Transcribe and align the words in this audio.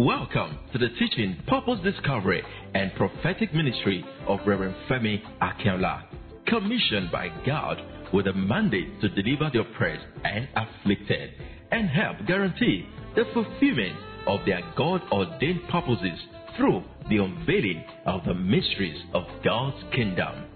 Welcome 0.00 0.58
to 0.72 0.78
the 0.78 0.88
teaching, 0.98 1.36
purpose 1.46 1.78
discovery, 1.84 2.42
and 2.74 2.90
prophetic 2.94 3.52
ministry 3.52 4.02
of 4.26 4.38
Reverend 4.46 4.74
Femi 4.88 5.20
Akinola, 5.42 6.04
commissioned 6.46 7.12
by 7.12 7.28
God 7.44 7.76
with 8.10 8.26
a 8.26 8.32
mandate 8.32 8.98
to 9.02 9.10
deliver 9.10 9.50
the 9.52 9.60
oppressed 9.60 10.06
and 10.24 10.48
afflicted 10.56 11.32
and 11.70 11.90
help 11.90 12.16
guarantee 12.26 12.86
the 13.14 13.24
fulfillment 13.34 13.94
of 14.26 14.40
their 14.46 14.62
God 14.74 15.02
ordained 15.12 15.68
purposes 15.68 16.18
through 16.56 16.82
the 17.10 17.18
unveiling 17.18 17.84
of 18.06 18.24
the 18.24 18.32
mysteries 18.32 19.02
of 19.12 19.24
God's 19.44 19.84
kingdom. 19.94 20.46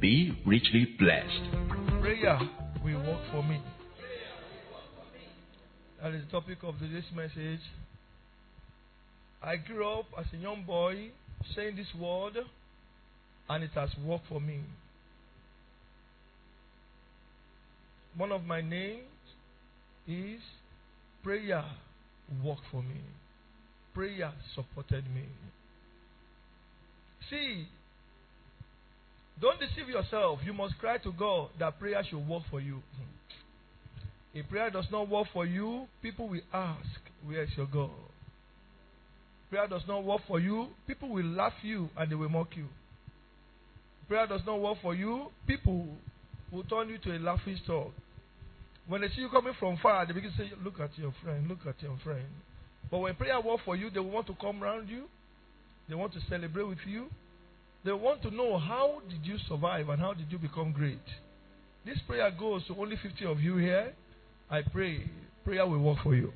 Be 0.00 0.36
richly 0.44 0.96
blessed. 0.98 2.00
Prayer 2.00 2.40
will 2.84 2.98
work 3.04 3.20
for 3.30 3.44
me. 3.44 3.62
That 6.02 6.12
is 6.12 6.24
the 6.24 6.32
topic 6.32 6.58
of 6.64 6.76
today's 6.80 7.04
message. 7.14 7.60
I 9.42 9.56
grew 9.56 9.88
up 9.88 10.06
as 10.18 10.26
a 10.32 10.36
young 10.36 10.64
boy 10.64 11.10
saying 11.54 11.76
this 11.76 11.86
word, 11.98 12.34
and 13.48 13.64
it 13.64 13.70
has 13.74 13.90
worked 14.04 14.26
for 14.28 14.40
me. 14.40 14.60
One 18.16 18.32
of 18.32 18.44
my 18.44 18.60
names 18.60 19.04
is 20.06 20.40
Prayer 21.22 21.64
worked 22.42 22.62
for 22.70 22.82
me. 22.82 23.00
Prayer 23.92 24.32
supported 24.54 25.04
me. 25.14 25.24
See, 27.28 27.66
don't 29.40 29.60
deceive 29.60 29.88
yourself. 29.88 30.40
You 30.44 30.52
must 30.52 30.78
cry 30.78 30.98
to 30.98 31.12
God 31.12 31.50
that 31.58 31.78
prayer 31.78 32.02
should 32.08 32.26
work 32.26 32.44
for 32.50 32.60
you. 32.60 32.76
Hmm. 32.96 34.38
If 34.38 34.48
prayer 34.48 34.70
does 34.70 34.86
not 34.90 35.08
work 35.08 35.26
for 35.32 35.44
you, 35.44 35.86
people 36.02 36.28
will 36.28 36.40
ask, 36.52 37.00
Where 37.24 37.42
is 37.42 37.50
your 37.56 37.66
God? 37.66 37.90
Prayer 39.50 39.66
does 39.66 39.82
not 39.88 40.04
work 40.04 40.22
for 40.28 40.38
you, 40.38 40.68
people 40.86 41.08
will 41.08 41.26
laugh 41.26 41.52
you 41.62 41.88
and 41.96 42.10
they 42.10 42.14
will 42.14 42.28
mock 42.28 42.56
you. 42.56 42.66
Prayer 44.08 44.26
does 44.26 44.40
not 44.46 44.60
work 44.60 44.78
for 44.80 44.94
you, 44.94 45.26
people 45.46 45.86
will 46.52 46.62
turn 46.64 46.88
you 46.88 46.98
to 46.98 47.16
a 47.16 47.18
laughing 47.18 47.58
stock. 47.64 47.88
When 48.86 49.00
they 49.00 49.08
see 49.08 49.20
you 49.22 49.28
coming 49.28 49.54
from 49.58 49.76
far, 49.82 50.06
they 50.06 50.12
begin 50.12 50.30
to 50.32 50.36
say, 50.36 50.50
Look 50.64 50.80
at 50.80 50.96
your 50.96 51.12
friend, 51.22 51.48
look 51.48 51.58
at 51.68 51.82
your 51.82 51.96
friend. 52.02 52.26
But 52.90 52.98
when 52.98 53.14
prayer 53.14 53.40
works 53.40 53.62
for 53.64 53.76
you, 53.76 53.90
they 53.90 54.00
will 54.00 54.10
want 54.10 54.26
to 54.28 54.34
come 54.40 54.62
around 54.62 54.88
you. 54.88 55.04
They 55.88 55.94
want 55.94 56.12
to 56.14 56.20
celebrate 56.28 56.66
with 56.66 56.78
you. 56.86 57.06
They 57.84 57.92
want 57.92 58.22
to 58.22 58.30
know 58.30 58.58
how 58.58 59.00
did 59.08 59.24
you 59.24 59.36
survive 59.48 59.88
and 59.88 60.00
how 60.00 60.14
did 60.14 60.30
you 60.30 60.38
become 60.38 60.72
great. 60.72 60.98
This 61.84 61.98
prayer 62.06 62.30
goes 62.30 62.66
to 62.66 62.74
only 62.76 62.96
50 63.02 63.24
of 63.26 63.40
you 63.40 63.56
here. 63.56 63.92
I 64.50 64.62
pray 64.62 65.04
prayer 65.44 65.66
will 65.66 65.78
work 65.78 65.98
for 66.02 66.14
you. 66.14 66.32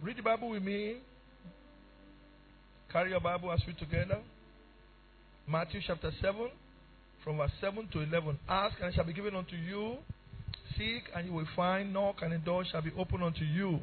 Read 0.00 0.16
the 0.16 0.22
Bible 0.22 0.50
with 0.50 0.62
me. 0.62 0.98
Carry 2.92 3.10
your 3.10 3.20
Bible 3.20 3.50
as 3.50 3.60
we 3.66 3.72
together. 3.72 4.20
Matthew 5.48 5.80
chapter 5.84 6.12
7, 6.22 6.48
from 7.24 7.38
verse 7.38 7.50
7 7.60 7.88
to 7.92 8.00
11. 8.02 8.38
Ask 8.48 8.76
and 8.80 8.90
it 8.90 8.94
shall 8.94 9.04
be 9.04 9.12
given 9.12 9.34
unto 9.34 9.56
you. 9.56 9.96
Seek 10.76 11.02
and 11.16 11.26
you 11.26 11.32
will 11.32 11.48
find. 11.56 11.92
Knock 11.92 12.16
and 12.22 12.30
the 12.30 12.38
door 12.38 12.64
shall 12.70 12.80
be 12.80 12.92
opened 12.96 13.24
unto 13.24 13.44
you. 13.44 13.80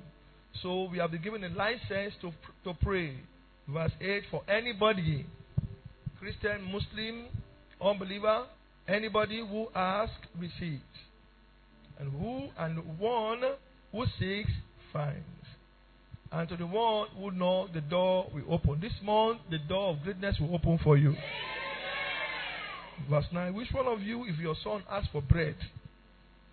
So 0.64 0.88
we 0.90 1.00
have 1.00 1.12
been 1.12 1.22
given 1.22 1.44
a 1.44 1.50
license 1.50 2.14
to, 2.22 2.32
to 2.64 2.74
pray. 2.82 3.18
Verse 3.68 3.92
8 4.00 4.24
For 4.32 4.42
anybody, 4.48 5.26
Christian, 6.18 6.64
Muslim, 6.64 7.26
unbeliever, 7.82 8.46
anybody 8.88 9.40
who 9.40 9.68
asks, 9.76 10.16
receives. 10.40 10.82
And 12.00 12.10
who 12.14 12.48
and 12.58 13.00
one 13.00 13.42
who 13.92 14.06
seeks, 14.18 14.52
finds. 14.94 15.35
And 16.36 16.50
to 16.50 16.58
the 16.58 16.68
one 16.68 17.08
who 17.18 17.32
knocks, 17.32 17.72
the 17.74 17.80
door 17.80 18.30
will 18.34 18.54
open. 18.54 18.82
This 18.82 18.92
month, 19.02 19.40
the 19.50 19.58
door 19.58 19.92
of 19.92 20.04
greatness 20.04 20.36
will 20.38 20.54
open 20.54 20.78
for 20.84 20.98
you. 20.98 21.16
Verse 23.10 23.26
9 23.32 23.54
Which 23.54 23.70
one 23.72 23.88
of 23.88 24.02
you, 24.02 24.26
if 24.26 24.38
your 24.38 24.56
son 24.62 24.84
asks 24.92 25.08
for 25.14 25.22
bread, 25.22 25.56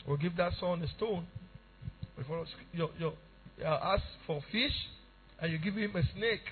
will 0.06 0.16
give 0.16 0.36
that 0.36 0.52
son 0.60 0.82
a 0.82 0.88
stone? 0.96 1.26
If 2.16 2.26
your, 2.72 2.90
your, 2.96 3.12
uh, 3.64 3.94
ask 3.94 4.04
for 4.24 4.40
fish, 4.52 4.70
and 5.40 5.50
you 5.50 5.58
give 5.58 5.74
him 5.74 5.96
a 5.96 6.02
snake. 6.16 6.42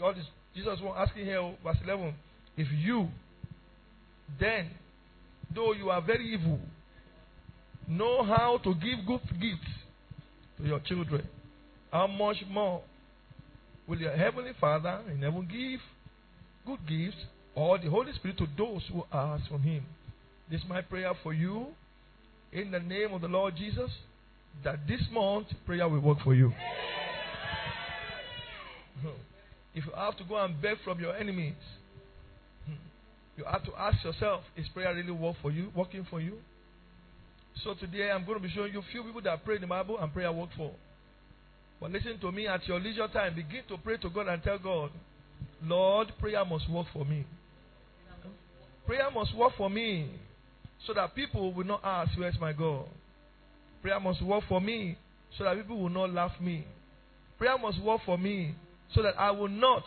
God 0.00 0.18
is 0.18 0.24
Jesus 0.56 0.80
was 0.82 0.96
asking 0.98 1.26
here, 1.26 1.54
verse 1.62 1.76
11, 1.84 2.12
if 2.56 2.66
you 2.72 3.06
then, 4.40 4.70
though 5.54 5.72
you 5.72 5.90
are 5.90 6.02
very 6.02 6.34
evil, 6.34 6.58
know 7.86 8.24
how 8.24 8.58
to 8.64 8.74
give 8.74 9.06
good 9.06 9.20
gifts 9.40 9.70
to 10.56 10.64
your 10.64 10.80
children, 10.80 11.24
how 11.90 12.06
much 12.06 12.36
more 12.50 12.82
will 13.86 13.98
your 13.98 14.16
heavenly 14.16 14.52
Father 14.60 15.00
in 15.10 15.22
heaven 15.22 15.48
give 15.50 15.80
good 16.66 16.80
gifts 16.88 17.16
or 17.54 17.78
the 17.78 17.88
Holy 17.88 18.12
Spirit 18.12 18.38
to 18.38 18.46
those 18.56 18.82
who 18.92 19.04
ask 19.12 19.48
from 19.48 19.62
Him? 19.62 19.84
This 20.50 20.60
is 20.60 20.68
my 20.68 20.80
prayer 20.82 21.12
for 21.22 21.32
you 21.32 21.68
in 22.52 22.70
the 22.70 22.80
name 22.80 23.12
of 23.12 23.20
the 23.20 23.28
Lord 23.28 23.56
Jesus 23.56 23.90
that 24.64 24.86
this 24.88 25.00
month 25.12 25.46
prayer 25.66 25.88
will 25.88 26.00
work 26.00 26.18
for 26.24 26.34
you. 26.34 26.52
If 29.74 29.84
you 29.86 29.92
have 29.94 30.16
to 30.16 30.24
go 30.24 30.36
and 30.42 30.60
beg 30.60 30.78
from 30.84 31.00
your 31.00 31.16
enemies, 31.16 31.54
you 33.36 33.44
have 33.44 33.64
to 33.64 33.72
ask 33.78 34.02
yourself, 34.04 34.42
is 34.56 34.66
prayer 34.74 34.92
really 34.94 35.12
work 35.12 35.36
for 35.40 35.52
you, 35.52 35.70
working 35.76 36.04
for 36.10 36.20
you? 36.20 36.38
So 37.62 37.74
today 37.74 38.10
I'm 38.10 38.24
going 38.24 38.38
to 38.38 38.42
be 38.42 38.52
showing 38.52 38.72
you 38.72 38.80
a 38.80 38.84
few 38.90 39.04
people 39.04 39.20
that 39.22 39.44
pray 39.44 39.56
in 39.56 39.60
the 39.60 39.66
Bible 39.66 39.98
and 39.98 40.12
prayer 40.12 40.32
work 40.32 40.50
for. 40.56 40.72
But 41.80 41.92
listen 41.92 42.18
to 42.20 42.32
me 42.32 42.46
at 42.46 42.66
your 42.66 42.80
leisure 42.80 43.08
time. 43.08 43.34
Begin 43.34 43.62
to 43.68 43.78
pray 43.78 43.96
to 43.98 44.10
God 44.10 44.28
and 44.28 44.42
tell 44.42 44.58
God, 44.58 44.90
Lord, 45.62 46.12
prayer 46.18 46.44
must 46.44 46.68
work 46.70 46.86
for 46.92 47.04
me. 47.04 47.24
Prayer 48.86 49.10
must 49.14 49.36
work 49.36 49.52
for 49.56 49.68
me 49.68 50.10
so 50.86 50.94
that 50.94 51.14
people 51.14 51.52
will 51.52 51.64
not 51.64 51.80
ask, 51.84 52.18
Where's 52.18 52.38
my 52.40 52.52
God? 52.52 52.86
Prayer 53.82 54.00
must 54.00 54.22
work 54.22 54.44
for 54.48 54.60
me 54.60 54.96
so 55.36 55.44
that 55.44 55.56
people 55.56 55.80
will 55.80 55.90
not 55.90 56.12
laugh 56.12 56.32
me. 56.40 56.64
Prayer 57.36 57.56
must 57.58 57.80
work 57.82 58.00
for 58.04 58.18
me 58.18 58.54
so 58.94 59.02
that 59.02 59.14
I 59.18 59.30
will 59.30 59.48
not 59.48 59.84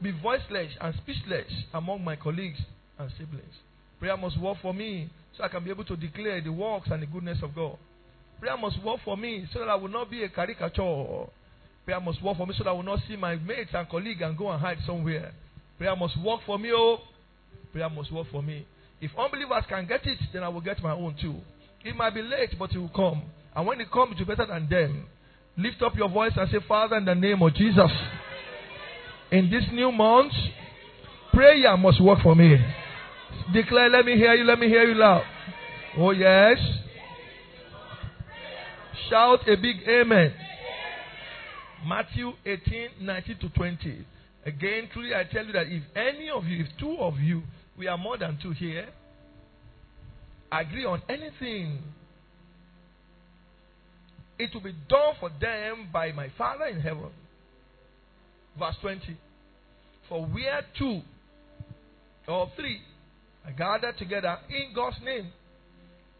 be 0.00 0.12
voiceless 0.22 0.72
and 0.80 0.94
speechless 1.02 1.50
among 1.74 2.04
my 2.04 2.16
colleagues 2.16 2.60
and 2.98 3.10
siblings. 3.18 3.54
Prayer 3.98 4.16
must 4.16 4.40
work 4.40 4.58
for 4.62 4.72
me 4.72 5.10
so 5.36 5.42
I 5.44 5.48
can 5.48 5.64
be 5.64 5.70
able 5.70 5.84
to 5.84 5.96
declare 5.96 6.40
the 6.40 6.52
works 6.52 6.88
and 6.90 7.02
the 7.02 7.06
goodness 7.06 7.38
of 7.42 7.54
God. 7.54 7.76
Prayer 8.40 8.56
must 8.56 8.82
work 8.84 9.00
for 9.04 9.16
me 9.16 9.46
so 9.52 9.60
that 9.60 9.68
I 9.68 9.74
will 9.74 9.88
not 9.88 10.10
be 10.10 10.22
a 10.22 10.28
caricature. 10.28 11.26
Prayer 11.84 12.00
must 12.00 12.22
work 12.22 12.36
for 12.36 12.46
me 12.46 12.54
so 12.56 12.64
that 12.64 12.70
I 12.70 12.72
will 12.72 12.82
not 12.82 13.00
see 13.08 13.16
my 13.16 13.36
mates 13.36 13.70
and 13.72 13.88
colleagues 13.88 14.20
and 14.22 14.36
go 14.36 14.50
and 14.50 14.60
hide 14.60 14.78
somewhere. 14.86 15.32
Prayer 15.78 15.96
must 15.96 16.20
work 16.22 16.40
for 16.46 16.58
me, 16.58 16.70
oh. 16.72 16.98
Prayer 17.72 17.88
must 17.88 18.12
work 18.12 18.26
for 18.30 18.42
me. 18.42 18.66
If 19.00 19.10
unbelievers 19.18 19.64
can 19.68 19.86
get 19.86 20.06
it, 20.06 20.18
then 20.32 20.42
I 20.42 20.48
will 20.48 20.60
get 20.60 20.82
my 20.82 20.92
own 20.92 21.16
too. 21.20 21.36
It 21.84 21.96
might 21.96 22.14
be 22.14 22.22
late, 22.22 22.58
but 22.58 22.72
it 22.72 22.78
will 22.78 22.90
come. 22.94 23.22
And 23.54 23.66
when 23.66 23.80
it 23.80 23.90
comes, 23.90 24.16
be 24.18 24.24
better 24.24 24.46
than 24.46 24.68
them. 24.68 25.06
Lift 25.56 25.82
up 25.82 25.96
your 25.96 26.08
voice 26.08 26.32
and 26.36 26.48
say, 26.50 26.58
Father, 26.66 26.96
in 26.96 27.04
the 27.04 27.14
name 27.14 27.42
of 27.42 27.54
Jesus, 27.54 27.90
in 29.30 29.50
this 29.50 29.64
new 29.72 29.90
month, 29.90 30.32
prayer 31.32 31.76
must 31.76 32.00
work 32.00 32.20
for 32.22 32.34
me. 32.34 32.56
Declare, 33.52 33.90
let 33.90 34.04
me 34.04 34.16
hear 34.16 34.34
you, 34.34 34.44
let 34.44 34.58
me 34.58 34.68
hear 34.68 34.84
you 34.84 34.94
loud. 34.94 35.24
Oh, 35.96 36.10
yes. 36.10 36.58
Shout 39.08 39.48
a 39.48 39.56
big 39.56 39.76
amen. 39.88 40.34
Matthew 41.86 42.32
18, 42.44 42.88
19 43.00 43.38
to 43.38 43.48
20. 43.50 44.06
Again, 44.44 44.88
truly 44.92 45.14
I 45.14 45.24
tell 45.24 45.44
you 45.44 45.52
that 45.52 45.66
if 45.68 45.82
any 45.96 46.30
of 46.30 46.44
you, 46.44 46.64
if 46.64 46.68
two 46.78 46.96
of 46.98 47.18
you, 47.18 47.42
we 47.78 47.86
are 47.86 47.98
more 47.98 48.18
than 48.18 48.38
two 48.42 48.50
here, 48.50 48.88
agree 50.50 50.84
on 50.84 51.02
anything, 51.08 51.78
it 54.38 54.50
will 54.54 54.62
be 54.62 54.74
done 54.88 55.14
for 55.20 55.30
them 55.40 55.88
by 55.92 56.12
my 56.12 56.30
Father 56.36 56.66
in 56.66 56.80
heaven. 56.80 57.10
Verse 58.58 58.76
20. 58.80 59.16
For 60.08 60.24
where 60.26 60.62
two 60.78 61.00
or 62.26 62.50
three 62.56 62.80
are 63.44 63.52
gathered 63.52 63.98
together 63.98 64.38
in 64.48 64.74
God's 64.74 64.96
name, 65.04 65.30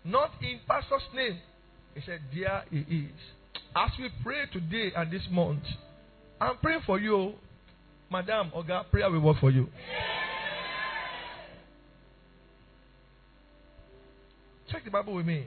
not 0.05 0.31
in 0.43 0.61
pastor's 0.69 1.03
name, 1.15 1.39
he 1.99 2.05
said, 2.07 2.21
There 2.35 2.65
he 2.71 2.97
is. 2.97 3.11
As 3.75 3.91
we 3.99 4.09
pray 4.23 4.47
today 4.53 4.93
and 4.97 5.11
this 5.11 5.23
month, 5.31 5.63
I'm 6.41 6.57
praying 6.59 6.83
for 6.87 6.99
you, 6.99 7.33
Madam 8.11 8.53
Oga. 8.57 8.89
Prayer 8.91 9.11
will 9.11 9.21
work 9.21 9.39
for 9.41 9.51
you. 9.51 9.69
Check 14.71 14.85
the 14.85 14.91
Bible 14.91 15.15
with 15.15 15.27
me. 15.27 15.47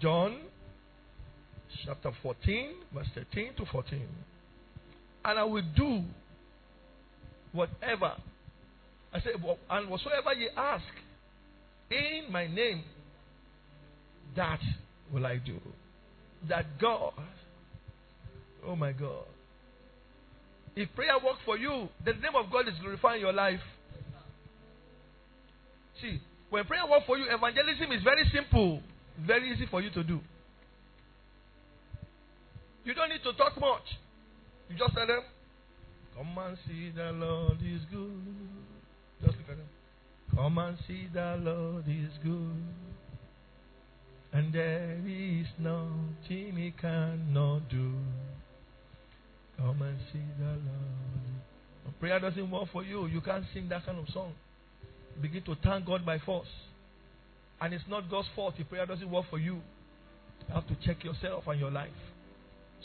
John 0.00 0.40
chapter 1.84 2.10
14, 2.22 2.70
verse 2.92 3.06
13 3.14 3.54
to 3.58 3.66
14. 3.66 4.02
And 5.24 5.38
I 5.38 5.44
will 5.44 5.62
do 5.76 6.02
whatever. 7.52 8.14
I 9.12 9.20
said, 9.20 9.34
and 9.70 9.90
whatsoever 9.90 10.32
ye 10.36 10.48
ask 10.56 10.84
in 11.90 12.32
my 12.32 12.46
name, 12.46 12.82
that 14.36 14.60
will 15.12 15.26
I 15.26 15.36
do. 15.38 15.60
That 16.48 16.78
God 16.80 17.12
Oh 18.66 18.76
my 18.76 18.92
God. 18.92 19.24
If 20.76 20.94
prayer 20.94 21.14
works 21.24 21.40
for 21.44 21.56
you, 21.58 21.88
the 22.04 22.12
name 22.12 22.36
of 22.36 22.50
God 22.52 22.68
is 22.68 22.74
glorifying 22.80 23.20
your 23.20 23.32
life. 23.32 23.60
See, 26.00 26.20
when 26.50 26.64
prayer 26.64 26.86
works 26.88 27.04
for 27.06 27.18
you, 27.18 27.24
evangelism 27.28 27.90
is 27.92 28.02
very 28.02 28.30
simple, 28.32 28.80
very 29.26 29.52
easy 29.52 29.66
for 29.70 29.80
you 29.80 29.90
to 29.90 30.04
do. 30.04 30.20
You 32.84 32.94
don't 32.94 33.08
need 33.08 33.22
to 33.24 33.32
talk 33.32 33.58
much. 33.58 33.82
You 34.70 34.76
just 34.76 34.94
tell 34.94 35.06
them, 35.06 35.22
Come 36.16 36.38
and 36.38 36.58
see 36.66 36.90
the 36.94 37.12
Lord 37.12 37.58
is 37.64 37.82
good. 37.92 38.22
Just 39.24 39.38
look 39.38 39.50
at 39.50 39.56
them. 39.56 39.68
Come 40.34 40.58
and 40.58 40.76
see 40.86 41.08
the 41.12 41.38
Lord 41.40 41.84
is 41.88 42.12
good. 42.22 42.87
And 44.32 44.52
there 44.52 44.98
is 45.06 45.46
nothing 45.58 46.56
he 46.56 46.74
cannot 46.78 47.68
do. 47.68 47.92
Come 49.56 49.82
and 49.82 49.98
see 50.12 50.20
the 50.38 50.44
Lord. 50.44 51.18
Prayer 52.00 52.20
doesn't 52.20 52.50
work 52.50 52.68
for 52.72 52.84
you, 52.84 53.06
you 53.06 53.20
can't 53.20 53.44
sing 53.52 53.68
that 53.70 53.84
kind 53.84 53.98
of 53.98 54.08
song. 54.12 54.32
Begin 55.20 55.42
to 55.42 55.56
thank 55.64 55.84
God 55.84 56.06
by 56.06 56.18
force. 56.20 56.46
And 57.60 57.74
it's 57.74 57.84
not 57.88 58.08
God's 58.08 58.28
fault 58.36 58.54
if 58.58 58.68
prayer 58.68 58.86
doesn't 58.86 59.10
work 59.10 59.24
for 59.28 59.38
you. 59.38 59.54
You 59.54 60.54
have 60.54 60.68
to 60.68 60.76
check 60.86 61.02
yourself 61.02 61.44
and 61.48 61.58
your 61.58 61.72
life. 61.72 61.88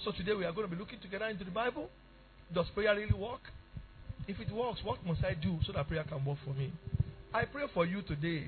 So 0.03 0.11
today 0.11 0.33
we 0.33 0.45
are 0.45 0.51
going 0.51 0.67
to 0.67 0.75
be 0.75 0.79
looking 0.79 0.99
together 0.99 1.25
into 1.25 1.43
the 1.43 1.51
Bible. 1.51 1.89
Does 2.53 2.65
prayer 2.73 2.95
really 2.95 3.13
work? 3.13 3.41
If 4.27 4.39
it 4.39 4.51
works, 4.51 4.79
what 4.83 5.05
must 5.05 5.23
I 5.23 5.35
do 5.35 5.59
so 5.65 5.73
that 5.73 5.87
prayer 5.87 6.03
can 6.03 6.25
work 6.25 6.39
for 6.43 6.53
me? 6.55 6.71
I 7.33 7.45
pray 7.45 7.63
for 7.73 7.85
you 7.85 8.01
today 8.01 8.45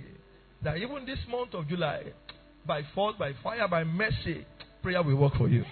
that 0.63 0.77
even 0.77 1.06
this 1.06 1.19
month 1.30 1.53
of 1.53 1.68
July, 1.68 2.06
by 2.67 2.81
force, 2.94 3.15
by 3.17 3.33
fire, 3.44 3.67
by 3.67 3.83
mercy, 3.83 4.45
prayer 4.81 5.01
will 5.03 5.15
work 5.15 5.33
for 5.35 5.47
you. 5.47 5.63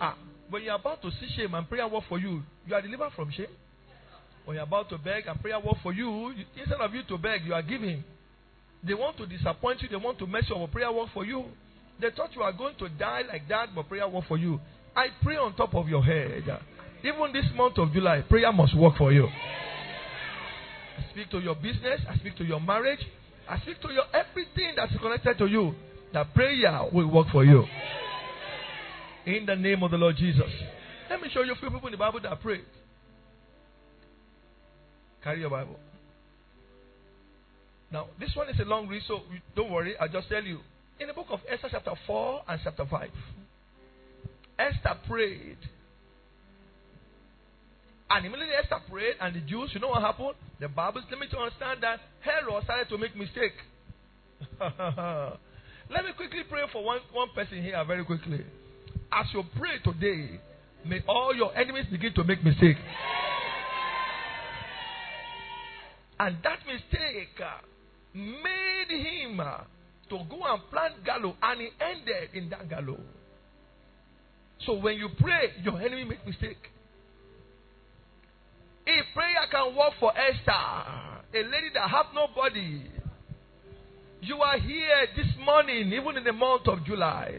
Ah, 0.00 0.16
when 0.48 0.62
you're 0.62 0.74
about 0.74 1.02
to 1.02 1.10
see 1.10 1.28
shame 1.36 1.54
and 1.54 1.68
prayer 1.68 1.86
work 1.88 2.04
for 2.08 2.18
you, 2.18 2.42
you 2.66 2.74
are 2.74 2.82
delivered 2.82 3.12
from 3.14 3.30
shame. 3.30 3.46
When 4.44 4.56
you're 4.56 4.64
about 4.64 4.88
to 4.90 4.98
beg 4.98 5.26
and 5.26 5.40
prayer 5.40 5.60
work 5.60 5.76
for 5.82 5.92
you, 5.92 6.32
instead 6.56 6.80
of 6.80 6.94
you 6.94 7.02
to 7.08 7.18
beg, 7.18 7.44
you 7.44 7.54
are 7.54 7.62
giving. 7.62 8.02
They 8.82 8.94
want 8.94 9.16
to 9.18 9.26
disappoint 9.26 9.82
you, 9.82 9.88
they 9.88 9.96
want 9.96 10.18
to 10.18 10.26
mess 10.26 10.44
your 10.48 10.66
prayer 10.68 10.90
work 10.90 11.10
for 11.12 11.24
you. 11.24 11.44
They 12.00 12.08
thought 12.16 12.34
you 12.34 12.42
are 12.42 12.52
going 12.52 12.76
to 12.78 12.88
die 12.88 13.22
like 13.30 13.46
that, 13.48 13.74
but 13.74 13.88
prayer 13.88 14.08
work 14.08 14.24
for 14.26 14.38
you. 14.38 14.58
I 14.96 15.08
pray 15.22 15.36
on 15.36 15.54
top 15.54 15.74
of 15.74 15.88
your 15.88 16.02
head. 16.02 16.42
Even 17.04 17.32
this 17.32 17.44
month 17.54 17.78
of 17.78 17.92
July, 17.92 18.22
prayer 18.22 18.50
must 18.52 18.74
work 18.76 18.96
for 18.96 19.12
you. 19.12 19.26
I 19.26 21.10
speak 21.12 21.30
to 21.30 21.40
your 21.40 21.54
business, 21.54 22.00
I 22.08 22.16
speak 22.16 22.36
to 22.36 22.44
your 22.44 22.60
marriage, 22.60 23.00
I 23.50 23.58
speak 23.62 23.82
to 23.82 23.88
you 23.88 24.02
everything 24.14 24.74
that's 24.76 24.92
connected 24.96 25.36
to 25.38 25.46
you. 25.46 25.74
That 26.12 26.32
prayer 26.34 26.82
will 26.92 27.08
work 27.08 27.26
for 27.32 27.44
you. 27.44 27.64
In 29.26 29.44
the 29.44 29.56
name 29.56 29.82
of 29.82 29.90
the 29.90 29.96
Lord 29.96 30.16
Jesus. 30.16 30.50
Let 31.10 31.20
me 31.20 31.28
show 31.34 31.42
you 31.42 31.52
a 31.52 31.56
few 31.56 31.68
people 31.68 31.88
in 31.88 31.92
the 31.92 31.98
Bible 31.98 32.20
that 32.20 32.40
prayed. 32.40 32.64
Carry 35.24 35.40
your 35.40 35.50
Bible. 35.50 35.76
Now, 37.92 38.06
this 38.20 38.30
one 38.36 38.48
is 38.48 38.58
a 38.60 38.64
long 38.64 38.86
read, 38.86 39.02
so 39.08 39.20
don't 39.56 39.70
worry, 39.70 39.96
I'll 39.98 40.08
just 40.08 40.28
tell 40.28 40.42
you. 40.42 40.60
In 41.00 41.08
the 41.08 41.12
book 41.12 41.26
of 41.30 41.40
Esther, 41.48 41.68
chapter 41.72 41.92
4 42.06 42.42
and 42.48 42.60
chapter 42.62 42.86
5, 42.88 43.10
Esther 44.60 44.96
prayed. 45.08 45.58
And 48.10 48.26
immediately 48.26 48.54
Esther 48.60 48.80
prayed, 48.90 49.14
and 49.20 49.36
the 49.36 49.40
Jews, 49.40 49.70
you 49.72 49.78
know 49.78 49.88
what 49.88 50.02
happened? 50.02 50.34
The 50.58 50.66
Bible 50.66 51.00
let 51.08 51.20
me 51.20 51.28
to 51.28 51.38
understand 51.38 51.80
that 51.82 52.00
Herod 52.20 52.64
started 52.64 52.88
to 52.88 52.98
make 52.98 53.14
mistake. 53.16 53.54
let 54.60 56.04
me 56.04 56.10
quickly 56.16 56.42
pray 56.48 56.62
for 56.72 56.82
one, 56.82 56.98
one 57.12 57.28
person 57.36 57.62
here 57.62 57.82
very 57.86 58.04
quickly. 58.04 58.44
As 59.12 59.26
you 59.32 59.44
pray 59.56 59.78
today, 59.84 60.40
may 60.84 61.02
all 61.06 61.34
your 61.36 61.56
enemies 61.56 61.86
begin 61.88 62.12
to 62.14 62.24
make 62.24 62.42
mistake. 62.42 62.76
And 66.18 66.36
that 66.42 66.58
mistake 66.66 67.40
uh, 67.40 67.64
made 68.12 68.90
him 68.90 69.38
uh, 69.38 69.58
to 70.10 70.18
go 70.28 70.42
and 70.44 70.60
plant 70.68 71.04
gallows, 71.04 71.36
and 71.40 71.60
he 71.60 71.68
ended 71.80 72.30
in 72.34 72.50
that 72.50 72.68
gallows. 72.68 73.00
So 74.66 74.74
when 74.74 74.96
you 74.96 75.10
pray, 75.18 75.52
your 75.62 75.80
enemy 75.80 76.04
make 76.04 76.26
mistake. 76.26 76.58
If 78.92 79.06
prayer 79.14 79.46
can 79.50 79.76
work 79.76 79.92
for 80.00 80.12
Esther, 80.18 80.50
a 80.52 81.42
lady 81.44 81.70
that 81.74 81.88
have 81.88 82.06
nobody, 82.12 82.82
you 84.20 84.36
are 84.36 84.58
here 84.58 85.06
this 85.16 85.28
morning, 85.44 85.92
even 85.92 86.16
in 86.16 86.24
the 86.24 86.32
month 86.32 86.66
of 86.66 86.84
July. 86.84 87.38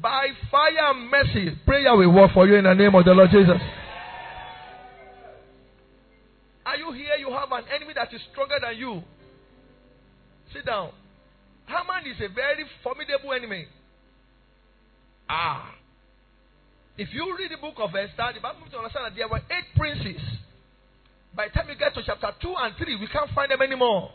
By 0.00 0.28
fire 0.50 0.90
and 0.90 1.10
mercy, 1.10 1.50
prayer 1.66 1.94
will 1.94 2.12
work 2.12 2.32
for 2.32 2.46
you 2.46 2.56
in 2.56 2.64
the 2.64 2.74
name 2.74 2.94
of 2.94 3.04
the 3.04 3.12
Lord 3.12 3.28
Jesus. 3.30 3.60
Are 6.64 6.76
you 6.76 6.92
here? 6.92 7.16
You 7.18 7.30
have 7.30 7.52
an 7.52 7.64
enemy 7.74 7.92
that 7.94 8.12
is 8.12 8.20
stronger 8.32 8.56
than 8.60 8.76
you. 8.76 9.02
Sit 10.52 10.64
down. 10.64 10.92
Haman 11.66 12.10
is 12.10 12.20
a 12.24 12.32
very 12.32 12.64
formidable 12.82 13.34
enemy. 13.34 13.66
Ah. 15.28 15.74
If 16.98 17.12
you 17.12 17.36
read 17.36 17.50
the 17.50 17.58
book 17.58 17.74
of 17.76 17.94
Esther, 17.94 18.32
the 18.34 18.40
Bible 18.40 18.64
to 18.70 18.78
understand 18.78 19.06
that 19.06 19.16
there 19.16 19.28
were 19.28 19.36
eight 19.36 19.68
princes. 19.76 20.22
By 21.34 21.48
the 21.48 21.52
time 21.52 21.68
you 21.68 21.76
get 21.76 21.92
to 21.94 22.02
chapter 22.04 22.32
2 22.40 22.54
and 22.56 22.74
3, 22.76 22.96
we 22.96 23.06
can't 23.08 23.30
find 23.34 23.50
them 23.50 23.60
anymore. 23.60 24.10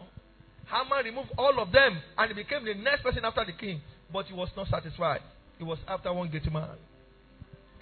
Haman 0.65 1.05
removed 1.05 1.29
all 1.37 1.59
of 1.59 1.71
them 1.71 2.01
and 2.17 2.27
he 2.29 2.33
became 2.33 2.65
the 2.65 2.73
next 2.73 3.03
person 3.03 3.23
after 3.23 3.45
the 3.45 3.53
king. 3.53 3.81
But 4.11 4.25
he 4.25 4.33
was 4.33 4.49
not 4.57 4.67
satisfied. 4.67 5.21
He 5.59 5.63
was 5.63 5.77
after 5.87 6.11
one 6.11 6.29
great 6.29 6.51
man. 6.51 6.75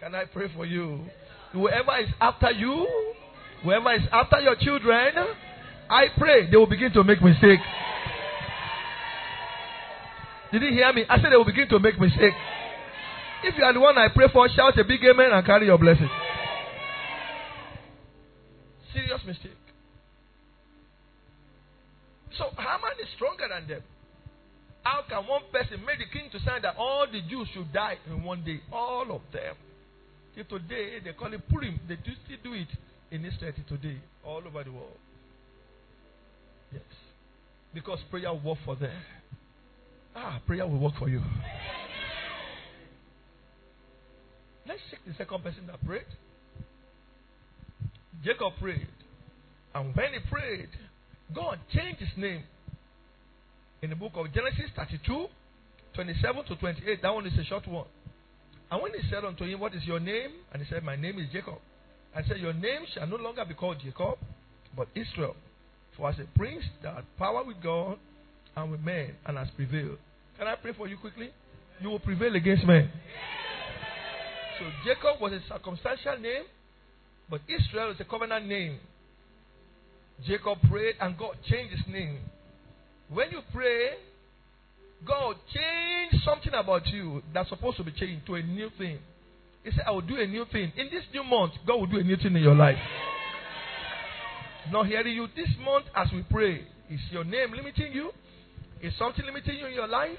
Can 0.02 0.16
I 0.16 0.26
pray 0.26 0.52
for 0.54 0.66
you? 0.66 1.06
Whoever 1.54 1.98
is 2.00 2.10
after 2.20 2.52
you, 2.52 2.88
whoever 3.64 3.94
is 3.94 4.04
after 4.12 4.40
your 4.42 4.56
children, 4.56 5.14
I 5.90 6.08
pray 6.18 6.52
they 6.52 6.58
will 6.58 6.68
begin 6.68 6.92
to 6.94 7.04
make 7.06 7.22
mistakes. 7.22 7.64
Did 10.52 10.62
you 10.62 10.72
hear 10.72 10.92
me? 10.92 11.06
I 11.08 11.22
said 11.22 11.32
they 11.32 11.38
will 11.38 11.46
begin 11.46 11.70
to 11.70 11.80
make 11.80 12.00
mistakes. 12.00 12.36
If 13.44 13.58
you 13.58 13.64
are 13.64 13.74
the 13.74 13.80
one 13.80 13.98
I 13.98 14.10
pray 14.14 14.28
for, 14.32 14.48
shout 14.50 14.78
a 14.78 14.84
big 14.84 15.04
amen 15.04 15.32
and 15.32 15.46
carry 15.46 15.68
your 15.68 15.78
blessing. 15.78 16.10
Serious 18.94 19.22
mistake. 19.26 19.52
So 22.38 22.46
Haman 22.58 23.00
is 23.02 23.08
stronger 23.16 23.46
than 23.50 23.68
them. 23.68 23.82
How 24.84 25.04
can 25.08 25.28
one 25.28 25.44
person 25.52 25.84
make 25.86 26.00
the 26.00 26.06
king 26.12 26.30
to 26.32 26.40
sign 26.40 26.62
that 26.64 26.76
all 26.78 27.06
the 27.12 27.22
Jews 27.30 27.48
should 27.54 27.72
die 27.74 27.98
in 28.08 28.24
one 28.24 28.44
day? 28.44 28.62
All 28.72 29.04
of 29.12 29.22
them. 29.32 29.56
Till 30.36 30.60
today, 30.60 31.00
they 31.04 31.14
call 31.14 31.34
it 31.34 31.42
Purim. 31.50 31.80
They 31.88 31.96
do 31.96 32.12
still 32.26 32.38
do 32.44 32.54
it 32.54 32.68
in 33.12 33.26
Israel 33.26 33.54
today, 33.68 33.98
all 34.24 34.42
over 34.46 34.64
the 34.64 34.72
world. 34.72 34.98
Yes. 36.72 36.82
Because 37.74 38.00
prayer 38.10 38.32
will 38.32 38.42
work 38.42 38.58
for 38.66 38.76
them. 38.76 38.92
Ah, 40.16 40.40
prayer 40.46 40.66
will 40.66 40.80
work 40.80 40.94
for 40.98 41.10
you. 41.10 41.22
Let's 44.92 45.02
the 45.06 45.24
second 45.24 45.44
person 45.44 45.68
that 45.68 45.84
prayed. 45.86 46.06
Jacob 48.24 48.54
prayed. 48.60 48.88
And 49.74 49.96
when 49.96 50.14
he 50.14 50.20
prayed, 50.30 50.70
God 51.34 51.60
changed 51.74 52.00
his 52.00 52.10
name. 52.18 52.44
In 53.82 53.90
the 53.90 53.96
book 53.96 54.12
of 54.16 54.34
Genesis 54.34 54.72
32, 54.76 55.28
27 55.96 56.46
to 56.46 56.56
28, 56.56 57.02
that 57.02 57.14
one 57.14 57.26
is 57.26 57.38
a 57.40 57.44
short 57.46 57.68
one. 57.68 57.86
And 58.72 58.82
when 58.82 58.94
he 58.94 59.10
said 59.10 59.24
unto 59.24 59.46
him, 59.46 59.60
What 59.60 59.74
is 59.74 59.84
your 59.86 60.00
name? 60.00 60.32
And 60.52 60.62
he 60.62 60.70
said, 60.70 60.84
My 60.84 60.96
name 60.96 61.20
is 61.20 61.28
Jacob. 61.32 61.56
I 62.16 62.24
said, 62.24 62.38
Your 62.38 62.54
name 62.54 62.82
shall 62.94 63.08
no 63.08 63.16
longer 63.16 63.46
be 63.46 63.54
called 63.54 63.78
Jacob, 63.84 64.18
but 64.76 64.88
Israel. 64.96 65.36
For 65.98 66.10
as 66.10 66.16
a 66.20 66.38
prince 66.38 66.64
that 66.84 66.96
had 66.96 67.18
power 67.18 67.44
with 67.44 67.62
God 67.64 67.98
and 68.56 68.72
with 68.72 68.82
men 68.82 69.16
and 69.26 69.38
has 69.38 69.48
prevailed. 69.56 69.98
Can 70.38 70.48
I 70.48 70.56
pray 70.56 70.74
for 70.76 70.88
you 70.88 70.98
quickly? 70.98 71.30
You 71.82 71.90
will 71.90 72.00
prevail 72.00 72.36
against 72.36 72.66
men. 72.66 72.92
So 74.60 74.66
Jacob 74.86 75.22
was 75.22 75.32
a 75.32 75.42
circumstantial 75.48 76.18
name, 76.18 76.44
but 77.30 77.42
Israel 77.48 77.92
is 77.92 78.00
a 78.00 78.06
covenant 78.06 78.46
name. 78.46 78.80
Jacob 80.28 80.58
prayed 80.70 80.96
and 81.00 81.18
God 81.18 81.38
changed 81.50 81.74
his 81.76 81.88
name. 81.88 82.20
When 83.10 83.32
you 83.32 83.40
pray, 83.54 83.92
God 85.08 85.38
changed 85.54 86.26
something 86.26 86.54
about 86.54 86.86
you 86.88 87.24
that's 87.34 87.48
supposed 87.50 87.78
to 87.78 87.84
be 87.84 87.92
changed 87.92 88.26
to 88.28 88.36
a 88.36 88.44
new 88.44 88.70
thing. 88.78 89.00
He 89.64 89.72
said, 89.72 89.84
I 89.88 89.92
will 89.92 90.02
do 90.02 90.18
a 90.18 90.28
new 90.28 90.46
thing. 90.52 90.74
In 90.76 90.90
this 90.92 91.04
new 91.14 91.24
month, 91.24 91.54
God 91.66 91.76
will 91.76 91.88
do 91.88 92.00
a 92.00 92.04
new 92.04 92.18
thing 92.18 92.36
in 92.36 92.44
your 92.44 92.56
life. 92.56 92.78
Not 94.72 94.88
hearing 94.88 95.16
you 95.16 95.28
this 95.36 95.50
month 95.64 95.86
as 95.96 96.10
we 96.12 96.24
pray. 96.30 96.66
Is 96.90 97.00
your 97.12 97.24
name 97.24 97.54
limiting 97.54 97.94
you? 97.94 98.12
Is 98.82 98.94
something 99.00 99.26
limiting 99.26 99.58
you 99.58 99.68
in 99.68 99.74
your 99.74 99.88
life? 99.88 100.18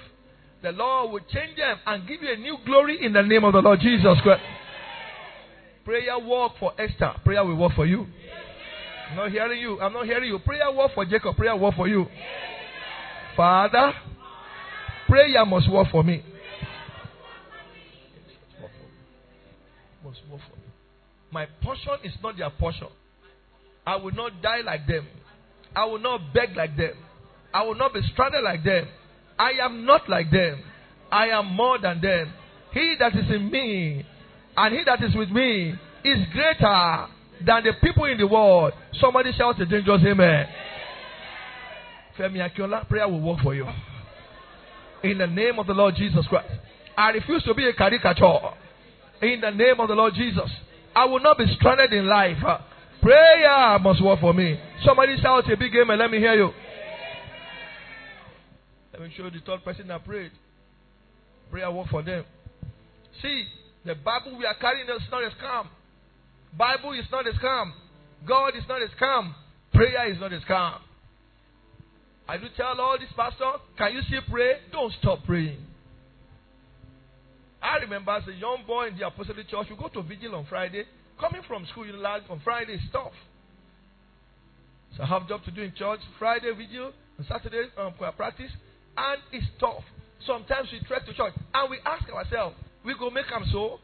The 0.62 0.72
Lord 0.72 1.12
will 1.12 1.20
change 1.20 1.56
them 1.56 1.78
and 1.86 2.06
give 2.06 2.22
you 2.22 2.32
a 2.32 2.36
new 2.36 2.58
glory 2.66 3.04
in 3.04 3.12
the 3.12 3.22
name 3.22 3.44
of 3.44 3.54
the 3.54 3.60
Lord 3.60 3.80
Jesus 3.80 4.18
Christ. 4.22 4.42
Prayer 5.84 6.18
work 6.18 6.52
for 6.60 6.72
Esther. 6.78 7.14
Prayer 7.24 7.44
will 7.44 7.56
work 7.56 7.72
for 7.74 7.86
you. 7.86 8.06
I'm 9.10 9.16
not 9.16 9.30
hearing 9.30 9.60
you. 9.60 9.80
I'm 9.80 9.92
not 9.92 10.04
hearing 10.04 10.28
you. 10.28 10.38
Prayer 10.38 10.70
work 10.70 10.92
for 10.94 11.04
Jacob. 11.04 11.36
Prayer 11.36 11.56
work 11.56 11.74
for 11.74 11.88
you. 11.88 12.06
Father, 13.36 13.92
prayer 15.08 15.44
must 15.46 15.70
work 15.70 15.88
for 15.90 16.04
me. 16.04 16.22
must 20.04 20.20
work 20.30 20.40
for 20.48 20.56
me. 20.56 20.62
My 21.32 21.46
portion 21.62 21.94
is 22.04 22.12
not 22.22 22.36
their 22.36 22.50
portion. 22.50 22.88
I 23.86 23.96
will 23.96 24.12
not 24.12 24.42
die 24.42 24.60
like 24.60 24.86
them. 24.86 25.06
I 25.74 25.86
will 25.86 26.00
not 26.00 26.34
beg 26.34 26.54
like 26.54 26.76
them. 26.76 26.94
I 27.52 27.62
will 27.62 27.74
not 27.76 27.94
be 27.94 28.00
stranded 28.12 28.44
like 28.44 28.62
them. 28.62 28.86
I 29.40 29.52
am 29.64 29.86
not 29.86 30.06
like 30.06 30.30
them. 30.30 30.62
I 31.10 31.28
am 31.28 31.46
more 31.46 31.78
than 31.78 32.00
them. 32.02 32.30
He 32.72 32.94
that 32.98 33.16
is 33.16 33.24
in 33.30 33.50
me 33.50 34.04
and 34.54 34.74
he 34.76 34.84
that 34.84 35.02
is 35.02 35.14
with 35.14 35.30
me 35.30 35.74
is 36.04 36.18
greater 36.32 37.06
than 37.46 37.64
the 37.64 37.72
people 37.82 38.04
in 38.04 38.18
the 38.18 38.26
world. 38.26 38.74
Somebody 39.00 39.32
shout 39.32 39.58
a 39.60 39.64
dangerous 39.64 40.02
amen. 40.06 40.46
Femi 42.18 42.38
Akinola, 42.46 42.86
prayer 42.86 43.08
will 43.08 43.20
work 43.20 43.40
for 43.42 43.54
you. 43.54 43.66
In 45.02 45.16
the 45.16 45.26
name 45.26 45.58
of 45.58 45.66
the 45.66 45.72
Lord 45.72 45.94
Jesus 45.96 46.26
Christ. 46.26 46.52
I 46.94 47.08
refuse 47.10 47.42
to 47.44 47.54
be 47.54 47.66
a 47.66 47.72
caricature. 47.72 48.50
In 49.22 49.40
the 49.40 49.50
name 49.52 49.80
of 49.80 49.88
the 49.88 49.94
Lord 49.94 50.12
Jesus. 50.14 50.50
I 50.94 51.06
will 51.06 51.20
not 51.20 51.38
be 51.38 51.46
stranded 51.56 51.94
in 51.94 52.06
life. 52.06 52.36
Prayer 53.00 53.78
must 53.78 54.04
work 54.04 54.20
for 54.20 54.34
me. 54.34 54.60
Somebody 54.84 55.16
shout 55.22 55.50
a 55.50 55.56
big 55.56 55.74
amen. 55.74 55.98
Let 55.98 56.10
me 56.10 56.18
hear 56.18 56.34
you. 56.34 56.50
Show 59.08 59.24
you 59.24 59.30
the 59.30 59.40
third 59.46 59.64
person 59.64 59.88
that 59.88 60.04
prayed. 60.04 60.32
Prayer 61.50 61.70
work 61.70 61.88
for 61.88 62.02
them. 62.02 62.24
See, 63.22 63.44
the 63.84 63.94
Bible 63.94 64.36
we 64.36 64.44
are 64.44 64.54
carrying 64.60 64.86
is 64.88 65.02
not 65.10 65.22
a 65.22 65.30
scam. 65.30 65.66
Bible 66.56 66.92
is 66.92 67.06
not 67.10 67.26
a 67.26 67.30
scam. 67.32 67.72
God 68.26 68.56
is 68.56 68.64
not 68.68 68.82
a 68.82 68.88
scam. 68.96 69.34
Prayer 69.72 70.10
is 70.10 70.20
not 70.20 70.32
a 70.32 70.40
scam. 70.40 70.78
I 72.28 72.36
do 72.36 72.46
tell 72.56 72.78
all 72.80 72.98
these 72.98 73.08
pastors, 73.16 73.60
can 73.76 73.92
you 73.92 74.02
still 74.02 74.22
pray? 74.30 74.58
Don't 74.70 74.92
stop 75.00 75.24
praying. 75.24 75.58
I 77.62 77.76
remember 77.78 78.12
as 78.12 78.26
a 78.28 78.32
young 78.32 78.64
boy 78.66 78.88
in 78.88 78.98
the 78.98 79.06
Apostolic 79.06 79.48
Church, 79.48 79.66
you 79.68 79.76
go 79.76 79.88
to 79.88 80.02
vigil 80.02 80.34
on 80.34 80.46
Friday. 80.46 80.84
Coming 81.18 81.42
from 81.46 81.66
school, 81.66 81.86
you 81.86 81.92
learn 81.92 82.22
on 82.30 82.40
Friday 82.44 82.78
tough. 82.92 83.12
So 84.96 85.02
I 85.02 85.06
have 85.06 85.28
job 85.28 85.44
to 85.44 85.50
do 85.50 85.62
in 85.62 85.72
church. 85.74 86.00
Friday 86.18 86.52
vigil, 86.56 86.92
on 87.18 87.26
Saturday 87.28 87.68
um, 87.76 87.94
practice, 88.16 88.50
and 88.96 89.20
it's 89.32 89.46
tough. 89.58 89.84
Sometimes 90.26 90.68
we 90.72 90.80
trek 90.86 91.06
to 91.06 91.14
church 91.14 91.32
and 91.54 91.70
we 91.70 91.78
ask 91.84 92.08
ourselves, 92.10 92.56
we 92.84 92.94
go 92.98 93.10
make 93.10 93.28
them 93.28 93.44
so. 93.52 93.78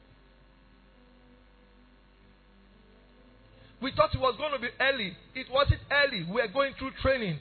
We 3.81 3.93
thought 3.95 4.15
it 4.15 4.21
was 4.21 4.35
going 4.39 4.53
to 4.53 4.59
be 4.59 4.69
early. 4.81 5.17
It 5.35 5.47
wasn't 5.53 5.81
early. 5.91 6.27
We 6.33 6.41
are 6.41 6.49
going 6.49 6.73
through 6.79 6.93
training. 7.03 7.39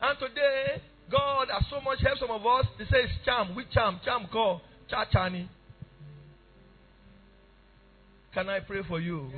And 0.00 0.18
today, 0.18 0.82
God 1.10 1.48
has 1.52 1.64
so 1.70 1.80
much 1.80 1.98
helped 2.00 2.20
some 2.20 2.30
of 2.30 2.46
us. 2.46 2.66
They 2.78 2.84
says, 2.84 3.10
it's 3.10 3.24
charm. 3.24 3.54
Which 3.56 3.70
charm? 3.72 4.00
Charm 4.04 4.26
call. 4.30 4.60
Chachani. 4.90 5.48
Can 8.34 8.48
I 8.48 8.60
pray 8.60 8.82
for 8.86 9.00
you? 9.00 9.30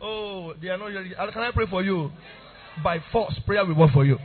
Oh, 0.00 0.54
they 0.60 0.68
are 0.68 0.78
not. 0.78 1.32
Can 1.32 1.42
I 1.42 1.50
pray 1.52 1.66
for 1.68 1.82
you? 1.82 2.10
By 2.84 2.98
force, 3.10 3.34
prayer 3.46 3.64
will 3.64 3.74
work 3.74 3.92
for 3.92 4.04
you. 4.04 4.18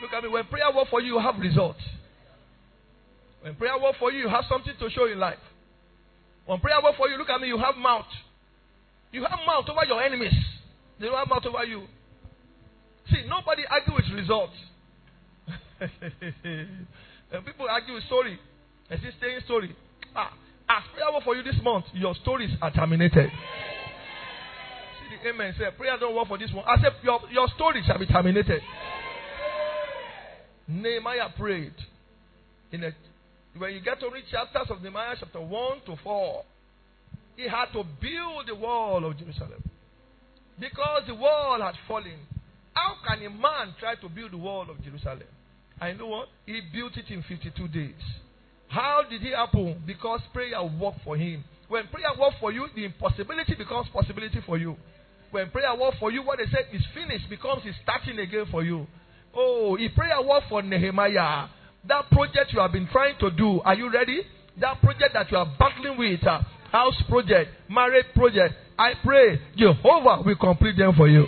Look 0.00 0.12
at 0.12 0.22
me. 0.22 0.28
When 0.28 0.44
prayer 0.44 0.70
work 0.74 0.88
for 0.90 1.00
you, 1.00 1.14
you 1.14 1.20
have 1.20 1.38
results. 1.38 1.80
When 3.42 3.54
prayer 3.54 3.78
work 3.80 3.96
for 3.98 4.12
you, 4.12 4.20
you 4.20 4.28
have 4.28 4.44
something 4.48 4.74
to 4.78 4.90
show 4.90 5.06
in 5.06 5.18
life. 5.18 5.38
When 6.46 6.60
prayer 6.60 6.80
work 6.82 6.96
for 6.96 7.08
you, 7.08 7.18
look 7.18 7.28
at 7.28 7.40
me, 7.40 7.48
you 7.48 7.58
have 7.58 7.76
mouth. 7.76 8.06
You 9.12 9.22
have 9.22 9.38
mouth 9.46 9.64
over 9.68 9.84
your 9.86 10.02
enemies. 10.02 10.34
They 11.00 11.06
don't 11.06 11.16
have 11.16 11.28
mouth 11.28 11.44
over 11.46 11.64
you. 11.64 11.82
See, 13.10 13.24
nobody 13.28 13.62
argue 13.70 13.94
with 13.94 14.04
results. 14.14 14.54
People 17.46 17.66
argue 17.68 17.94
with 17.94 18.04
story. 18.04 18.38
And 18.90 19.00
see, 19.00 19.10
staying 19.18 19.40
story. 19.44 19.76
Ah, 20.14 20.32
as 20.68 20.82
prayer 20.94 21.12
work 21.12 21.24
for 21.24 21.36
you 21.36 21.42
this 21.42 21.56
month, 21.62 21.86
your 21.94 22.14
stories 22.22 22.50
are 22.60 22.70
terminated. 22.70 23.30
See 25.00 25.16
the 25.22 25.30
amen. 25.30 25.54
Say, 25.58 25.64
prayer 25.76 25.96
don't 25.98 26.14
work 26.14 26.28
for 26.28 26.38
this 26.38 26.52
one. 26.52 26.64
I 26.66 26.76
said, 26.82 26.92
your, 27.02 27.20
your 27.30 27.48
story 27.54 27.82
shall 27.86 27.98
be 27.98 28.06
terminated. 28.06 28.60
Nehemiah 30.68 31.30
prayed. 31.36 31.74
In 32.70 32.84
a, 32.84 32.90
when 33.56 33.72
you 33.72 33.80
get 33.80 33.98
to 34.00 34.10
read 34.12 34.24
chapters 34.30 34.66
of 34.70 34.82
Nehemiah, 34.82 35.16
chapter 35.18 35.40
1 35.40 35.80
to 35.86 35.96
4, 36.02 36.44
he 37.36 37.48
had 37.48 37.66
to 37.72 37.82
build 38.00 38.46
the 38.46 38.54
wall 38.54 39.04
of 39.04 39.16
Jerusalem. 39.16 39.62
Because 40.60 41.04
the 41.06 41.14
wall 41.14 41.60
had 41.62 41.74
fallen. 41.86 42.18
How 42.74 42.94
can 43.06 43.24
a 43.24 43.30
man 43.30 43.74
try 43.80 43.94
to 43.94 44.08
build 44.08 44.32
the 44.32 44.38
wall 44.38 44.66
of 44.68 44.82
Jerusalem? 44.84 45.26
I 45.80 45.92
know 45.92 46.08
what? 46.08 46.28
He 46.46 46.60
built 46.72 46.96
it 46.96 47.10
in 47.10 47.22
52 47.22 47.68
days. 47.68 47.94
How 48.68 49.02
did 49.08 49.22
it 49.22 49.34
happen? 49.34 49.82
Because 49.86 50.20
prayer 50.32 50.62
worked 50.62 51.00
for 51.04 51.16
him. 51.16 51.44
When 51.68 51.86
prayer 51.88 52.10
worked 52.18 52.36
for 52.40 52.52
you, 52.52 52.66
the 52.74 52.84
impossibility 52.84 53.54
becomes 53.54 53.88
possibility 53.92 54.40
for 54.44 54.58
you. 54.58 54.76
When 55.30 55.50
prayer 55.50 55.74
worked 55.78 55.98
for 55.98 56.10
you, 56.10 56.22
what 56.22 56.38
they 56.38 56.46
said 56.50 56.66
is 56.72 56.82
finished 56.94 57.28
becomes 57.30 57.62
it's 57.64 57.76
starting 57.82 58.18
again 58.18 58.46
for 58.50 58.62
you. 58.62 58.86
Oh, 59.34 59.76
if 59.78 59.94
prayer 59.94 60.20
worked 60.22 60.48
for 60.48 60.62
Nehemiah, 60.62 61.48
that 61.86 62.10
project 62.10 62.52
you 62.52 62.60
have 62.60 62.72
been 62.72 62.88
trying 62.90 63.18
to 63.20 63.30
do, 63.30 63.60
are 63.60 63.74
you 63.74 63.90
ready? 63.92 64.22
That 64.60 64.80
project 64.80 65.14
that 65.14 65.30
you 65.30 65.36
are 65.36 65.46
battling 65.58 65.98
with, 65.98 66.26
uh, 66.26 66.40
house 66.72 67.00
project, 67.08 67.50
marriage 67.68 68.06
project, 68.14 68.54
I 68.78 68.94
pray 69.04 69.40
Jehovah 69.56 70.22
will 70.24 70.36
complete 70.36 70.76
them 70.76 70.94
for 70.96 71.08
you. 71.08 71.26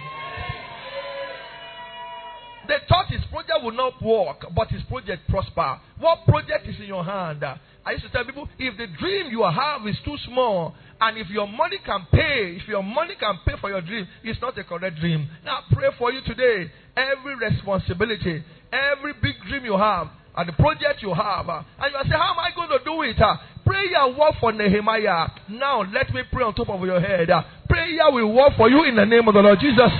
They 2.69 2.77
thought 2.89 3.07
his 3.09 3.25
project 3.33 3.59
would 3.65 3.75
not 3.75 4.01
work, 4.03 4.47
but 4.55 4.69
his 4.69 4.83
project 4.85 5.29
prosper. 5.29 5.81
What 5.99 6.25
project 6.27 6.67
is 6.69 6.79
in 6.79 6.87
your 6.87 7.05
hand? 7.05 7.43
I 7.91 7.95
used 7.95 8.05
to 8.05 8.13
tell 8.13 8.25
people 8.25 8.49
if 8.57 8.77
the 8.79 8.87
dream 8.87 9.33
you 9.33 9.43
have 9.43 9.85
is 9.85 9.97
too 10.05 10.15
small, 10.29 10.75
and 11.01 11.19
if 11.19 11.29
your 11.29 11.49
money 11.49 11.77
can 11.85 12.07
pay, 12.13 12.55
if 12.55 12.69
your 12.69 12.85
money 12.85 13.15
can 13.19 13.41
pay 13.45 13.55
for 13.61 13.69
your 13.69 13.81
dream, 13.81 14.07
it's 14.23 14.41
not 14.41 14.57
a 14.57 14.63
correct 14.63 15.01
dream. 15.01 15.29
Now 15.45 15.65
pray 15.73 15.89
for 15.99 16.13
you 16.13 16.21
today. 16.25 16.71
Every 16.95 17.35
responsibility, 17.35 18.45
every 18.71 19.15
big 19.21 19.35
dream 19.49 19.65
you 19.65 19.77
have, 19.77 20.07
and 20.37 20.49
the 20.49 20.53
project 20.53 21.03
you 21.03 21.13
have, 21.13 21.49
uh, 21.49 21.65
and 21.83 21.91
you 21.91 21.99
say, 22.05 22.17
How 22.17 22.31
am 22.31 22.39
I 22.39 22.55
going 22.55 22.69
to 22.79 22.79
do 22.85 23.03
it? 23.03 23.21
Uh? 23.21 23.35
Prayer 23.67 24.07
work 24.17 24.35
for 24.39 24.53
Nehemiah. 24.53 25.27
Now 25.49 25.83
let 25.83 26.15
me 26.15 26.23
pray 26.31 26.45
on 26.45 26.55
top 26.55 26.69
of 26.69 26.81
your 26.83 27.01
head. 27.01 27.29
Uh, 27.29 27.43
prayer 27.69 28.07
will 28.13 28.33
work 28.33 28.53
for 28.57 28.71
you 28.71 28.85
in 28.85 28.95
the 28.95 29.05
name 29.05 29.27
of 29.27 29.35
the 29.35 29.41
Lord 29.41 29.59
Jesus. 29.59 29.91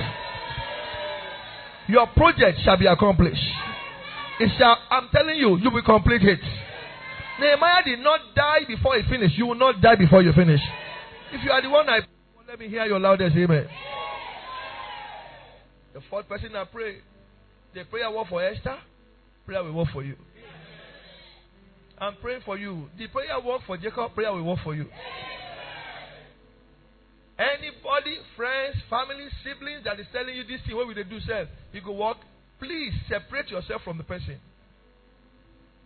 Your 1.89 2.07
project 2.15 2.59
shall 2.63 2.77
be 2.77 2.85
accomplished. 2.87 3.43
It 4.39 4.49
shall, 4.57 4.77
I'm 4.89 5.09
telling 5.13 5.35
you, 5.35 5.57
you 5.57 5.69
will 5.69 5.83
complete 5.83 6.23
it. 6.23 6.39
Nehemiah 7.41 7.83
did 7.83 7.99
not 7.99 8.19
die 8.35 8.65
before 8.67 8.95
he 9.01 9.09
finished. 9.09 9.35
You 9.35 9.47
will 9.47 9.55
not 9.55 9.81
die 9.81 9.95
before 9.95 10.21
you 10.21 10.31
finish. 10.33 10.61
If 11.33 11.43
you 11.43 11.51
are 11.51 11.61
the 11.61 11.69
one 11.69 11.89
I 11.89 12.01
let 12.47 12.59
me 12.59 12.67
hear 12.67 12.85
your 12.85 12.99
loudest 12.99 13.35
amen. 13.35 13.67
The 15.93 16.01
fourth 16.09 16.27
person 16.27 16.55
I 16.55 16.65
pray, 16.65 16.97
the 17.73 17.83
prayer 17.85 18.11
work 18.11 18.27
for 18.27 18.43
Esther, 18.43 18.77
prayer 19.45 19.63
will 19.63 19.73
work 19.73 19.87
for 19.91 20.03
you. 20.03 20.15
I'm 21.97 22.15
praying 22.21 22.41
for 22.45 22.57
you. 22.57 22.89
The 22.97 23.07
prayer 23.07 23.39
work 23.39 23.61
for 23.65 23.77
Jacob, 23.77 24.13
prayer 24.13 24.33
will 24.33 24.43
work 24.43 24.59
for 24.63 24.75
you. 24.75 24.85
Anybody, 27.39 28.17
friends, 28.35 28.75
family, 28.89 29.27
siblings 29.43 29.83
that 29.85 29.99
is 29.99 30.05
telling 30.11 30.35
you 30.35 30.43
this 30.43 30.61
thing, 30.67 30.75
what 30.75 30.87
will 30.87 30.95
they 30.95 31.03
do, 31.03 31.19
sir? 31.21 31.47
You 31.73 31.81
go 31.81 31.91
walk. 31.91 32.17
Please 32.59 32.91
separate 33.09 33.49
yourself 33.49 33.81
from 33.83 33.97
the 33.97 34.03
person. 34.03 34.37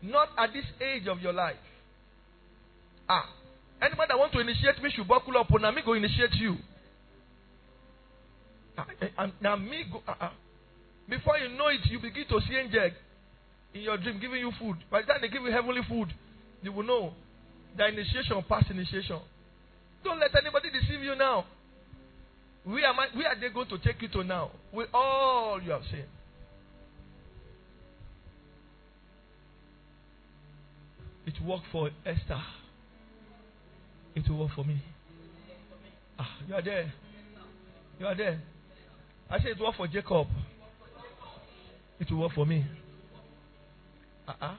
Not 0.05 0.29
at 0.37 0.53
this 0.53 0.65
age 0.81 1.07
of 1.07 1.19
your 1.19 1.33
life. 1.33 1.57
Ah. 3.09 3.25
Anybody 3.81 4.07
that 4.09 4.17
want 4.17 4.31
to 4.33 4.39
initiate 4.39 4.81
me 4.81 4.89
should 4.95 5.07
buckle 5.07 5.37
up. 5.37 5.47
Now 5.59 5.71
me 5.71 5.81
go 5.85 5.93
initiate 5.93 6.33
you. 6.35 6.55
Ah, 8.77 8.85
eh, 9.01 9.27
now 9.41 9.55
me 9.55 9.83
go. 9.91 10.01
Ah, 10.07 10.17
ah. 10.21 10.33
Before 11.09 11.37
you 11.37 11.49
know 11.57 11.67
it, 11.67 11.81
you 11.89 11.99
begin 11.99 12.25
to 12.29 12.39
see 12.47 12.55
angel 12.55 12.89
in 13.73 13.81
your 13.81 13.97
dream 13.97 14.19
giving 14.19 14.39
you 14.39 14.51
food. 14.59 14.77
By 14.89 15.01
the 15.01 15.07
time 15.07 15.17
they 15.21 15.27
give 15.27 15.43
you 15.43 15.51
heavenly 15.51 15.81
food, 15.87 16.13
you 16.61 16.71
will 16.71 16.83
know 16.83 17.13
the 17.77 17.87
initiation 17.87 18.43
past 18.47 18.71
initiation. 18.71 19.19
Don't 20.03 20.19
let 20.19 20.35
anybody 20.35 20.69
deceive 20.71 21.01
you 21.01 21.15
now. 21.15 21.45
Where, 22.63 22.85
am 22.85 22.99
I, 22.99 23.07
where 23.15 23.27
are 23.27 23.39
they 23.39 23.49
going 23.49 23.67
to 23.69 23.77
take 23.77 24.01
you 24.01 24.07
to 24.09 24.23
now? 24.23 24.51
With 24.73 24.87
all 24.93 25.61
you 25.61 25.71
have 25.71 25.83
seen. 25.91 26.05
It 31.25 31.33
worked 31.43 31.65
for 31.71 31.89
Esther. 32.05 32.41
It 34.15 34.29
will 34.29 34.39
work 34.39 34.51
for 34.55 34.63
me. 34.63 34.81
Ah, 36.17 36.37
you 36.47 36.53
are 36.53 36.61
there. 36.61 36.93
You 37.99 38.05
are 38.05 38.15
there. 38.15 38.41
I 39.29 39.39
said 39.39 39.47
it 39.51 39.59
worked 39.59 39.77
for 39.77 39.87
Jacob. 39.87 40.27
It 41.99 42.11
will 42.11 42.19
work 42.19 42.33
for 42.33 42.45
me. 42.45 42.65
Uh-uh. 44.27 44.55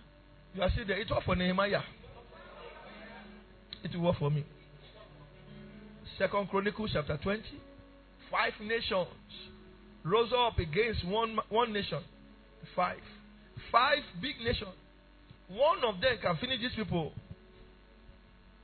You 0.54 0.62
are 0.62 0.70
still 0.70 0.86
there. 0.86 1.00
It 1.00 1.08
worked 1.10 1.24
for 1.24 1.36
Nehemiah. 1.36 1.82
It 3.84 3.94
will 3.94 4.06
work 4.06 4.18
for 4.18 4.30
me. 4.30 4.44
Second 6.18 6.48
Chronicles 6.48 6.90
chapter 6.92 7.18
20. 7.22 7.42
Five 8.30 8.52
nations 8.60 9.08
rose 10.02 10.32
up 10.36 10.58
against 10.58 11.06
one, 11.06 11.38
one 11.48 11.72
nation. 11.72 12.00
Five. 12.74 12.98
Five 13.70 13.98
big 14.20 14.38
nations. 14.42 14.70
One 15.48 15.84
of 15.84 16.00
them 16.00 16.16
can 16.20 16.36
finish 16.36 16.60
these 16.60 16.74
people. 16.74 17.12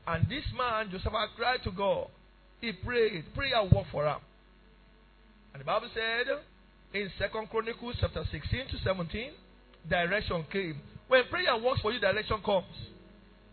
And 0.07 0.29
this 0.29 0.45
man, 0.57 0.91
Joseph, 0.91 1.13
cried 1.37 1.63
to 1.65 1.71
God. 1.71 2.09
He 2.61 2.73
prayed. 2.73 3.25
Prayer 3.35 3.63
worked 3.63 3.91
for 3.91 4.07
him. 4.07 4.19
And 5.53 5.61
the 5.61 5.65
Bible 5.65 5.89
said 5.95 6.27
in 6.95 7.11
Second 7.19 7.51
Chronicles 7.51 7.97
chapter 8.01 8.25
16 8.31 8.69
to 8.69 8.79
17, 8.85 9.31
direction 9.89 10.45
came. 10.51 10.81
When 11.09 11.25
prayer 11.31 11.57
works 11.63 11.81
for 11.81 11.93
you, 11.93 12.01
direction 12.01 12.39
comes. 12.45 12.67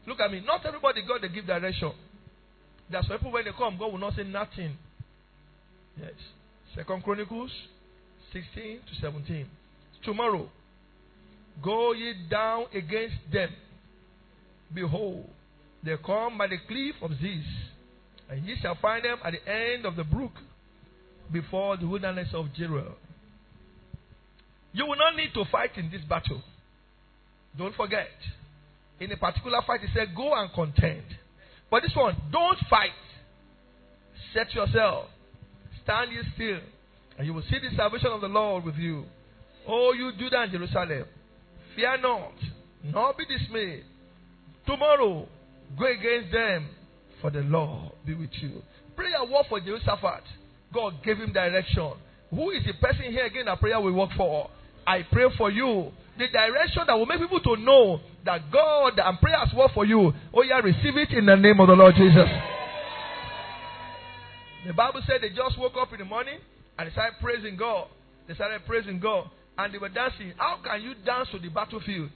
Look 0.07 0.19
at 0.19 0.31
me. 0.31 0.41
Not 0.45 0.65
everybody 0.65 1.01
God 1.07 1.21
they 1.21 1.29
give 1.29 1.45
direction. 1.45 1.91
There's 2.91 3.05
people 3.05 3.31
when 3.31 3.45
they 3.45 3.51
come, 3.51 3.77
God 3.77 3.91
will 3.91 3.99
not 3.99 4.15
say 4.15 4.23
nothing. 4.23 4.75
Yes. 5.99 6.13
Second 6.75 7.03
Chronicles 7.03 7.51
16 8.33 8.79
to 8.87 9.01
17. 9.01 9.45
Tomorrow, 10.03 10.49
go 11.63 11.93
ye 11.93 12.13
down 12.29 12.65
against 12.73 13.15
them. 13.31 13.49
Behold, 14.73 15.27
they 15.83 15.95
come 16.05 16.37
by 16.37 16.47
the 16.47 16.57
cliff 16.67 16.95
of 17.01 17.11
Ziz, 17.19 17.45
and 18.29 18.45
ye 18.45 18.55
shall 18.61 18.77
find 18.81 19.03
them 19.03 19.17
at 19.23 19.33
the 19.33 19.51
end 19.51 19.85
of 19.85 19.95
the 19.95 20.03
brook, 20.03 20.33
before 21.31 21.77
the 21.77 21.87
wilderness 21.87 22.29
of 22.33 22.47
Jeruel. 22.57 22.95
You 24.73 24.85
will 24.85 24.97
not 24.97 25.15
need 25.15 25.33
to 25.33 25.45
fight 25.51 25.71
in 25.77 25.89
this 25.89 26.01
battle. 26.07 26.41
Don't 27.57 27.75
forget. 27.75 28.09
In 28.99 29.11
a 29.11 29.17
particular 29.17 29.59
fight, 29.65 29.81
he 29.81 29.87
said, 29.93 30.15
Go 30.15 30.33
and 30.33 30.51
contend. 30.53 31.03
But 31.71 31.83
this 31.83 31.91
one, 31.95 32.15
don't 32.31 32.57
fight. 32.69 32.91
Set 34.33 34.53
yourself. 34.53 35.05
Stand 35.83 36.11
ye 36.11 36.19
still. 36.35 36.59
And 37.17 37.25
you 37.27 37.33
will 37.33 37.43
see 37.43 37.57
the 37.59 37.75
salvation 37.75 38.09
of 38.11 38.21
the 38.21 38.27
Lord 38.27 38.63
with 38.63 38.75
you. 38.75 39.05
Oh, 39.67 39.93
you 39.93 40.11
Judah 40.17 40.41
and 40.41 40.51
Jerusalem. 40.51 41.05
Fear 41.79 42.01
not, 42.01 42.33
nor 42.83 43.13
be 43.13 43.23
dismayed. 43.25 43.85
Tomorrow, 44.65 45.25
go 45.79 45.85
against 45.85 46.29
them, 46.33 46.67
for 47.21 47.31
the 47.31 47.39
Lord 47.39 47.93
be 48.05 48.13
with 48.15 48.31
you. 48.41 48.61
Pray 48.97 49.11
a 49.17 49.23
war 49.23 49.45
for 49.47 49.61
Jehoshaphat. 49.61 50.23
God 50.73 50.95
gave 51.05 51.19
him 51.19 51.31
direction. 51.31 51.93
Who 52.31 52.51
is 52.51 52.65
the 52.65 52.73
person 52.85 53.05
here 53.13 53.25
again 53.25 53.45
that 53.45 53.61
prayer 53.61 53.79
will 53.79 53.93
work 53.93 54.09
for? 54.17 54.49
I 54.85 55.03
pray 55.09 55.27
for 55.37 55.49
you. 55.49 55.91
The 56.17 56.27
direction 56.27 56.83
that 56.85 56.95
will 56.95 57.05
make 57.05 57.21
people 57.21 57.39
to 57.39 57.55
know 57.55 58.01
that 58.25 58.51
God 58.51 58.99
and 58.99 59.19
prayer 59.21 59.39
has 59.39 59.53
work 59.55 59.71
for 59.73 59.85
you. 59.85 60.11
Oh 60.33 60.41
yeah, 60.41 60.59
receive 60.59 60.97
it 60.97 61.11
in 61.11 61.27
the 61.27 61.37
name 61.37 61.61
of 61.61 61.67
the 61.67 61.75
Lord 61.75 61.95
Jesus. 61.95 62.27
The 64.67 64.73
Bible 64.73 65.01
said 65.07 65.21
they 65.21 65.29
just 65.29 65.57
woke 65.57 65.77
up 65.79 65.93
in 65.93 65.99
the 65.99 66.05
morning 66.05 66.39
and 66.77 66.89
they 66.89 66.91
started 66.91 67.15
praising 67.21 67.55
God. 67.55 67.87
They 68.27 68.33
started 68.33 68.65
praising 68.67 68.99
God 68.99 69.29
and 69.59 69.73
they 69.73 69.77
were 69.77 69.89
dancing. 69.89 70.31
How 70.37 70.57
can 70.63 70.81
you 70.81 70.93
dance 71.05 71.27
to 71.31 71.39
the 71.39 71.49
battlefield? 71.49 72.09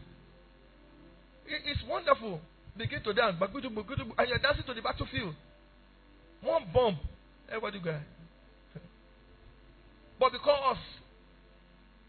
It's 1.46 1.82
wonderful. 1.90 2.40
Begin 2.78 3.04
to 3.04 3.14
dance, 3.14 3.36
and 3.40 4.30
you're 4.30 4.40
dancing 4.40 4.64
to 4.66 4.74
the 4.74 4.82
battlefield. 4.82 5.36
One 6.42 6.64
bomb, 6.74 6.98
everybody 7.50 7.80
go. 7.80 8.00
But 10.20 10.32
because 10.32 10.78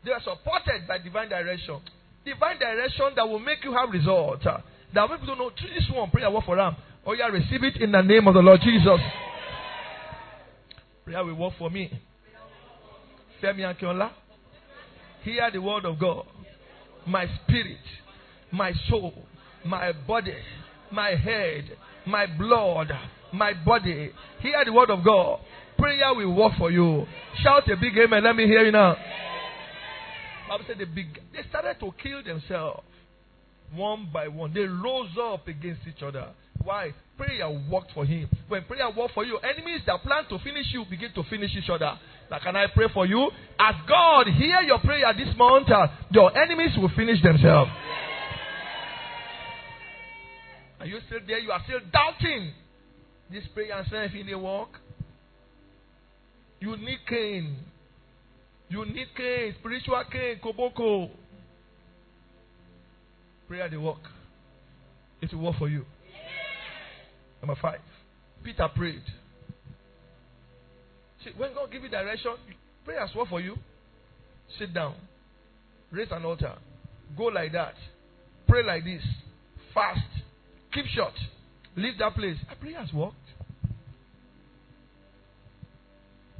they 0.04 0.12
are 0.12 0.20
supported 0.20 0.86
by 0.86 0.98
divine 0.98 1.28
direction. 1.28 1.80
Divine 2.24 2.58
direction 2.58 3.06
that 3.16 3.28
will 3.28 3.40
make 3.40 3.64
you 3.64 3.72
have 3.72 3.90
results. 3.90 4.46
Uh, 4.46 4.60
that 4.94 5.10
make 5.10 5.20
people 5.20 5.36
know 5.36 5.50
this 5.50 5.90
one 5.92 6.10
prayer 6.10 6.30
work 6.30 6.44
for 6.44 6.56
them. 6.56 6.76
Oh 7.04 7.12
yeah, 7.12 7.26
receive 7.26 7.64
it 7.64 7.76
in 7.82 7.90
the 7.90 8.02
name 8.02 8.28
of 8.28 8.34
the 8.34 8.40
Lord 8.40 8.60
Jesus. 8.62 9.00
Prayer 11.04 11.24
will 11.24 11.34
work 11.34 11.54
for 11.58 11.70
me. 11.70 11.90
Femi 13.42 13.62
Akinola. 13.62 14.10
Hear 15.24 15.50
the 15.50 15.60
word 15.60 15.84
of 15.84 15.98
God. 15.98 16.26
My 17.06 17.26
spirit, 17.42 17.78
my 18.52 18.72
soul, 18.88 19.14
my 19.64 19.92
body, 20.06 20.36
my 20.90 21.14
head, 21.14 21.64
my 22.06 22.26
blood, 22.26 22.92
my 23.32 23.52
body. 23.64 24.10
Hear 24.40 24.64
the 24.64 24.72
word 24.72 24.90
of 24.90 25.04
God. 25.04 25.40
Prayer 25.78 26.14
will 26.14 26.34
work 26.34 26.52
for 26.58 26.70
you. 26.70 27.06
Shout 27.42 27.68
a 27.70 27.76
big 27.76 27.96
amen. 27.96 28.22
Let 28.22 28.36
me 28.36 28.46
hear 28.46 28.64
you 28.64 28.72
now. 28.72 28.96
Bible 30.48 30.64
said 30.68 30.78
they, 30.78 30.84
they 30.84 31.48
started 31.48 31.80
to 31.80 31.92
kill 32.02 32.22
themselves 32.22 32.82
one 33.74 34.08
by 34.12 34.28
one. 34.28 34.52
They 34.52 34.60
rose 34.60 35.10
up 35.20 35.48
against 35.48 35.80
each 35.88 36.02
other. 36.02 36.28
Why? 36.62 36.92
Prayer 37.16 37.48
worked 37.70 37.92
for 37.92 38.04
him. 38.04 38.28
When 38.48 38.64
prayer 38.64 38.88
worked 38.96 39.14
for 39.14 39.24
you, 39.24 39.38
enemies 39.38 39.80
that 39.86 40.02
plan 40.02 40.24
to 40.28 40.38
finish 40.38 40.66
you 40.72 40.84
begin 40.88 41.12
to 41.14 41.22
finish 41.24 41.50
each 41.56 41.70
other. 41.70 41.98
Now, 42.30 42.38
can 42.42 42.56
I 42.56 42.66
pray 42.74 42.86
for 42.92 43.06
you? 43.06 43.30
As 43.58 43.74
God 43.88 44.26
hear 44.28 44.60
your 44.62 44.78
prayer 44.80 45.12
this 45.16 45.34
month, 45.36 45.70
uh, 45.70 45.86
your 46.10 46.36
enemies 46.36 46.70
will 46.76 46.90
finish 46.96 47.22
themselves. 47.22 47.70
Are 50.80 50.86
you 50.86 50.98
still 51.06 51.20
there? 51.26 51.38
You 51.38 51.50
are 51.50 51.62
still 51.64 51.80
doubting 51.92 52.52
this 53.30 53.44
prayer 53.54 53.78
and 53.78 53.86
saying 53.90 54.10
if 54.12 54.28
it 54.28 54.34
work. 54.34 54.68
You 56.60 56.76
need 56.76 56.98
cane. 57.08 57.56
You 58.68 58.84
need 58.84 59.08
cane, 59.16 59.54
spiritual 59.60 60.02
cane, 60.10 60.40
Koboko. 60.42 61.10
Prayer 63.46 63.68
the 63.68 63.78
work. 63.78 63.98
It 65.20 65.32
will 65.32 65.44
work 65.44 65.56
for 65.58 65.68
you. 65.68 65.84
Number 67.40 67.58
five. 67.60 67.80
Peter 68.42 68.68
prayed. 68.74 69.02
See, 71.24 71.30
when 71.36 71.54
God 71.54 71.70
give 71.72 71.82
you 71.82 71.88
direction, 71.88 72.32
prayers 72.84 73.10
work 73.16 73.28
for 73.28 73.40
you. 73.40 73.56
Sit 74.58 74.74
down. 74.74 74.94
Raise 75.90 76.08
an 76.10 76.24
altar. 76.24 76.54
Go 77.16 77.24
like 77.24 77.52
that. 77.52 77.74
Pray 78.46 78.62
like 78.62 78.84
this. 78.84 79.02
Fast. 79.72 80.00
Keep 80.72 80.86
short. 80.86 81.14
Leave 81.76 81.98
that 81.98 82.14
place. 82.14 82.36
Prayer 82.60 82.80
has 82.80 82.92
worked. 82.92 83.16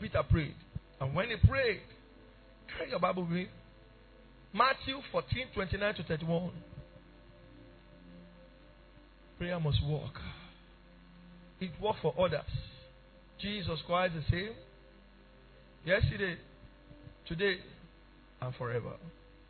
Peter 0.01 0.23
prayed. 0.29 0.55
And 1.01 1.15
when 1.15 1.29
he 1.31 1.37
prayed, 1.49 1.81
carry 2.77 2.91
your 2.91 2.99
Bible 3.01 3.23
with 3.23 3.33
me. 3.33 3.49
Matthew 4.53 5.01
14, 5.11 5.47
29 5.55 5.95
to 5.95 6.03
31. 6.05 6.51
Prayer 9.39 9.59
must 9.59 9.79
work. 9.85 10.21
It 11.61 11.71
worked 11.81 12.01
for 12.03 12.15
others. 12.19 12.43
Jesus 13.41 13.81
Christ 13.87 14.15
the 14.15 14.23
same. 14.31 14.53
Yesterday, 15.85 16.37
today, 17.29 17.57
and 18.41 18.55
forever. 18.57 18.93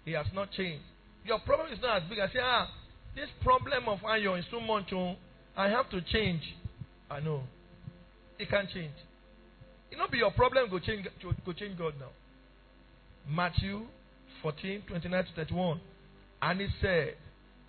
He 0.04 0.12
has 0.12 0.26
not 0.34 0.50
changed. 0.52 0.84
Your 1.24 1.38
problem 1.40 1.72
is 1.72 1.78
not 1.80 2.02
as 2.02 2.08
big 2.08 2.18
as 2.18 2.30
say, 2.32 2.40
ah, 2.42 2.68
this 3.14 3.28
problem 3.42 3.88
of 3.88 3.98
iron 4.04 4.38
is 4.38 4.44
too 4.50 4.60
much. 4.60 4.92
Oh, 4.92 5.14
I 5.56 5.68
have 5.68 5.88
to 5.90 6.00
change. 6.02 6.42
I 7.10 7.20
know. 7.20 7.42
It 8.38 8.50
can't 8.50 8.68
change. 8.70 8.92
It 9.90 9.98
not 9.98 10.10
be 10.10 10.18
your 10.18 10.32
problem 10.32 10.68
go 10.70 10.80
change 10.80 11.06
go 11.22 11.52
change 11.52 11.78
God 11.78 11.94
now. 12.00 12.10
Matthew 13.28 13.82
14, 14.42 14.82
29 14.88 15.24
to 15.24 15.30
31. 15.36 15.80
And 16.42 16.60
he 16.60 16.66
said, 16.80 17.14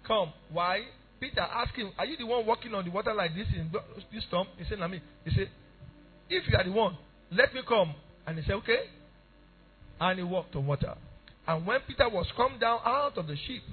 Come. 0.06 0.34
Why? 0.52 0.82
Peter 1.20 1.42
asked 1.42 1.76
him, 1.76 1.92
Are 1.98 2.06
you 2.06 2.18
the 2.18 2.26
one 2.26 2.46
walking 2.46 2.74
on 2.74 2.84
the 2.84 2.92
water 2.92 3.14
like 3.14 3.36
this 3.36 3.48
in 3.56 3.72
this 4.12 4.24
storm? 4.28 4.48
He 4.58 4.66
said, 4.68 4.80
me. 4.90 5.02
He 5.24 5.32
said, 5.32 5.50
If 6.30 6.44
you 6.50 6.58
are 6.58 6.64
the 6.64 6.72
one, 6.72 6.98
let 7.32 7.54
me 7.54 7.62
come. 7.68 7.96
And 8.28 8.38
he 8.38 8.44
said, 8.46 8.56
Okay. 8.56 8.80
And 10.00 10.20
he 10.20 10.24
walked 10.24 10.56
on 10.56 10.68
water. 10.68 10.96
And 11.48 11.66
when 11.66 11.80
Peter 11.88 12.10
was 12.10 12.26
come 12.36 12.58
down 12.60 12.80
out 12.86 13.18
of 13.18 13.28
the 13.28 13.36
ship, 13.36 13.64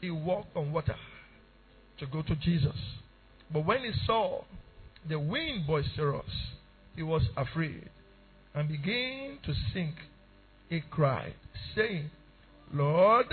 he 0.00 0.10
walked 0.10 0.54
on 0.56 0.72
water 0.72 0.96
to 1.98 2.06
go 2.06 2.22
to 2.22 2.36
Jesus. 2.36 2.76
But 3.52 3.64
when 3.64 3.82
he 3.82 3.92
saw 4.06 4.42
the 5.08 5.18
wind 5.18 5.66
boisterous, 5.66 6.24
he 6.94 7.02
was 7.02 7.22
afraid 7.36 7.88
and 8.54 8.68
began 8.68 9.38
to 9.44 9.54
sink. 9.72 9.94
He 10.68 10.82
cried, 10.90 11.34
saying, 11.74 12.10
Lord, 12.72 13.26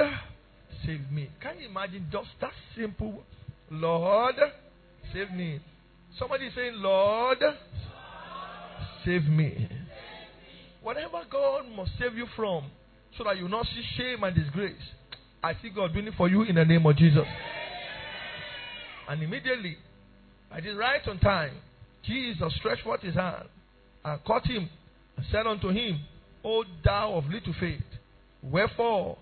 save 0.85 1.11
me. 1.11 1.29
Can 1.41 1.59
you 1.59 1.69
imagine 1.69 2.07
just 2.11 2.29
that 2.41 2.51
simple? 2.77 3.23
Lord, 3.71 4.35
save 5.11 5.31
me. 5.31 5.59
Somebody 6.19 6.49
saying, 6.55 6.73
Lord, 6.75 7.39
save 9.03 9.23
me. 9.23 9.67
Whatever 10.83 11.23
God 11.31 11.65
must 11.75 11.91
save 11.97 12.15
you 12.15 12.27
from, 12.35 12.69
so 13.17 13.23
that 13.23 13.37
you 13.37 13.47
not 13.47 13.65
see 13.65 13.83
shame 13.97 14.23
and 14.23 14.35
disgrace, 14.35 14.75
I 15.41 15.53
see 15.61 15.69
God 15.69 15.93
doing 15.93 16.07
it 16.07 16.13
for 16.17 16.29
you 16.29 16.43
in 16.43 16.55
the 16.55 16.65
name 16.65 16.85
of 16.85 16.95
Jesus. 16.97 17.25
And 19.09 19.23
immediately, 19.23 19.77
I 20.51 20.59
did 20.59 20.77
right 20.77 21.05
on 21.07 21.19
time. 21.19 21.53
Jesus 22.05 22.53
stretched 22.59 22.83
forth 22.83 23.01
his 23.01 23.15
hand 23.15 23.45
and 24.03 24.23
caught 24.25 24.45
him 24.45 24.69
and 25.17 25.25
said 25.31 25.47
unto 25.47 25.69
him, 25.69 26.01
O 26.43 26.63
thou 26.83 27.13
of 27.13 27.25
little 27.25 27.53
faith, 27.59 27.81
wherefore, 28.41 29.17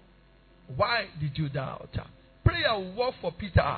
why 0.75 1.05
did 1.19 1.37
you 1.37 1.49
doubt? 1.49 1.95
Prayer 2.43 2.73
will 2.73 2.95
work 2.95 3.13
for 3.21 3.31
Peter. 3.31 3.77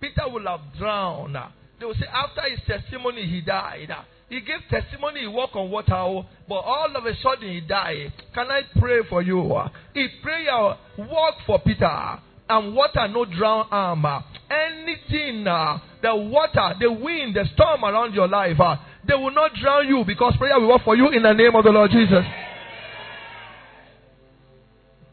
Peter 0.00 0.28
will 0.28 0.46
have 0.46 0.60
drowned. 0.78 1.36
They 1.80 1.86
will 1.86 1.94
say, 1.94 2.06
after 2.06 2.42
his 2.48 2.60
testimony, 2.66 3.26
he 3.26 3.40
died. 3.40 3.88
He 4.32 4.40
gave 4.40 4.60
testimony, 4.70 5.20
he 5.20 5.26
walked 5.26 5.54
on 5.56 5.70
water, 5.70 6.26
but 6.48 6.54
all 6.54 6.88
of 6.96 7.04
a 7.04 7.14
sudden 7.22 7.52
he 7.52 7.60
died. 7.60 8.14
Can 8.34 8.46
I 8.50 8.62
pray 8.80 9.00
for 9.10 9.20
you? 9.20 9.60
If 9.94 10.10
prayer 10.22 10.74
work 10.96 11.34
for 11.46 11.58
Peter, 11.58 12.18
and 12.48 12.74
water 12.74 13.08
no 13.08 13.26
drown 13.26 13.66
arm. 13.70 14.06
Anything, 14.50 15.46
uh, 15.46 15.78
the 16.00 16.16
water, 16.16 16.74
the 16.80 16.90
wind, 16.90 17.36
the 17.36 17.44
storm 17.52 17.84
around 17.84 18.14
your 18.14 18.26
life, 18.26 18.58
uh, 18.58 18.76
they 19.06 19.14
will 19.14 19.32
not 19.32 19.52
drown 19.52 19.86
you 19.86 20.02
because 20.06 20.34
prayer 20.38 20.58
will 20.58 20.68
work 20.68 20.82
for 20.82 20.96
you 20.96 21.10
in 21.10 21.22
the 21.22 21.32
name 21.34 21.54
of 21.54 21.62
the 21.62 21.70
Lord 21.70 21.90
Jesus. 21.90 22.24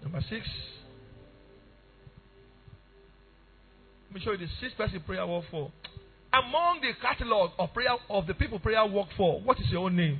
Number 0.02 0.22
six. 0.30 0.48
Let 4.08 4.16
me 4.16 4.22
show 4.24 4.32
you 4.32 4.38
the 4.38 4.48
six 4.62 4.74
person 4.76 5.02
prayer 5.06 5.28
work 5.28 5.44
for. 5.52 5.74
Among 6.32 6.82
the 6.82 6.92
catalog 7.02 7.52
of 7.58 7.74
prayer 7.74 7.96
of 8.10 8.28
the 8.28 8.34
people 8.36 8.60
prayer 8.60 8.86
work 8.86 9.08
for, 9.18 9.42
what 9.42 9.60
is 9.60 9.66
your 9.72 9.86
own 9.86 9.96
name? 9.96 10.20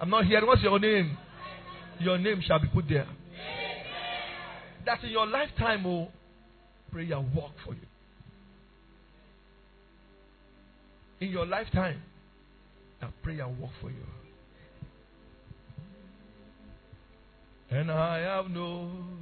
I'm 0.00 0.10
not 0.10 0.24
hearing. 0.24 0.46
What's 0.46 0.62
your 0.62 0.78
name? 0.78 1.16
Your 1.98 2.16
name 2.18 2.40
shall 2.46 2.60
be 2.60 2.68
put 2.68 2.88
there. 2.88 3.08
That 4.86 5.02
in 5.02 5.10
your 5.10 5.26
lifetime, 5.26 5.84
oh, 5.84 6.08
prayer 6.92 7.18
work 7.18 7.52
for 7.64 7.74
you. 7.74 7.80
In 11.20 11.30
your 11.30 11.44
lifetime, 11.44 12.00
that 13.00 13.10
prayer 13.22 13.48
work 13.48 13.72
for 13.80 13.90
you. 13.90 13.96
And 17.70 17.90
I 17.90 18.18
have 18.18 18.48
known 18.48 19.18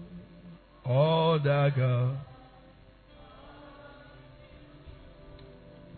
all 0.85 1.41
that 1.41 1.73
God. 1.77 2.17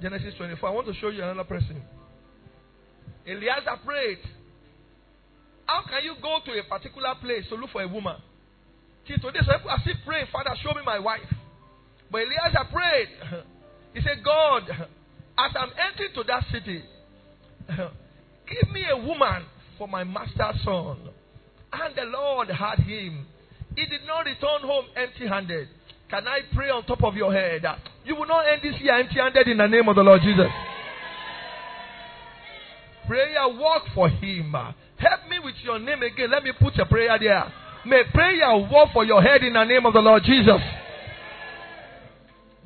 Genesis 0.00 0.34
24. 0.36 0.68
I 0.68 0.72
want 0.72 0.86
to 0.86 0.94
show 0.94 1.08
you 1.08 1.22
another 1.22 1.44
person. 1.44 1.82
Eliezer 3.26 3.78
prayed. 3.84 4.18
How 5.66 5.82
can 5.88 6.04
you 6.04 6.14
go 6.22 6.38
to 6.44 6.52
a 6.58 6.64
particular 6.64 7.14
place 7.20 7.44
to 7.50 7.56
look 7.56 7.70
for 7.70 7.82
a 7.82 7.88
woman? 7.88 8.16
See, 9.06 9.14
today 9.14 9.40
some 9.44 9.56
people 9.56 9.70
are 9.70 9.80
still 9.82 9.94
praying, 10.06 10.26
Father, 10.32 10.50
show 10.62 10.70
me 10.70 10.80
my 10.84 10.98
wife. 10.98 11.28
But 12.10 12.22
Eliezer 12.22 12.68
prayed. 12.72 13.08
He 13.94 14.02
said, 14.02 14.22
God, 14.22 14.62
as 14.68 15.52
I'm 15.58 15.70
entering 15.70 16.12
to 16.14 16.22
that 16.24 16.44
city, 16.52 16.84
give 17.68 18.70
me 18.70 18.84
a 18.92 18.96
woman 18.96 19.46
for 19.78 19.88
my 19.88 20.04
master's 20.04 20.62
son. 20.62 21.08
And 21.72 21.96
the 21.96 22.04
Lord 22.04 22.48
had 22.48 22.80
him. 22.80 23.26
He 23.74 23.86
did 23.86 24.02
not 24.06 24.26
return 24.26 24.60
home 24.60 24.84
empty 24.94 25.26
handed. 25.26 25.68
Can 26.10 26.26
I 26.26 26.40
pray 26.54 26.70
on 26.70 26.84
top 26.84 27.04
of 27.04 27.14
your 27.16 27.32
head? 27.32 27.64
You 28.04 28.16
will 28.16 28.26
not 28.26 28.48
end 28.48 28.62
this 28.62 28.80
year 28.80 28.98
empty 28.98 29.16
handed 29.16 29.46
in 29.46 29.58
the 29.58 29.66
name 29.66 29.88
of 29.88 29.96
the 29.96 30.02
Lord 30.02 30.22
Jesus. 30.22 30.50
Prayer 33.06 33.48
work 33.48 33.82
for 33.94 34.08
him. 34.08 34.52
Help 34.52 35.28
me 35.30 35.38
with 35.44 35.54
your 35.62 35.78
name 35.78 36.02
again. 36.02 36.30
Let 36.30 36.42
me 36.42 36.52
put 36.58 36.78
a 36.78 36.86
prayer 36.86 37.16
there. 37.18 37.52
May 37.86 38.02
prayer 38.12 38.56
work 38.56 38.88
for 38.92 39.04
your 39.04 39.22
head 39.22 39.42
in 39.44 39.52
the 39.52 39.64
name 39.64 39.86
of 39.86 39.92
the 39.92 40.00
Lord 40.00 40.22
Jesus. 40.24 40.60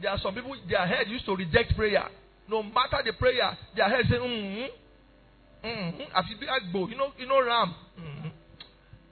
There 0.00 0.10
are 0.10 0.18
some 0.18 0.34
people, 0.34 0.56
their 0.68 0.86
head 0.86 1.08
used 1.08 1.24
to 1.26 1.36
reject 1.36 1.76
prayer. 1.76 2.04
No 2.48 2.62
matter 2.62 2.98
the 3.04 3.12
prayer, 3.12 3.56
their 3.76 3.88
head 3.88 4.04
say, 4.08 4.16
mm-hmm. 4.16 5.66
Mm-hmm. 5.66 6.90
You 6.90 6.96
know, 6.96 7.12
you 7.18 7.26
know, 7.26 7.40
ram. 7.44 7.74
Mm-hmm. 8.00 8.28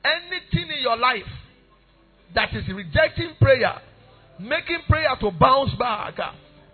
Anything 0.04 0.70
in 0.76 0.82
your 0.82 0.96
life 0.96 1.28
that 2.34 2.54
is 2.54 2.66
rejecting 2.74 3.34
prayer, 3.40 3.80
making 4.40 4.78
prayer 4.88 5.14
to 5.20 5.30
bounce 5.30 5.74
back, 5.78 6.14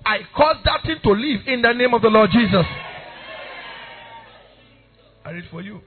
I 0.04 0.18
cause 0.36 0.56
that 0.64 0.82
thing 0.84 0.96
to 1.02 1.10
leave 1.10 1.40
in 1.46 1.62
the 1.62 1.72
name 1.72 1.94
of 1.94 2.02
the 2.02 2.08
Lord 2.08 2.30
Jesus. 2.30 2.64
I 5.24 5.30
read 5.30 5.44
for 5.50 5.60
you. 5.60 5.80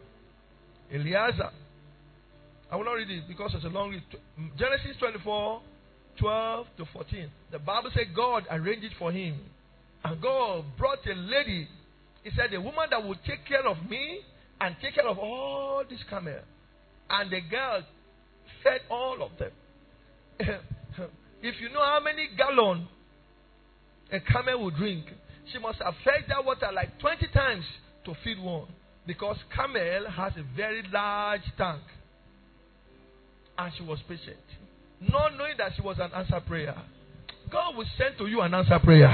Eliezer. 0.94 1.52
I 2.72 2.76
will 2.76 2.86
not 2.86 2.94
read 2.94 3.10
it 3.10 3.24
because 3.28 3.52
it's 3.56 3.63
a 3.63 3.70
long 3.70 3.92
read. 3.92 4.04
Genesis 4.58 4.98
24, 5.00 5.62
12 6.20 6.68
to 6.78 6.86
14. 6.92 7.32
The 7.52 7.60
Bible 7.60 7.89
said 7.94 8.08
God 8.15 8.44
arranged 8.52 8.86
it 8.86 8.92
for 9.00 9.12
him. 9.12 9.39
And 10.04 10.22
God 10.22 10.65
brought 10.78 11.00
a 11.08 11.13
lady. 11.13 11.68
He 12.24 12.32
said, 12.36 12.54
A 12.54 12.62
woman 12.62 12.88
that 12.92 13.02
will 13.02 13.15
take 13.26 13.46
care 13.48 13.65
of 13.65 13.78
me 13.89 14.20
and 14.62 14.76
take 14.82 14.96
care 14.96 15.08
of 15.08 15.18
all 15.18 15.84
this 15.89 16.00
camels. 16.10 16.44
And 17.10 17.32
the 17.32 17.42
girl 17.50 17.82
fed 18.63 18.82
all 18.89 19.24
of 19.24 19.32
them. 19.39 19.52
if 21.41 21.60
you 21.62 21.69
know 21.69 21.84
how 21.84 21.99
many 22.04 22.30
gallons 22.38 22.88
a 24.12 24.19
camel 24.19 24.63
will 24.63 24.71
drink, 24.71 25.06
she 25.52 25.60
must 25.60 25.80
have 25.82 25.93
fed 26.04 26.25
that 26.28 26.43
water 26.43 26.69
like 26.73 26.99
20 26.99 27.28
times 27.34 27.65
to 28.06 28.13
feed 28.23 28.39
one. 28.39 28.67
Because 29.06 29.38
camel 29.56 30.10
has 30.10 30.34
a 30.38 30.43
very 30.56 30.84
large 30.91 31.41
tank. 31.58 31.82
And 33.58 33.71
she 33.78 33.84
was 33.84 33.99
patient. 34.08 34.38
Not 35.02 35.38
knowing 35.38 35.56
that 35.58 35.71
she 35.75 35.82
was 35.82 35.97
an 35.99 36.12
answer 36.13 36.39
prayer. 36.45 36.75
God 37.52 37.75
will 37.75 37.86
send 37.97 38.17
to 38.17 38.28
you 38.28 38.41
an 38.41 38.54
answer 38.54 38.80
prayer. 38.80 39.10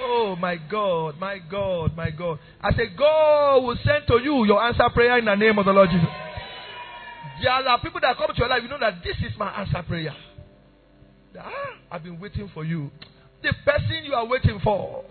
Oh 0.00 0.36
my 0.36 0.56
God, 0.56 1.18
my 1.18 1.38
God, 1.38 1.96
my 1.96 2.10
God. 2.10 2.38
I 2.60 2.72
say, 2.72 2.88
God 2.96 3.58
will 3.58 3.78
send 3.84 4.06
to 4.08 4.18
you 4.22 4.44
your 4.46 4.62
answer 4.62 4.88
prayer 4.92 5.18
in 5.18 5.24
the 5.26 5.34
name 5.34 5.58
of 5.58 5.64
the 5.64 5.72
Lord 5.72 5.90
Jesus. 5.90 6.08
There 7.42 7.50
are 7.50 7.80
people 7.80 8.00
that 8.00 8.16
come 8.16 8.28
to 8.32 8.38
your 8.38 8.48
life, 8.48 8.62
you 8.62 8.68
know 8.68 8.78
that 8.80 9.02
this 9.02 9.16
is 9.18 9.36
my 9.38 9.50
answer 9.60 9.82
prayer. 9.86 10.14
Ah, 11.38 11.52
I've 11.90 12.02
been 12.02 12.20
waiting 12.20 12.50
for 12.52 12.64
you. 12.64 12.90
The 13.42 13.52
person 13.64 14.04
you 14.04 14.14
are 14.14 14.26
waiting 14.26 14.60
for, 14.62 15.04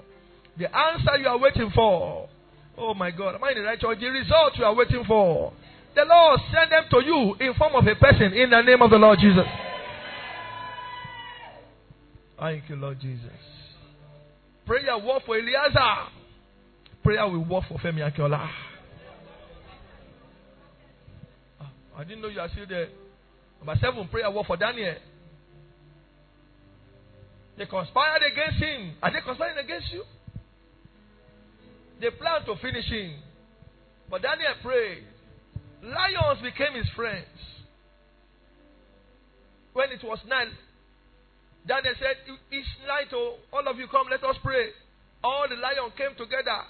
the 0.57 0.73
answer 0.75 1.17
you 1.19 1.27
are 1.27 1.37
waiting 1.37 1.69
for. 1.73 2.29
Oh 2.77 2.93
my 2.93 3.11
God, 3.11 3.35
am 3.35 3.43
I 3.43 3.51
in 3.51 3.57
the 3.57 3.63
right 3.63 3.79
church? 3.79 3.99
The 3.99 4.07
result 4.07 4.53
you 4.57 4.63
are 4.63 4.73
waiting 4.73 5.03
for. 5.05 5.53
The 5.93 6.05
Lord 6.05 6.39
send 6.53 6.71
them 6.71 6.85
to 6.91 7.05
you 7.05 7.35
in 7.39 7.53
form 7.55 7.75
of 7.75 7.85
a 7.85 7.95
person 7.95 8.33
in 8.33 8.49
the 8.49 8.61
name 8.61 8.81
of 8.81 8.89
the 8.89 8.97
Lord 8.97 9.19
Jesus. 9.19 9.45
Thank 12.39 12.69
you, 12.69 12.75
Lord 12.77 12.99
Jesus. 12.99 13.29
Prayer 14.65 14.97
work 14.97 15.23
for 15.25 15.37
Eliezer. 15.37 16.09
Prayer 17.03 17.27
will 17.27 17.43
work 17.43 17.65
for 17.67 17.77
Femi 17.79 17.99
Akinola. 18.09 18.49
I 21.97 22.03
didn't 22.03 22.21
know 22.21 22.29
you 22.29 22.39
are 22.39 22.49
still 22.49 22.65
there. 22.67 22.87
Number 23.59 23.79
seven, 23.81 24.07
prayer 24.07 24.31
work 24.31 24.47
for 24.47 24.57
Daniel. 24.57 24.95
They 27.57 27.65
conspired 27.65 28.23
against 28.23 28.57
him. 28.63 28.93
Are 29.01 29.11
they 29.11 29.21
conspiring 29.21 29.57
against 29.63 29.91
you? 29.91 30.03
They 31.99 32.09
planned 32.09 32.45
to 32.45 32.55
finish 32.57 32.85
him. 32.85 33.19
But 34.09 34.23
Daniel 34.23 34.53
prayed. 34.63 35.03
Lions 35.83 36.41
became 36.41 36.73
his 36.73 36.87
friends. 36.95 37.25
When 39.73 39.91
it 39.91 40.03
was 40.03 40.19
night, 40.27 40.49
Daniel 41.67 41.93
said, 41.99 42.17
It's 42.51 42.67
night, 42.87 43.07
oh, 43.13 43.37
all 43.53 43.67
of 43.67 43.77
you 43.77 43.87
come, 43.87 44.07
let 44.09 44.23
us 44.23 44.35
pray. 44.43 44.69
All 45.23 45.45
the 45.47 45.55
lions 45.55 45.93
came 45.97 46.15
together. 46.17 46.61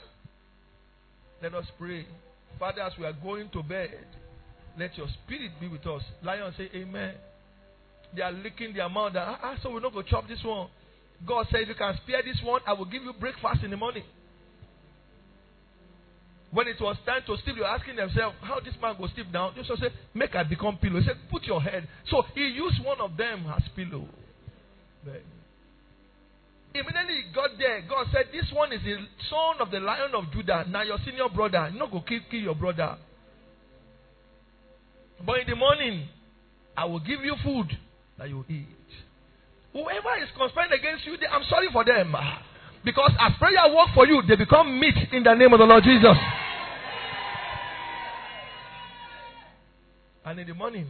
Let 1.41 1.56
us 1.56 1.65
pray. 1.80 2.06
Father, 2.60 2.82
as 2.82 2.94
we 3.00 3.06
are 3.06 3.13
going 3.13 3.50
to 3.50 3.63
bed, 3.63 4.06
let 4.78 4.96
your 4.98 5.08
spirit 5.08 5.52
be 5.60 5.67
with 5.67 5.86
us. 5.88 6.04
Lion 6.24 6.54
say, 6.58 6.70
Amen. 6.76 7.13
They 8.15 8.21
are 8.21 8.32
licking 8.32 8.74
their 8.74 8.89
mouth. 8.89 9.13
Ah, 9.15 9.39
ah, 9.41 9.56
so 9.63 9.71
we're 9.71 9.80
not 9.80 9.93
going 9.93 10.06
to 10.06 10.12
chop 10.12 10.28
this 10.28 10.43
one. 10.43 10.67
God 11.26 11.47
said, 11.52 11.62
If 11.62 11.69
you 11.69 11.76
can 11.76 11.95
spare 12.04 12.21
this 12.24 12.39
one, 12.43 12.62
I 12.67 12.74
will 12.74 12.86
give 12.86 13.04
you 13.04 13.13
breakfast 13.13 13.63
in 13.63 13.71
the 13.71 13.78
morning. 13.78 14.04
When 16.52 16.67
it 16.67 16.76
was 16.82 16.97
time 17.06 17.21
to 17.28 17.38
sleep, 17.43 17.56
they 17.56 17.62
were 17.62 17.67
asking 17.67 17.95
themselves, 17.95 18.36
How 18.41 18.60
this 18.60 18.74
man 18.82 18.95
go 19.00 19.08
sleep 19.15 19.32
down? 19.32 19.56
Just 19.56 19.69
said, 19.80 19.93
Make 20.13 20.36
I 20.36 20.43
become 20.43 20.78
pillow. 20.78 21.00
He 21.00 21.08
said, 21.08 21.17
Put 21.32 21.43
your 21.43 21.62
head. 21.62 21.88
So 22.10 22.24
he 22.36 22.41
used 22.41 22.84
one 22.84 23.00
of 23.00 23.15
them 23.15 23.45
as 23.56 23.63
pillow. 23.76 24.06
Immediately 26.74 27.15
he 27.15 27.34
got 27.34 27.52
there. 27.58 27.82
God 27.88 28.08
said, 28.12 28.26
This 28.34 28.52
one 28.54 28.74
is 28.74 28.82
the 28.84 28.95
son 29.30 29.62
of 29.62 29.71
the 29.71 29.80
lion 29.80 30.12
of 30.13 30.32
Judah. 30.34 30.65
Now 30.69 30.84
your 30.84 30.97
senior 31.06 31.30
brother. 31.34 31.69
You 31.71 31.80
not 31.80 31.91
go 31.91 32.02
kill, 32.02 32.19
kill 32.30 32.39
your 32.41 32.56
brother. 32.56 32.97
But 35.26 35.39
in 35.39 35.50
the 35.50 35.56
morning, 35.56 36.08
I 36.76 36.86
will 36.86 37.00
give 37.00 37.24
you 37.24 37.36
food 37.43 37.67
that 38.22 38.30
you 38.30 38.46
eat. 38.48 38.68
Whoever 39.74 40.22
is 40.22 40.30
conspiring 40.38 40.72
against 40.78 41.06
you, 41.08 41.18
I'm 41.32 41.44
sorry 41.50 41.70
for 41.74 41.84
them. 41.84 42.14
Because 42.86 43.12
as 43.20 43.32
prayer 43.40 43.74
work 43.74 43.90
for 43.96 44.06
you, 44.06 44.22
they 44.28 44.36
become 44.36 44.80
meat 44.80 44.94
in 45.12 45.24
the 45.24 45.34
name 45.34 45.52
of 45.54 45.60
the 45.60 45.66
Lord 45.66 45.84
Jesus. 45.84 46.18
And 50.24 50.40
in 50.40 50.48
the 50.48 50.54
morning, 50.54 50.86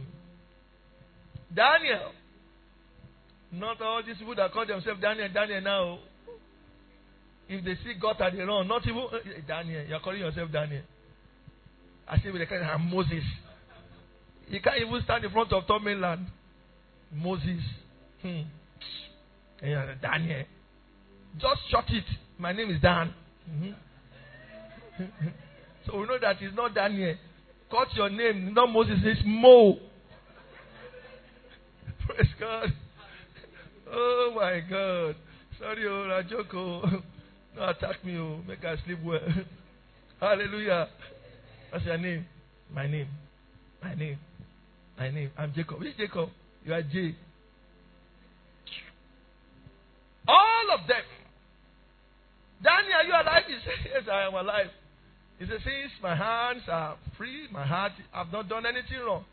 Daniel, 1.54 2.12
not 3.50 3.80
all 3.80 4.02
these 4.04 4.16
people 4.18 4.34
that 4.34 4.52
call 4.52 4.66
themselves 4.66 5.00
Daniel, 5.00 5.28
Daniel 5.32 5.60
now. 5.62 5.98
If 7.48 7.64
they 7.64 7.74
see 7.76 7.94
God 8.00 8.20
at 8.20 8.36
the 8.36 8.44
run, 8.44 8.68
not 8.68 8.86
even 8.86 9.04
eh, 9.12 9.40
Daniel, 9.46 9.84
you're 9.88 10.00
calling 10.00 10.20
yourself 10.20 10.52
Daniel. 10.52 10.82
I 12.06 12.18
say 12.18 12.30
with 12.30 12.40
the 12.40 12.46
kind 12.46 12.62
of 12.62 12.80
Moses. 12.80 13.24
He 14.48 14.60
can't 14.60 14.76
even 14.80 15.00
stand 15.04 15.24
in 15.24 15.30
front 15.30 15.52
of 15.52 15.66
Tom 15.66 15.84
Mainland. 15.84 16.26
Moses. 17.12 17.60
Hmm. 18.22 18.42
And 19.62 20.00
Daniel. 20.00 20.44
Just 21.38 21.60
shut 21.70 21.84
it. 21.88 22.04
My 22.38 22.52
name 22.52 22.70
is 22.70 22.80
Dan. 22.80 23.14
Mm-hmm. 23.50 25.04
so 25.86 25.98
we 25.98 26.06
know 26.06 26.18
that 26.20 26.36
it's 26.40 26.56
not 26.56 26.74
Daniel. 26.74 27.14
Cut 27.70 27.88
your 27.94 28.10
name, 28.10 28.52
not 28.52 28.70
Moses, 28.70 28.98
it's 29.02 29.22
Mo. 29.24 29.78
Praise 32.06 32.28
God. 32.38 32.72
Oh 33.90 34.32
my 34.34 34.60
God. 34.68 35.16
Sorry, 35.58 35.86
oh, 35.86 36.08
Rajoko. 36.08 37.02
No 37.54 37.68
attack 37.68 38.02
me, 38.02 38.16
oh. 38.16 38.40
Make 38.48 38.64
I 38.64 38.76
sleep 38.82 38.98
well. 39.04 39.20
Hallelujah. 40.18 40.88
What's 41.68 41.84
your 41.84 41.98
name? 41.98 42.24
My 42.72 42.86
name. 42.86 43.08
My 43.82 43.94
name. 43.94 44.18
My 44.98 45.10
name. 45.10 45.30
I'm 45.36 45.52
Jacob. 45.54 45.80
Which 45.80 45.94
Jacob? 45.98 46.30
You 46.64 46.74
are 46.74 46.82
J. 46.82 47.14
All 50.28 50.66
of 50.78 50.86
them. 50.86 51.02
Daniel, 52.62 52.94
are 52.94 53.04
you 53.04 53.12
alive? 53.12 53.42
He 53.48 53.54
said, 53.64 53.90
Yes, 53.92 54.02
I 54.10 54.22
am 54.26 54.34
alive. 54.34 54.70
He 55.38 55.46
said, 55.46 55.58
Since 55.64 55.92
my 56.02 56.14
hands 56.14 56.62
are 56.68 56.96
free, 57.18 57.48
my 57.50 57.66
heart, 57.66 57.92
I've 58.14 58.30
not 58.32 58.48
done 58.48 58.64
anything 58.64 59.00
wrong. 59.04 59.24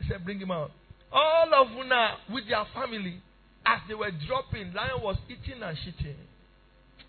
He 0.00 0.08
said, 0.08 0.24
Bring 0.24 0.38
him 0.38 0.50
out. 0.50 0.70
All 1.10 1.48
of 1.54 1.68
Una 1.72 2.16
with 2.30 2.46
their 2.48 2.64
family, 2.74 3.20
as 3.64 3.78
they 3.88 3.94
were 3.94 4.10
dropping, 4.26 4.74
lion 4.74 5.00
was 5.02 5.16
eating 5.28 5.62
and 5.62 5.76
shitting. 5.78 6.16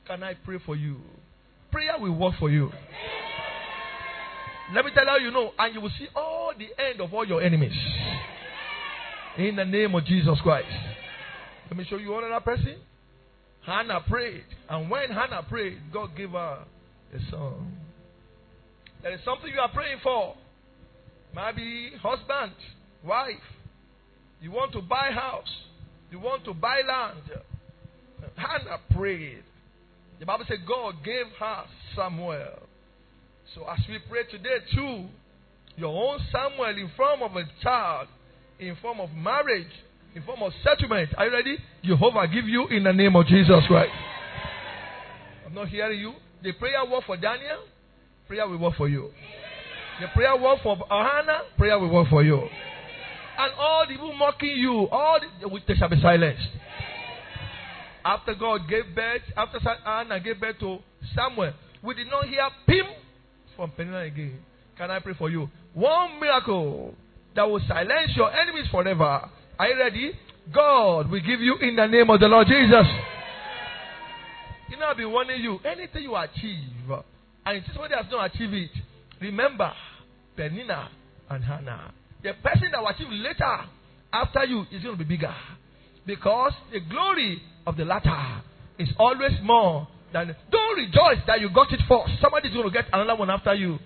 Can 0.08 0.24
I 0.24 0.36
pray 0.46 0.60
for 0.66 0.76
you? 0.76 0.98
Prayer 1.72 1.96
will 2.00 2.16
work 2.16 2.36
for 2.40 2.50
you. 2.50 2.72
Let 4.74 4.86
me 4.86 4.92
tell 4.96 5.20
you, 5.20 5.28
you 5.28 5.32
know, 5.32 5.52
and 5.60 5.76
you 5.76 5.82
will 5.82 5.92
see 6.00 6.08
all 6.16 6.54
the 6.58 6.68
end 6.82 7.02
of 7.02 7.14
all 7.14 7.28
your 7.28 7.42
enemies. 7.42 7.74
In 9.38 9.58
the 9.58 9.66
name 9.66 9.94
of 9.94 10.06
Jesus 10.06 10.40
Christ. 10.42 10.68
Let 11.70 11.78
me 11.78 11.86
show 11.90 11.98
you 11.98 12.18
another 12.18 12.40
person. 12.40 12.78
Hannah 13.66 14.00
prayed. 14.08 14.46
And 14.70 14.90
when 14.90 15.10
Hannah 15.10 15.46
prayed, 15.50 15.78
God 15.92 16.12
gave 16.16 16.30
her 16.30 16.64
a 17.14 17.20
son. 17.30 17.78
There 19.04 19.14
is 19.14 19.20
something 19.26 19.52
you 19.54 19.60
are 19.60 19.72
praying 19.74 19.98
for. 20.02 20.36
Maybe 21.36 21.92
husband, 22.02 22.54
wife. 23.04 23.36
You 24.40 24.52
want 24.52 24.72
to 24.72 24.82
buy 24.82 25.12
house. 25.12 25.52
You 26.12 26.20
want 26.20 26.46
to 26.46 26.54
buy 26.54 26.82
land. 26.88 27.20
Hannah 28.38 28.80
prayed. 28.96 29.44
The 30.20 30.26
Bible 30.26 30.46
said 30.48 30.60
God 30.66 30.96
gave 31.04 31.26
her 31.38 31.64
Samuel. 31.94 32.70
So 33.54 33.66
as 33.70 33.80
we 33.90 34.00
pray 34.10 34.24
today 34.32 34.64
too, 34.74 35.08
your 35.76 36.10
own 36.10 36.20
Samuel 36.32 36.78
in 36.78 36.90
form 36.96 37.22
of 37.22 37.36
a 37.36 37.44
child, 37.62 38.08
in 38.60 38.76
form 38.82 39.00
of 39.00 39.12
marriage, 39.14 39.72
in 40.16 40.24
form 40.24 40.42
of 40.44 40.54
settlement. 40.64 41.10
Are 41.18 41.26
you 41.26 41.32
ready? 41.32 41.58
Jehovah 41.84 42.28
give 42.28 42.48
you 42.48 42.68
in 42.68 42.84
the 42.84 42.94
name 42.94 43.16
of 43.16 43.26
Jesus 43.28 43.64
Christ. 43.68 43.92
I'm 45.46 45.54
not 45.54 45.68
hearing 45.68 46.00
you. 46.00 46.14
The 46.44 46.54
prayer 46.54 46.86
work 46.90 47.04
for 47.06 47.18
Daniel, 47.18 47.64
prayer 48.28 48.48
will 48.48 48.58
work 48.58 48.76
for 48.76 48.88
you. 48.88 49.12
The 50.02 50.08
prayer 50.14 50.36
work 50.36 50.60
for 50.62 50.78
Hannah, 50.90 51.42
prayer 51.58 51.80
will 51.80 51.90
work 51.90 52.10
for 52.10 52.24
you. 52.24 52.38
And 53.38 53.54
all 53.58 53.86
the 53.88 53.94
people 53.94 54.14
mocking 54.14 54.58
you, 54.58 54.88
all 54.90 55.20
the, 55.20 55.60
they 55.68 55.76
shall 55.76 55.90
be 55.90 56.00
silenced. 56.02 56.48
After 58.04 58.36
God 58.36 58.70
gave 58.70 58.84
birth, 58.94 59.24
after 59.36 59.60
Hannah 59.84 60.20
gave 60.20 60.40
birth 60.40 60.60
to 60.60 60.80
Samuel, 61.16 61.54
we 61.82 61.96
did 61.96 62.08
not 62.08 62.26
hear 62.28 62.48
pim 62.68 62.86
from 63.56 63.72
Peninnah 63.72 64.00
again. 64.00 64.40
Can 64.78 64.92
I 64.92 65.00
pray 65.00 65.14
for 65.18 65.30
you? 65.30 65.50
One 65.74 66.20
miracle 66.20 66.94
that 67.36 67.44
will 67.44 67.62
silence 67.68 68.12
your 68.16 68.32
enemies 68.34 68.68
forever. 68.72 69.30
Are 69.60 69.68
you 69.68 69.78
ready? 69.78 70.12
God 70.54 71.10
will 71.10 71.22
give 71.22 71.42
you 71.42 71.58
in 71.62 71.76
the 71.76 71.88
name 71.88 72.10
of 72.10 72.20
the 72.20 72.28
Lord 72.28 72.48
Jesus. 72.48 72.86
You 74.70 74.78
know, 74.78 74.88
I've 74.88 74.98
been 74.98 75.12
warning 75.12 75.42
you. 75.42 75.60
Anything 75.66 76.04
you 76.04 76.16
achieve, 76.16 76.60
and 77.46 77.58
if 77.58 77.64
somebody 77.68 77.96
has 77.96 78.06
not 78.12 78.34
achieved 78.34 78.54
it, 78.54 78.72
remember 79.22 79.72
Peninnah 80.36 80.90
and 81.30 81.44
Hannah. 81.44 81.94
The 82.24 82.34
person 82.44 82.70
that 82.72 82.82
will 82.82 82.90
achieve 82.90 83.08
later 83.10 83.58
after 84.12 84.44
you 84.46 84.66
is 84.72 84.82
going 84.82 84.98
to 84.98 85.04
be 85.04 85.16
bigger. 85.16 85.34
Because 86.06 86.54
the 86.72 86.80
glory 86.80 87.42
of 87.68 87.78
the 87.78 87.86
latter 87.86 88.42
is 88.80 88.90
always 88.98 89.34
more 89.44 89.88
than. 90.14 90.36
Don't 90.52 90.78
rejoice 90.78 91.24
that 91.28 91.40
you 91.42 91.50
got 91.50 91.72
it 91.72 91.82
first. 91.88 92.22
Somebody's 92.22 92.54
going 92.54 92.66
to 92.66 92.72
get 92.72 92.86
another 92.94 93.16
one 93.16 93.30
after 93.30 93.54
you. 93.54 93.78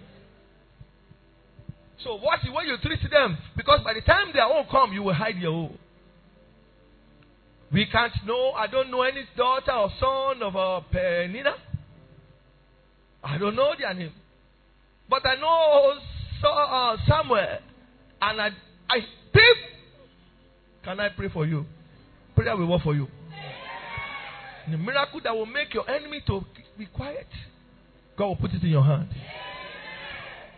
So 2.03 2.15
watch 2.15 2.39
the 2.45 2.51
way 2.51 2.63
you 2.65 2.77
treat 2.81 2.99
them. 3.12 3.38
Because 3.57 3.81
by 3.83 3.93
the 3.93 4.01
time 4.01 4.27
their 4.33 4.45
own 4.45 4.65
come, 4.71 4.93
you 4.93 5.03
will 5.03 5.13
hide 5.13 5.38
your 5.38 5.51
own. 5.51 5.77
We 7.71 7.85
can't 7.85 8.13
know. 8.25 8.51
I 8.51 8.67
don't 8.67 8.89
know 8.89 9.03
any 9.03 9.25
daughter 9.38 9.71
or 9.71 9.89
son 9.99 10.41
of 10.41 10.55
a 10.55 10.81
Peninnah. 10.91 11.55
I 13.23 13.38
don't 13.38 13.55
know 13.55 13.73
their 13.77 13.93
name. 13.93 14.13
But 15.09 15.25
I 15.25 15.35
know 15.35 15.99
uh, 16.47 16.97
Samuel. 17.07 17.57
And 18.21 18.41
I, 18.41 18.49
I. 18.89 18.99
Can 20.83 20.99
I 20.99 21.09
pray 21.09 21.29
for 21.29 21.45
you? 21.45 21.65
Prayer 22.35 22.55
will 22.55 22.67
work 22.67 22.81
for 22.81 22.95
you. 22.95 23.07
The 24.69 24.77
miracle 24.77 25.19
that 25.23 25.35
will 25.35 25.45
make 25.45 25.73
your 25.73 25.89
enemy 25.89 26.21
to 26.27 26.41
be 26.77 26.85
quiet. 26.88 27.27
God 28.17 28.27
will 28.27 28.35
put 28.38 28.51
it 28.53 28.63
in 28.63 28.69
your 28.69 28.83
hand. 28.83 29.09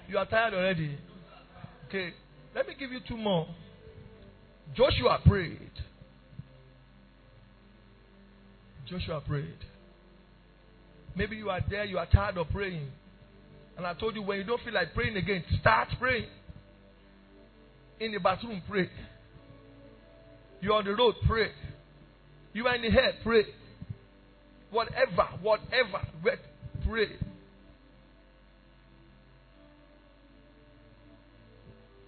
You 0.08 0.18
are 0.18 0.26
tired 0.26 0.54
already. 0.54 0.98
Okay. 1.92 2.14
Let 2.56 2.70
me 2.70 2.74
give 2.80 2.90
you 2.94 3.00
two 3.06 3.18
more. 3.18 3.48
Joshua 4.74 5.20
prayed. 5.26 5.72
Joshua 8.88 9.22
prayed. 9.28 9.58
Maybe 11.18 11.36
you 11.36 11.50
are 11.50 11.60
there, 11.70 11.84
you 11.84 11.98
are 11.98 12.06
tired 12.06 12.38
of 12.38 12.50
praying. 12.50 12.88
And 13.76 13.86
I 13.86 13.94
told 13.94 14.16
you 14.16 14.22
when 14.22 14.38
you 14.38 14.46
don't 14.46 14.62
feel 14.64 14.74
like 14.74 14.94
praying 14.94 15.18
again, 15.18 15.44
start 15.60 15.90
praying. 16.00 16.28
In 18.00 18.14
the 18.14 18.20
bathroom, 18.20 18.62
pray. 18.70 18.90
You're 20.62 20.76
on 20.76 20.86
the 20.86 20.96
road, 20.96 21.16
pray. 21.28 21.50
You 22.54 22.68
are 22.68 22.76
in 22.76 22.84
the 22.84 22.90
head, 22.90 23.16
pray. 23.22 23.44
Whatever, 24.72 25.28
whatever, 25.42 26.08
pray. 26.88 27.08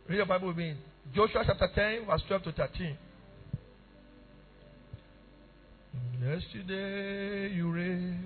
Read 0.08 0.18
your 0.18 0.26
Bible 0.26 0.50
with 0.50 0.58
me. 0.58 0.76
Joshua 1.16 1.44
chapter 1.46 1.70
10, 1.74 2.06
verse 2.08 2.22
12 2.28 2.44
to 2.44 2.52
13. 2.52 2.98
Yesterday 6.22 7.54
you 7.56 7.72
reign. 7.72 8.20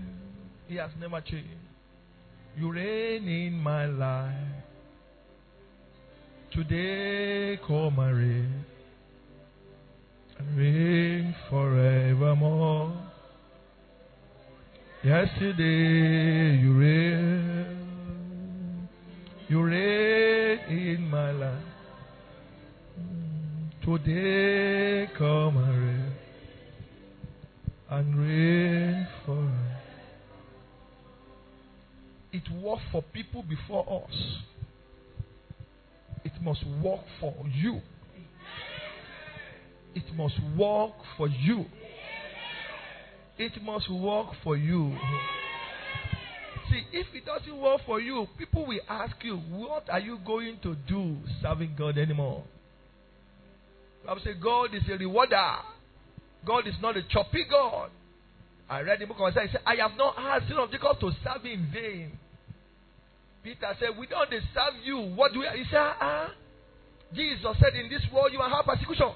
He 0.67 0.75
has 0.75 0.89
never 0.99 1.21
changed. 1.21 1.49
You 2.57 2.71
reign 2.71 3.27
in 3.27 3.53
my 3.59 3.85
life. 3.85 4.33
Today 6.51 7.59
come 7.67 7.99
and 7.99 8.17
reign. 8.17 8.65
And 10.39 10.57
reign 10.57 11.35
forevermore. 11.47 12.93
Yesterday 15.03 16.57
you 16.59 16.79
reign. 16.79 17.26
Today 24.07 25.11
come 25.17 25.57
and 25.57 25.83
reign. 25.83 26.13
And 27.89 28.17
reign 28.17 29.07
forever. 29.25 29.81
It 32.31 32.43
worked 32.63 32.83
for 32.89 33.01
people 33.11 33.43
before 33.43 34.05
us. 34.05 34.15
It 36.23 36.31
must 36.41 36.63
work 36.81 37.01
for 37.19 37.35
you. 37.53 37.81
It 39.93 40.15
must 40.15 40.35
work 40.57 40.93
for 41.17 41.27
you. 41.27 41.65
It 43.37 43.61
must 43.61 43.91
work 43.91 44.27
for 44.41 44.55
you. 44.55 44.95
See, 46.69 46.83
if 46.93 47.07
it 47.13 47.25
doesn't 47.25 47.57
work 47.57 47.81
for 47.85 47.99
you, 47.99 48.25
people 48.37 48.67
will 48.67 48.79
ask 48.87 49.17
you, 49.21 49.35
what 49.35 49.89
are 49.89 49.99
you 49.99 50.17
going 50.25 50.59
to 50.63 50.75
do 50.87 51.17
serving 51.41 51.75
God 51.77 51.97
anymore? 51.97 52.45
I 54.07 54.13
will 54.13 54.21
say, 54.21 54.33
God 54.41 54.73
is 54.73 54.83
a 54.89 54.97
rewarder. 54.97 55.55
God 56.45 56.67
is 56.67 56.75
not 56.81 56.95
a 56.95 57.03
choppy 57.03 57.45
God. 57.49 57.91
I 58.69 58.81
read 58.81 58.99
the 58.99 59.05
book 59.05 59.17
of 59.19 59.25
Isaiah. 59.25 59.47
He 59.47 59.51
said, 59.51 59.61
I 59.65 59.75
have 59.75 59.97
not 59.97 60.15
asked 60.17 60.47
sin 60.47 60.57
of 60.57 60.71
Jacob 60.71 60.99
to 60.99 61.11
serve 61.23 61.45
in 61.45 61.67
vain. 61.73 62.11
Peter 63.43 63.75
said, 63.79 63.97
We 63.97 64.07
don't 64.07 64.29
serve 64.29 64.75
you. 64.83 64.97
What 65.15 65.33
do 65.33 65.39
we? 65.39 65.45
He 65.57 65.65
said, 65.69 65.79
Ah. 65.99 66.31
Jesus 67.13 67.55
said, 67.59 67.75
In 67.75 67.89
this 67.89 68.03
world 68.11 68.29
you 68.31 68.39
will 68.39 68.49
have 68.49 68.65
persecution. 68.65 69.11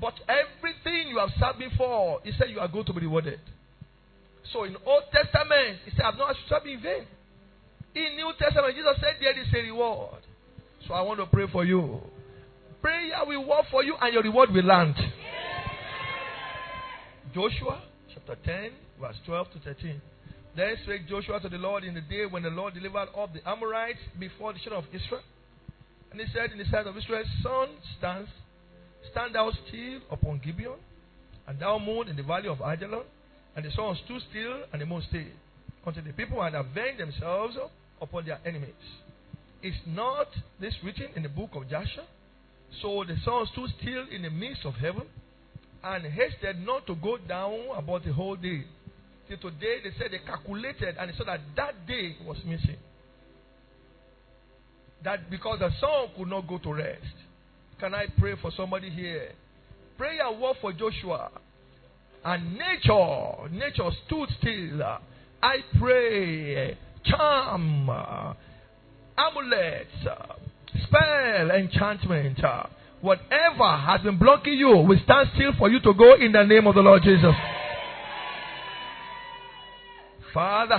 But 0.00 0.14
everything 0.28 1.08
you 1.08 1.18
have 1.18 1.30
served 1.38 1.58
before, 1.58 2.20
he 2.24 2.32
said, 2.38 2.48
you 2.48 2.60
are 2.60 2.68
going 2.68 2.86
to 2.86 2.92
be 2.92 3.00
rewarded. 3.00 3.40
So 4.52 4.64
in 4.64 4.76
Old 4.86 5.04
Testament, 5.12 5.78
he 5.84 5.90
said, 5.90 6.02
I've 6.06 6.18
not 6.18 6.34
served 6.48 6.66
in 6.66 6.80
vain. 6.80 7.04
In 7.94 8.16
New 8.16 8.32
Testament, 8.38 8.74
Jesus 8.74 8.96
said, 9.00 9.16
there 9.20 9.38
is 9.38 9.46
a 9.52 9.58
reward. 9.58 10.22
So 10.88 10.94
I 10.94 11.02
want 11.02 11.20
to 11.20 11.26
pray 11.26 11.46
for 11.52 11.64
you. 11.64 12.00
Prayer 12.82 13.24
will 13.26 13.46
work 13.46 13.66
for 13.70 13.84
you 13.84 13.94
and 14.00 14.12
your 14.12 14.22
reward 14.22 14.50
will 14.52 14.64
land. 14.64 14.94
Joshua 17.32 17.82
chapter 18.12 18.36
10, 18.44 18.70
verse 19.00 19.16
12 19.24 19.46
to 19.52 19.58
13. 19.60 20.02
Then 20.56 20.76
spake 20.82 21.08
Joshua 21.08 21.40
to 21.40 21.48
the 21.48 21.56
Lord 21.56 21.84
in 21.84 21.94
the 21.94 22.02
day 22.02 22.26
when 22.28 22.42
the 22.42 22.50
Lord 22.50 22.74
delivered 22.74 23.08
up 23.16 23.32
the 23.32 23.48
Amorites 23.48 24.00
before 24.18 24.52
the 24.52 24.58
children 24.58 24.84
of 24.84 24.94
Israel. 24.94 25.22
And 26.10 26.20
he 26.20 26.26
said 26.34 26.50
in 26.50 26.58
the 26.58 26.66
sight 26.70 26.86
of 26.86 26.96
Israel, 26.96 27.24
Sun 27.42 27.68
stands 27.98 28.28
Stand 29.10 29.34
thou 29.34 29.50
still 29.66 30.00
upon 30.10 30.40
Gibeon, 30.44 30.78
and 31.46 31.58
thou 31.58 31.78
moon 31.78 32.08
in 32.08 32.16
the 32.16 32.22
valley 32.22 32.48
of 32.48 32.58
Ajalon, 32.58 33.02
and 33.56 33.64
the 33.64 33.70
sun 33.70 33.96
stood 34.04 34.22
still, 34.30 34.62
and 34.72 34.80
the 34.80 34.86
moon 34.86 35.02
stayed, 35.08 35.32
until 35.84 36.04
the 36.04 36.12
people 36.12 36.42
had 36.42 36.54
avenged 36.54 37.00
themselves 37.00 37.56
upon 38.00 38.24
their 38.24 38.38
enemies. 38.44 38.70
Is 39.62 39.74
not 39.86 40.28
this 40.60 40.74
written 40.84 41.08
in 41.16 41.22
the 41.22 41.28
book 41.28 41.50
of 41.54 41.68
Joshua? 41.68 42.04
So 42.80 43.04
the 43.06 43.16
sun 43.24 43.46
stood 43.52 43.70
still 43.80 44.06
in 44.10 44.22
the 44.22 44.30
midst 44.30 44.64
of 44.64 44.74
heaven, 44.74 45.02
and 45.84 46.04
hasted 46.06 46.64
not 46.64 46.86
to 46.86 46.94
go 46.94 47.18
down 47.18 47.58
about 47.76 48.04
the 48.04 48.12
whole 48.12 48.36
day. 48.36 48.64
Till 49.28 49.38
today, 49.38 49.78
they 49.84 49.90
said 49.98 50.10
they 50.12 50.18
calculated, 50.24 50.96
and 50.98 51.10
they 51.10 51.16
saw 51.16 51.24
that 51.24 51.40
that 51.56 51.86
day 51.86 52.16
was 52.24 52.38
missing. 52.44 52.76
That 55.04 55.28
because 55.30 55.58
the 55.58 55.70
sun 55.80 56.08
could 56.16 56.28
not 56.28 56.46
go 56.46 56.58
to 56.58 56.72
rest. 56.72 57.02
Can 57.80 57.94
I 57.94 58.06
pray 58.18 58.34
for 58.40 58.52
somebody 58.56 58.90
here? 58.90 59.32
Prayer 59.98 60.30
word 60.30 60.56
for 60.60 60.72
Joshua. 60.72 61.30
And 62.24 62.56
nature, 62.56 63.48
nature 63.50 63.90
stood 64.06 64.28
still. 64.38 64.82
I 65.42 65.56
pray, 65.78 66.78
charm, 67.04 67.90
amulets, 69.18 70.06
spell, 70.84 71.50
enchantment, 71.50 72.42
uh, 72.42 72.64
whatever 73.00 73.76
has 73.76 74.00
been 74.02 74.18
blocking 74.18 74.54
you 74.54 74.68
will 74.68 74.98
stand 75.04 75.28
still 75.34 75.52
for 75.58 75.68
you 75.70 75.80
to 75.80 75.92
go 75.94 76.14
in 76.14 76.32
the 76.32 76.44
name 76.44 76.66
of 76.66 76.74
the 76.74 76.80
Lord 76.80 77.02
Jesus. 77.02 77.34
Father, 80.32 80.78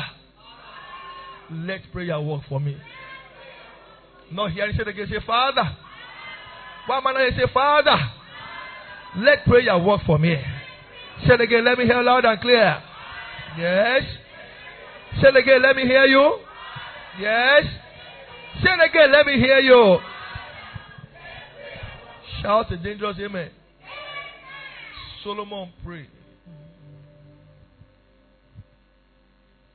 let 1.52 1.82
prayer 1.92 2.20
work 2.20 2.42
for 2.50 2.60
me. 2.60 2.78
Not 4.32 4.52
hearing 4.52 4.76
say 4.76 4.90
again, 4.90 5.08
say, 5.10 5.20
Father. 5.26 5.78
Why 6.88 6.98
am 6.98 7.08
I 7.08 7.12
not 7.14 7.34
say, 7.34 7.54
Father? 7.54 7.98
Let 9.18 9.46
prayer 9.46 9.78
work 9.78 10.02
for 10.06 10.18
me. 10.18 10.36
Say 11.28 11.36
it 11.36 11.42
again, 11.42 11.64
let 11.64 11.78
me 11.78 11.86
hear 11.86 12.02
loud 12.02 12.26
and 12.26 12.42
clear. 12.42 12.82
Yes. 13.58 14.04
Say 15.22 15.28
it 15.30 15.36
again, 15.36 15.62
let 15.62 15.76
me 15.76 15.84
hear 15.84 16.06
you. 16.06 16.40
Yes. 17.20 17.66
Say 18.62 18.70
it 18.70 18.90
again, 18.90 19.12
let 19.12 19.26
me 19.26 19.40
hear 19.40 19.60
you. 19.60 19.98
Shout 22.42 22.72
a 22.72 22.78
dangerous 22.78 23.18
amen. 23.20 23.50
Solomon 25.24 25.72
prayed. 25.84 26.10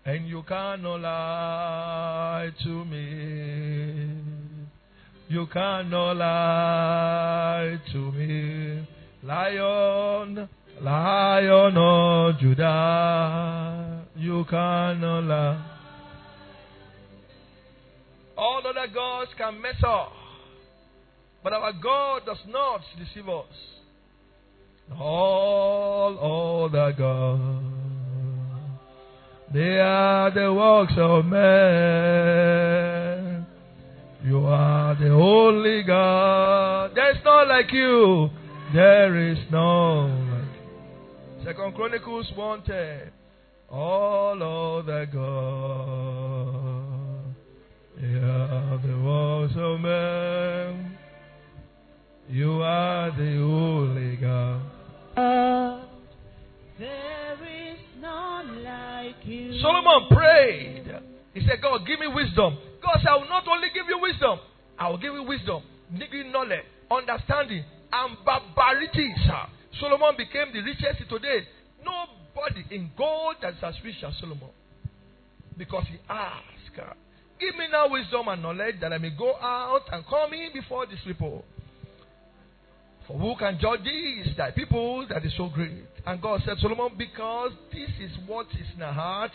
And 0.04 0.28
you 0.28 0.42
cannot 0.46 1.00
lie 1.00 2.50
to 2.62 2.84
me. 2.84 4.10
You 5.28 5.46
cannot 5.52 6.16
lie 6.16 7.78
to 7.92 8.12
me. 8.12 8.86
Lion, 9.22 10.48
lion 10.80 11.76
of 11.76 12.38
Judah, 12.38 14.04
you 14.16 14.44
cannot 14.48 15.24
lie. 15.24 15.77
All 18.38 18.62
other 18.64 18.86
gods 18.94 19.30
can 19.36 19.60
mess 19.60 19.82
up, 19.84 20.12
but 21.42 21.52
our 21.52 21.72
God 21.72 22.22
does 22.24 22.38
not 22.46 22.80
deceive 22.98 23.28
us. 23.28 23.44
All 24.98 26.64
other 26.72 26.92
gods 26.92 27.78
they 29.52 29.80
are 29.80 30.30
the 30.30 30.52
works 30.52 30.92
of 30.98 31.24
men. 31.24 31.38
You 34.22 34.44
are 34.44 34.94
the 34.94 35.08
only 35.08 35.82
God. 35.84 36.92
There's 36.94 37.16
none 37.24 37.48
like 37.48 37.72
you. 37.72 38.28
There 38.74 39.30
is 39.30 39.38
none. 39.50 40.50
Second 41.46 41.74
Chronicles 41.76 42.30
110. 42.34 43.10
All 43.70 44.42
other 44.42 45.06
God. 45.06 46.77
Are 48.00 48.78
the 48.78 48.96
works 49.02 49.54
of. 49.56 49.80
You 52.30 52.62
are 52.62 53.10
the 53.10 53.42
only 53.42 54.16
God. 54.16 54.62
Solomon 59.60 60.06
prayed. 60.10 60.84
He 61.34 61.40
said, 61.40 61.60
God, 61.60 61.84
give 61.86 61.98
me 61.98 62.06
wisdom. 62.06 62.56
God 62.80 62.98
said, 63.00 63.08
I 63.08 63.16
will 63.16 63.28
not 63.28 63.48
only 63.48 63.68
give 63.74 63.86
you 63.88 63.98
wisdom, 64.00 64.38
I 64.78 64.88
will 64.88 64.98
give 64.98 65.14
you 65.14 65.24
wisdom, 65.24 65.62
give 65.98 66.12
you 66.12 66.24
knowledge, 66.30 66.64
understanding, 66.90 67.64
and 67.92 68.16
barbarities. 68.24 69.18
Solomon 69.80 70.14
became 70.16 70.52
the 70.52 70.60
richest 70.60 71.08
today. 71.08 71.48
Nobody 71.84 72.64
in 72.70 72.90
gold 72.96 73.36
that 73.42 73.54
is 73.54 73.58
as 73.62 73.74
rich 73.82 74.04
as 74.06 74.14
Solomon. 74.20 74.50
Because 75.56 75.84
he 75.90 75.98
asked, 76.08 76.78
Give 77.40 77.54
me 77.56 77.66
now 77.70 77.88
wisdom 77.88 78.28
and 78.28 78.42
knowledge 78.42 78.76
that 78.80 78.92
I 78.92 78.98
may 78.98 79.10
go 79.10 79.36
out 79.36 79.82
and 79.92 80.04
come 80.06 80.32
in 80.32 80.50
before 80.52 80.86
these 80.86 80.98
people. 81.04 81.44
For 83.06 83.18
who 83.18 83.36
can 83.38 83.58
judge 83.60 83.84
these 83.84 84.36
thy 84.36 84.50
people 84.50 85.06
that 85.08 85.24
is 85.24 85.32
so 85.36 85.48
great? 85.48 85.84
And 86.04 86.20
God 86.20 86.42
said, 86.44 86.56
to 86.56 86.60
Solomon, 86.60 86.92
because 86.98 87.52
this 87.72 87.90
is 88.00 88.10
what 88.26 88.46
is 88.48 88.66
in 88.74 88.80
the 88.80 88.92
heart, 88.92 89.30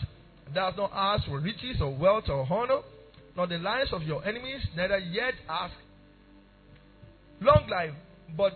thou 0.53 0.65
hast 0.67 0.77
not 0.77 0.91
asked 0.93 1.27
for 1.27 1.39
riches 1.39 1.77
or 1.81 1.95
wealth 1.95 2.25
or 2.29 2.45
honor, 2.49 2.81
nor 3.35 3.47
the 3.47 3.57
lives 3.57 3.91
of 3.93 4.03
your 4.03 4.23
enemies, 4.27 4.61
neither 4.75 4.99
yet 4.99 5.33
ask 5.49 5.73
long 7.41 7.67
life, 7.69 7.93
but 8.37 8.53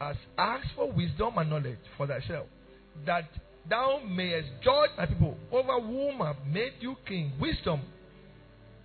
has 0.00 0.16
asked 0.36 0.68
for 0.76 0.90
wisdom 0.92 1.38
and 1.38 1.48
knowledge 1.48 1.78
for 1.96 2.06
thyself, 2.06 2.46
that 3.06 3.28
thou 3.68 4.00
mayest 4.06 4.48
judge 4.62 4.90
my 4.98 5.06
people, 5.06 5.36
over 5.50 5.80
whom 5.80 6.20
I 6.20 6.28
have 6.28 6.46
made 6.46 6.74
you 6.80 6.96
king. 7.06 7.32
Wisdom, 7.40 7.80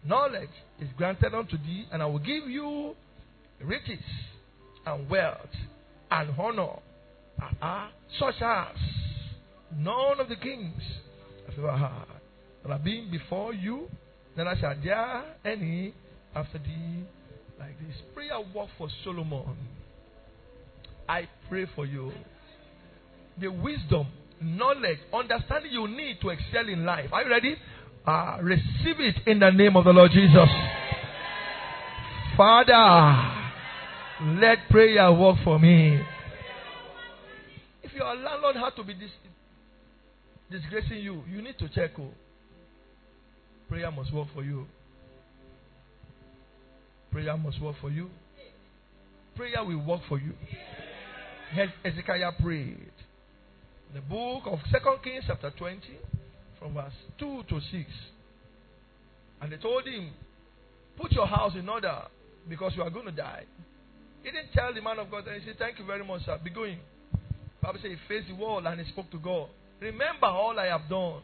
knowledge 0.06 0.50
is 0.80 0.90
granted 0.98 1.34
unto 1.34 1.58
thee, 1.58 1.86
and 1.92 2.02
I 2.02 2.06
will 2.06 2.20
give 2.20 2.48
you 2.48 2.96
riches 3.64 4.04
and 4.86 5.10
wealth 5.10 5.40
and 6.12 6.30
honor 6.38 6.80
such 8.20 8.42
as 8.42 8.78
none 9.76 10.20
of 10.20 10.30
the 10.30 10.36
kings 10.36 10.82
have 11.48 11.60
ever 11.60 11.78
had 11.78 12.06
that 12.64 12.72
have 12.72 12.84
been 12.84 13.10
before 13.12 13.54
you, 13.54 13.88
neither 14.38 14.56
shall 14.60 14.76
there 14.84 15.24
any 15.44 15.94
after 16.36 16.58
thee 16.60 17.04
like 17.60 17.78
this. 17.80 17.96
Prayer 18.14 18.40
work 18.54 18.70
for 18.78 18.90
Solomon. 19.04 19.58
I 21.08 21.28
pray 21.50 21.66
for 21.76 21.86
you. 21.86 22.12
The 23.40 23.50
wisdom, 23.50 24.08
knowledge, 24.42 25.00
understanding 25.14 25.72
you 25.72 25.88
need 25.88 26.20
to 26.22 26.30
excel 26.30 26.68
in 26.68 26.86
life. 26.86 27.10
Are 27.12 27.24
you 27.24 27.30
ready? 27.30 27.56
Uh, 28.08 28.38
receive 28.42 29.00
it 29.00 29.16
in 29.26 29.40
the 29.40 29.50
name 29.50 29.76
of 29.76 29.84
the 29.84 29.92
Lord 29.92 30.12
Jesus. 30.12 30.50
Father, 32.38 33.46
let 34.40 34.60
prayer 34.70 35.12
work 35.12 35.38
for 35.44 35.58
me. 35.58 36.00
If 37.82 37.94
your 37.94 38.16
landlord 38.16 38.58
had 38.58 38.76
to 38.76 38.84
be 38.84 38.94
dis- 38.94 39.10
disgracing 40.52 41.00
you, 41.00 41.24
you 41.32 41.42
need 41.42 41.58
to 41.58 41.68
check. 41.70 41.92
Oh, 41.98 42.12
prayer 43.68 43.90
must 43.90 44.14
work 44.14 44.28
for 44.36 44.44
you. 44.44 44.68
Prayer 47.12 47.36
must 47.38 47.60
work 47.60 47.76
for 47.82 47.90
you. 47.90 48.10
Prayer 49.36 49.64
will 49.64 49.84
work 49.84 50.02
for 50.08 50.20
you. 50.20 50.34
Hezekiah 51.84 52.34
prayed. 52.42 52.92
The 53.94 54.02
book 54.02 54.44
of 54.46 54.60
Second 54.72 54.98
Kings, 55.04 55.24
chapter 55.26 55.52
20, 55.58 55.80
from 56.66 56.74
verse 56.74 56.94
2 57.20 57.44
to 57.48 57.60
6. 57.60 57.84
And 59.42 59.52
they 59.52 59.58
told 59.58 59.86
him, 59.86 60.10
Put 60.98 61.12
your 61.12 61.28
house 61.28 61.54
in 61.56 61.68
order 61.70 61.96
because 62.50 62.72
you 62.76 62.82
are 62.82 62.90
going 62.90 63.06
to 63.06 63.12
die. 63.12 63.44
He 64.24 64.32
didn't 64.32 64.52
tell 64.54 64.74
the 64.74 64.82
man 64.82 64.98
of 64.98 65.12
God, 65.12 65.28
and 65.28 65.40
he 65.40 65.48
said, 65.48 65.58
Thank 65.60 65.78
you 65.78 65.86
very 65.86 66.04
much, 66.04 66.26
sir. 66.26 66.40
Be 66.44 66.50
going. 66.50 66.80
Bible 67.62 67.80
says 67.82 67.92
he 67.92 67.98
faced 68.08 68.30
the 68.30 68.36
wall 68.36 68.66
and 68.66 68.80
he 68.82 68.92
spoke 68.92 69.12
to 69.12 69.20
God. 69.20 69.50
Remember 69.80 70.28
all 70.28 70.58
I 70.60 70.66
have 70.68 70.90
done. 70.90 71.22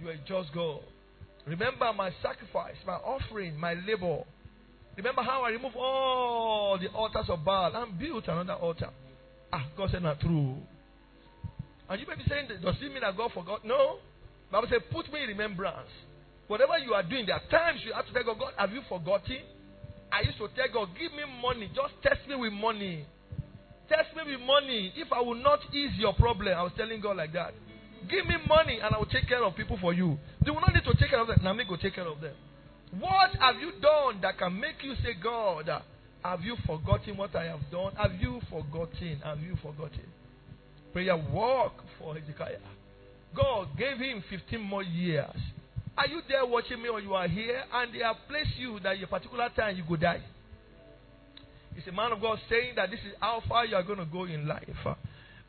You 0.00 0.08
are 0.08 0.16
just 0.26 0.52
God. 0.54 0.80
Remember 1.46 1.92
my 1.92 2.10
sacrifice, 2.22 2.76
my 2.86 2.94
offering, 2.94 3.58
my 3.58 3.74
labor. 3.74 4.22
Remember 4.96 5.22
how 5.22 5.42
I 5.42 5.50
removed 5.50 5.76
all 5.76 6.78
the 6.80 6.88
altars 6.88 7.26
of 7.28 7.44
Baal 7.44 7.74
and 7.74 7.98
built 7.98 8.26
another 8.26 8.54
altar. 8.54 8.90
Ah, 9.52 9.66
God 9.76 9.90
said, 9.90 10.02
Not 10.02 10.20
true. 10.20 10.56
And 11.88 12.00
you 12.00 12.06
may 12.08 12.16
be 12.16 12.24
saying, 12.28 12.48
Does 12.62 12.74
it 12.80 12.92
mean 12.92 13.02
that 13.02 13.16
God 13.16 13.30
forgot? 13.32 13.64
No. 13.64 13.98
Bible 14.50 14.68
said, 14.70 14.82
Put 14.90 15.12
me 15.12 15.22
in 15.22 15.28
remembrance. 15.28 15.90
Whatever 16.46 16.78
you 16.78 16.92
are 16.92 17.02
doing, 17.02 17.26
there 17.26 17.36
are 17.36 17.48
times 17.50 17.80
you 17.84 17.92
have 17.92 18.06
to 18.06 18.12
tell 18.12 18.24
God, 18.24 18.38
God, 18.38 18.52
have 18.56 18.72
you 18.72 18.82
forgotten? 18.88 19.40
I 20.12 20.22
used 20.22 20.38
to 20.38 20.48
tell 20.54 20.68
God, 20.72 20.88
give 20.98 21.12
me 21.12 21.24
money. 21.42 21.70
Just 21.74 21.94
test 22.02 22.28
me 22.28 22.36
with 22.36 22.52
money. 22.52 23.06
Test 23.88 24.14
me 24.14 24.22
with 24.30 24.40
money. 24.46 24.92
If 24.96 25.12
I 25.12 25.20
will 25.20 25.40
not 25.40 25.60
ease 25.72 25.96
your 25.96 26.14
problem, 26.14 26.56
I 26.56 26.62
was 26.62 26.72
telling 26.76 27.00
God 27.00 27.16
like 27.16 27.32
that. 27.32 27.54
Give 28.08 28.26
me 28.26 28.36
money 28.46 28.78
and 28.82 28.94
I 28.94 28.98
will 28.98 29.06
take 29.10 29.26
care 29.26 29.42
of 29.42 29.56
people 29.56 29.78
for 29.80 29.92
you. 29.92 30.18
You 30.44 30.52
will 30.52 30.60
not 30.60 30.74
need 30.74 30.84
to 30.84 30.94
take 31.00 31.10
care 31.10 31.20
of 31.20 31.28
them. 31.28 31.40
Now 31.42 31.52
me 31.54 31.64
go 31.68 31.76
take 31.76 31.94
care 31.94 32.06
of 32.06 32.20
them. 32.20 32.34
What 33.00 33.34
have 33.40 33.56
you 33.56 33.72
done 33.80 34.20
that 34.20 34.38
can 34.38 34.60
make 34.60 34.84
you 34.84 34.94
say, 35.02 35.14
God, 35.20 35.68
Have 36.22 36.40
you 36.40 36.56
forgotten 36.66 37.16
what 37.16 37.34
I 37.34 37.44
have 37.44 37.60
done? 37.70 37.94
Have 37.96 38.12
you 38.20 38.40
forgotten? 38.48 39.20
Have 39.22 39.40
you 39.40 39.56
forgotten? 39.62 40.06
Prayer 40.92 41.16
work 41.16 41.72
for 41.98 42.14
Hezekiah. 42.14 42.60
God 43.34 43.68
gave 43.78 43.98
him 43.98 44.22
15 44.30 44.60
more 44.60 44.82
years. 44.82 45.36
Are 45.96 46.08
you 46.08 46.20
there 46.28 46.44
watching 46.44 46.82
me 46.82 46.88
or 46.88 47.00
you 47.00 47.14
are 47.14 47.28
here 47.28 47.62
and 47.72 47.94
they 47.94 48.00
have 48.00 48.16
placed 48.28 48.56
you 48.58 48.80
that 48.82 48.96
a 49.02 49.06
particular 49.06 49.48
time 49.56 49.76
you 49.76 49.84
go 49.88 49.96
die? 49.96 50.22
It's 51.76 51.86
a 51.88 51.92
man 51.92 52.12
of 52.12 52.20
God 52.20 52.38
saying 52.48 52.74
that 52.76 52.90
this 52.90 53.00
is 53.00 53.14
how 53.20 53.42
far 53.48 53.66
you 53.66 53.74
are 53.76 53.82
going 53.82 53.98
to 53.98 54.04
go 54.04 54.24
in 54.24 54.46
life. 54.46 54.64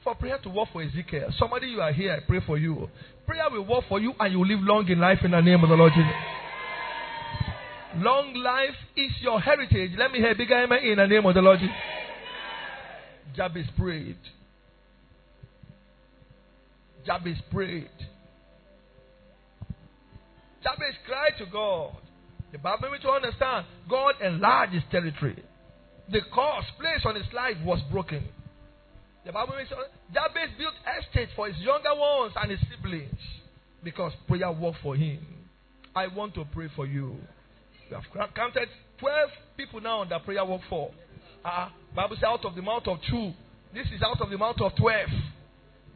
For 0.04 0.16
prayer 0.16 0.38
to 0.44 0.50
work 0.50 0.70
for 0.72 0.84
Ezekiel. 0.84 1.30
Somebody 1.40 1.68
you 1.68 1.82
are 1.82 1.92
here, 1.92 2.14
I 2.14 2.20
pray 2.26 2.40
for 2.46 2.58
you. 2.58 2.90
Prayer 3.26 3.50
will 3.52 3.66
work 3.66 3.86
for 3.90 4.00
you 4.00 4.14
and 4.20 4.32
you 4.32 4.40
will 4.40 4.48
live 4.48 4.62
long 4.62 4.88
in 4.88 5.00
life 5.00 5.20
in 5.24 5.32
the 5.32 5.42
name 5.42 5.64
of 5.64 5.70
the 5.70 5.76
Lord 5.76 5.94
Jesus. 5.94 6.12
Long 7.98 8.34
life 8.36 8.76
is 8.96 9.12
your 9.22 9.40
heritage. 9.40 9.92
Let 9.98 10.12
me 10.12 10.20
hear 10.20 10.32
a 10.32 10.36
big 10.36 10.52
amen 10.52 10.80
in 10.84 10.98
the 10.98 11.08
name 11.08 11.26
of 11.26 11.34
the 11.34 11.42
Lord 11.42 11.60
Jesus. 11.60 11.76
Jabez 13.36 13.66
prayed. 13.78 14.18
Jabez 17.06 17.38
prayed. 17.52 17.90
Jabez 20.64 20.96
cried 21.06 21.38
to 21.38 21.46
God. 21.52 21.96
The 22.52 22.58
Bible 22.58 22.90
made 22.92 23.02
to 23.02 23.10
understand 23.10 23.66
God 23.90 24.16
enlarged 24.22 24.74
his 24.74 24.84
territory. 24.90 25.44
The 26.12 26.22
curse 26.34 26.66
placed 26.80 27.06
on 27.06 27.16
his 27.16 27.32
life 27.34 27.58
was 27.64 27.80
broken. 27.92 28.24
The 29.26 29.32
Bible 29.32 29.56
makes 29.58 29.70
Jabez 29.70 30.50
built 30.58 30.74
estates 31.00 31.32
for 31.36 31.48
his 31.48 31.58
younger 31.58 31.94
ones 31.96 32.34
and 32.42 32.52
his 32.52 32.60
siblings 32.70 33.20
because 33.84 34.12
prayer 34.28 34.52
worked 34.52 34.78
for 34.82 34.96
him. 34.96 35.20
I 35.96 36.08
want 36.08 36.34
to 36.36 36.46
pray 36.54 36.70
for 36.76 36.86
you. 36.86 37.16
We 37.90 37.96
have 37.96 38.34
counted 38.36 38.70
12 39.00 39.30
people 39.58 39.82
now 39.82 40.04
that 40.06 40.26
prayer 40.26 40.46
work 40.46 40.62
for. 40.70 40.92
Uh, 41.44 41.70
Bible 41.96 42.16
says 42.16 42.26
out 42.26 42.46
of 42.46 42.56
the 42.56 42.62
mouth 42.62 42.84
of 42.88 42.98
two. 43.10 43.32
This 43.74 43.88
is 43.88 44.02
out 44.04 44.20
of 44.22 44.30
the 44.30 44.38
mouth 44.38 44.58
of 44.62 44.76
12. 44.76 45.10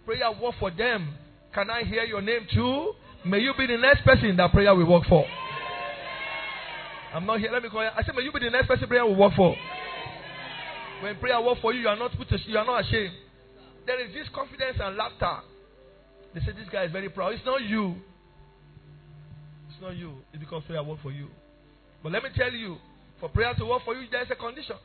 Prayer 0.09 0.31
work 0.41 0.55
for 0.59 0.71
them. 0.71 1.13
Can 1.53 1.69
I 1.69 1.83
hear 1.83 2.03
your 2.03 2.19
name 2.19 2.41
too? 2.51 2.93
May 3.27 3.41
you 3.41 3.53
be 3.55 3.67
the 3.67 3.77
next 3.77 4.03
person 4.03 4.35
that 4.37 4.51
prayer 4.51 4.73
will 4.73 4.89
work 4.89 5.03
for. 5.07 5.23
I'm 7.13 7.27
not 7.27 7.39
here. 7.39 7.51
Let 7.51 7.61
me 7.61 7.69
call 7.69 7.83
you. 7.83 7.91
I 7.95 8.01
said, 8.01 8.15
may 8.15 8.23
you 8.23 8.31
be 8.31 8.39
the 8.39 8.49
next 8.49 8.65
person 8.65 8.87
prayer 8.87 9.05
will 9.05 9.15
work 9.15 9.33
for. 9.35 9.55
When 11.03 11.15
prayer 11.17 11.39
work 11.39 11.59
for 11.61 11.73
you, 11.73 11.81
you 11.81 11.87
are 11.87 11.95
not 11.95 12.17
put 12.17 12.27
to, 12.29 12.39
you 12.47 12.57
are 12.57 12.65
not 12.65 12.85
ashamed. 12.85 13.13
There 13.85 14.03
is 14.03 14.11
this 14.11 14.25
confidence 14.33 14.77
and 14.81 14.97
laughter. 14.97 15.45
They 16.33 16.39
say 16.39 16.53
this 16.57 16.69
guy 16.71 16.85
is 16.85 16.91
very 16.91 17.09
proud. 17.09 17.35
It's 17.35 17.45
not 17.45 17.61
you. 17.61 17.93
It's 19.69 19.79
not 19.79 19.95
you. 19.95 20.15
It's 20.33 20.39
because 20.39 20.63
prayer 20.65 20.81
work 20.81 21.03
for 21.03 21.11
you. 21.11 21.27
But 22.01 22.13
let 22.13 22.23
me 22.23 22.29
tell 22.35 22.51
you, 22.51 22.77
for 23.19 23.29
prayer 23.29 23.53
to 23.53 23.63
work 23.63 23.83
for 23.85 23.93
you, 23.93 24.09
there 24.09 24.23
is 24.23 24.31
a 24.31 24.35
condition. 24.35 24.77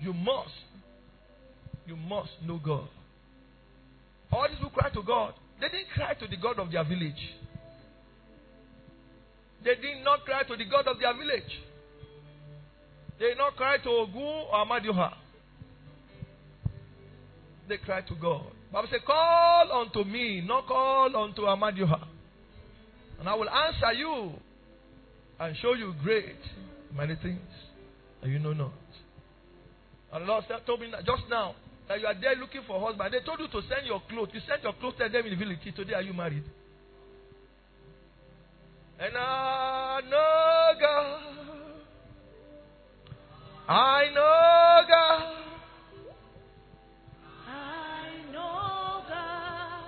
You 0.00 0.12
must, 0.12 0.50
you 1.86 1.94
must 1.94 2.30
know 2.44 2.58
God. 2.58 2.88
All 4.36 4.46
these 4.48 4.58
who 4.60 4.68
cry 4.68 4.90
to 4.90 5.02
God, 5.02 5.32
they 5.62 5.68
didn't 5.68 5.88
cry 5.94 6.12
to 6.12 6.26
the 6.26 6.36
God 6.36 6.58
of 6.58 6.70
their 6.70 6.84
village. 6.84 7.34
They 9.64 9.74
did 9.76 10.04
not 10.04 10.26
cry 10.26 10.42
to 10.42 10.56
the 10.56 10.64
God 10.66 10.86
of 10.86 10.98
their 11.00 11.14
village. 11.16 11.50
They 13.18 13.28
did 13.28 13.38
not 13.38 13.56
cry 13.56 13.78
to 13.78 13.88
Ogun 13.88 14.22
or 14.52 14.66
Amadioha. 14.66 15.14
They 17.66 17.78
cried 17.78 18.06
to 18.08 18.14
God. 18.14 18.44
Bible 18.70 18.88
says, 18.90 19.00
Call 19.06 19.72
unto 19.72 20.04
me, 20.04 20.42
not 20.46 20.66
call 20.66 21.16
unto 21.16 21.40
Amadioha. 21.42 22.06
And 23.18 23.30
I 23.30 23.34
will 23.34 23.48
answer 23.48 23.94
you 23.94 24.32
and 25.40 25.56
show 25.62 25.72
you 25.72 25.94
great 26.02 26.36
many 26.94 27.16
things 27.22 27.40
and 28.20 28.30
you 28.30 28.38
know 28.38 28.52
not. 28.52 28.74
And 30.12 30.24
the 30.24 30.28
Lord 30.28 30.44
told 30.66 30.80
me 30.80 30.88
just 31.06 31.22
now 31.30 31.54
that 31.88 32.00
you 32.00 32.06
are 32.06 32.14
there 32.20 32.34
looking 32.36 32.62
for 32.66 32.76
a 32.76 32.80
husband. 32.80 33.14
They 33.14 33.20
told 33.24 33.40
you 33.40 33.48
to 33.48 33.60
send 33.68 33.86
your 33.86 34.02
clothes. 34.08 34.30
You 34.32 34.40
sent 34.48 34.62
your 34.62 34.72
clothes 34.74 34.94
to 34.98 35.08
them 35.08 35.24
in 35.26 35.30
the 35.30 35.36
village. 35.36 35.58
Today, 35.74 35.94
are 35.94 36.02
you 36.02 36.12
married? 36.12 36.44
And 38.98 39.16
I 39.16 40.00
know 40.08 40.72
God. 40.80 41.20
I 43.68 44.08
know 44.14 44.82
God. 44.88 45.42
I 47.48 48.10
know 48.32 49.02
God, 49.08 49.82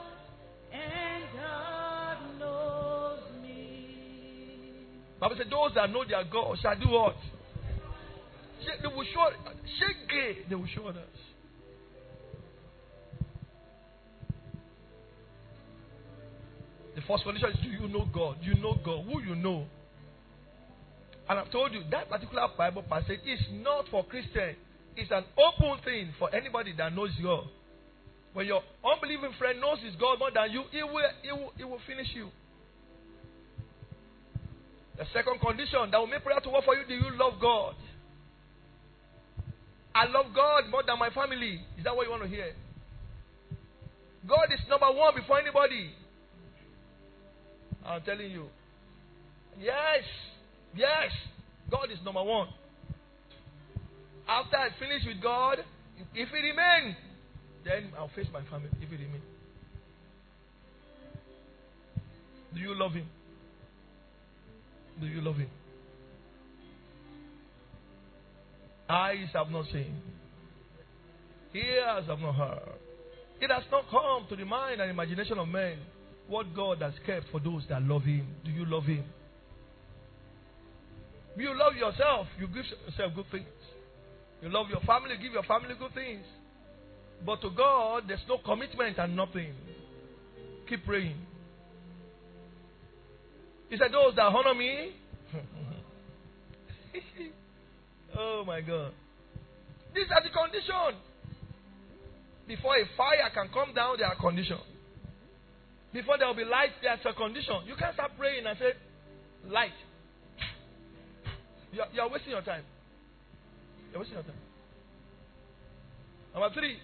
and 0.73 1.25
God 1.35 2.19
knows 2.41 3.21
me. 3.43 4.73
Bible 5.21 5.37
said, 5.39 5.51
those 5.51 5.75
that 5.75 5.91
know 5.91 6.05
their 6.05 6.25
God 6.25 6.59
shall 6.61 6.79
do 6.79 6.89
what? 6.89 7.17
They 8.83 8.89
will 8.89 9.05
show, 9.05 9.31
shake 9.79 10.49
they 10.49 10.55
will 10.55 10.67
show 10.75 10.87
others. 10.87 11.05
First 17.09 17.25
condition 17.25 17.51
is 17.51 17.57
do 17.63 17.69
you 17.69 17.89
know 17.89 18.07
God? 18.13 18.37
Do 18.45 18.51
you 18.51 18.61
know 18.61 18.77
God? 18.85 19.05
Who 19.07 19.23
you 19.23 19.35
know? 19.35 19.67
And 21.29 21.39
I've 21.39 21.51
told 21.51 21.73
you 21.73 21.83
that 21.91 22.09
particular 22.09 22.47
Bible 22.57 22.85
passage 22.89 23.21
is 23.27 23.41
not 23.53 23.87
for 23.91 24.05
Christians. 24.05 24.57
It's 24.97 25.11
an 25.11 25.25
open 25.37 25.83
thing 25.85 26.13
for 26.19 26.35
anybody 26.35 26.75
that 26.77 26.95
knows 26.95 27.11
God. 27.23 27.45
When 28.33 28.47
your 28.47 28.63
unbelieving 28.85 29.33
friend 29.39 29.61
knows 29.61 29.79
his 29.83 29.95
God 29.97 30.19
more 30.19 30.31
than 30.31 30.51
you, 30.51 30.65
he 30.71 30.83
will, 30.83 31.11
he 31.23 31.33
will, 31.33 31.53
he 31.57 31.65
will 31.65 31.81
finish 31.87 32.09
you. 32.15 32.29
The 34.97 35.05
second 35.13 35.41
condition 35.41 35.91
that 35.91 35.99
will 35.99 36.09
make 36.09 36.25
prayer 36.25 36.41
to 36.41 36.51
work 36.51 36.65
for 36.65 36.75
you, 36.75 36.83
do 36.87 36.95
you 36.95 37.17
love 37.17 37.35
God? 37.41 37.75
I 39.95 40.07
love 40.07 40.27
God 40.35 40.71
more 40.71 40.83
than 40.87 40.99
my 40.99 41.11
family. 41.11 41.61
Is 41.79 41.85
that 41.85 41.95
what 41.95 42.05
you 42.05 42.11
want 42.11 42.23
to 42.23 42.29
hear? 42.29 42.53
God 44.27 44.53
is 44.53 44.61
number 44.69 44.91
one 44.93 45.15
before 45.15 45.41
anybody. 45.41 45.91
I'm 47.89 48.03
telling 48.03 48.31
you. 48.31 48.47
Yes. 49.59 50.05
Yes. 50.77 51.11
God 51.71 51.91
is 51.91 51.99
number 52.05 52.23
one. 52.23 52.49
After 54.29 54.57
I 54.57 54.69
finish 54.79 55.03
with 55.07 55.23
God, 55.23 55.59
if 56.15 56.29
He 56.29 56.37
remains, 56.37 56.97
then 57.65 57.91
I'll 57.99 58.11
face 58.15 58.27
my 58.33 58.43
family. 58.51 58.69
If 58.83 58.91
He 58.91 58.97
remains. 58.97 59.25
Do 62.55 62.61
you 62.61 62.75
love 62.79 62.93
Him? 62.93 63.07
Do 65.01 65.07
you 65.07 65.21
love 65.23 65.37
Him? 65.37 65.49
Eyes 68.91 69.29
have 69.35 69.51
not 69.51 69.67
seen, 69.67 70.01
ears 71.55 72.05
have 72.07 72.19
not 72.21 72.35
heard. 72.35 72.79
It 73.41 73.51
has 73.51 73.63
not 73.71 73.85
come 73.91 74.27
to 74.31 74.37
the 74.37 74.47
mind 74.47 74.81
and 74.81 74.91
imagination 74.91 75.39
of 75.39 75.47
men 75.47 75.77
what 76.29 76.55
God 76.55 76.83
has 76.83 76.93
kept 77.07 77.27
for 77.33 77.41
those 77.41 77.65
that 77.69 77.83
love 77.83 78.03
Him. 78.03 78.27
Do 78.45 78.51
you 78.51 78.65
love 78.65 78.85
Him? 78.85 79.05
You 81.37 81.57
love 81.57 81.75
yourself, 81.75 82.27
you 82.39 82.47
give 82.49 82.65
yourself 82.87 83.15
good 83.15 83.31
things. 83.31 83.47
You 84.43 84.51
love 84.51 84.67
your 84.71 84.81
family, 84.81 85.17
give 85.21 85.33
your 85.33 85.43
family 85.45 85.75
good 85.79 85.95
things. 85.95 86.25
But 87.25 87.41
to 87.43 87.51
God, 87.51 88.05
there's 88.07 88.21
no 88.29 88.39
commitment 88.39 88.99
and 88.99 89.17
nothing. 89.17 89.53
Keep 90.69 90.85
praying. 90.85 91.17
He 93.71 93.77
said, 93.77 93.93
Those 93.93 94.15
that 94.17 94.23
honor 94.23 94.55
me. 94.55 94.93
oh 98.19 98.45
my 98.47 98.61
God. 98.61 98.93
These 99.95 100.07
are 100.15 100.23
the 100.23 100.31
conditions. 100.31 101.03
Before 102.47 102.77
a 102.77 102.85
fire 102.97 103.31
can 103.35 103.49
come 103.53 103.75
down, 103.75 103.97
there 103.99 104.07
are 104.07 104.17
conditions. 104.17 104.61
Before 105.93 106.19
there 106.19 106.27
will 106.29 106.35
be 106.35 106.45
light, 106.45 106.71
there's 106.83 107.01
a 107.05 107.13
condition. 107.13 107.57
You 107.67 107.75
can't 107.77 107.95
start 107.95 108.13
praying 108.19 108.45
and 108.47 108.59
say, 108.59 108.73
light. 109.49 109.73
You're, 111.73 111.87
you're 111.93 112.09
wasting 112.11 112.33
your 112.33 112.43
time. 112.43 112.63
You're 113.91 114.01
wasting 114.01 114.17
your 114.17 114.25
time. 114.25 114.41
Number 116.35 116.55
three, 116.55 116.77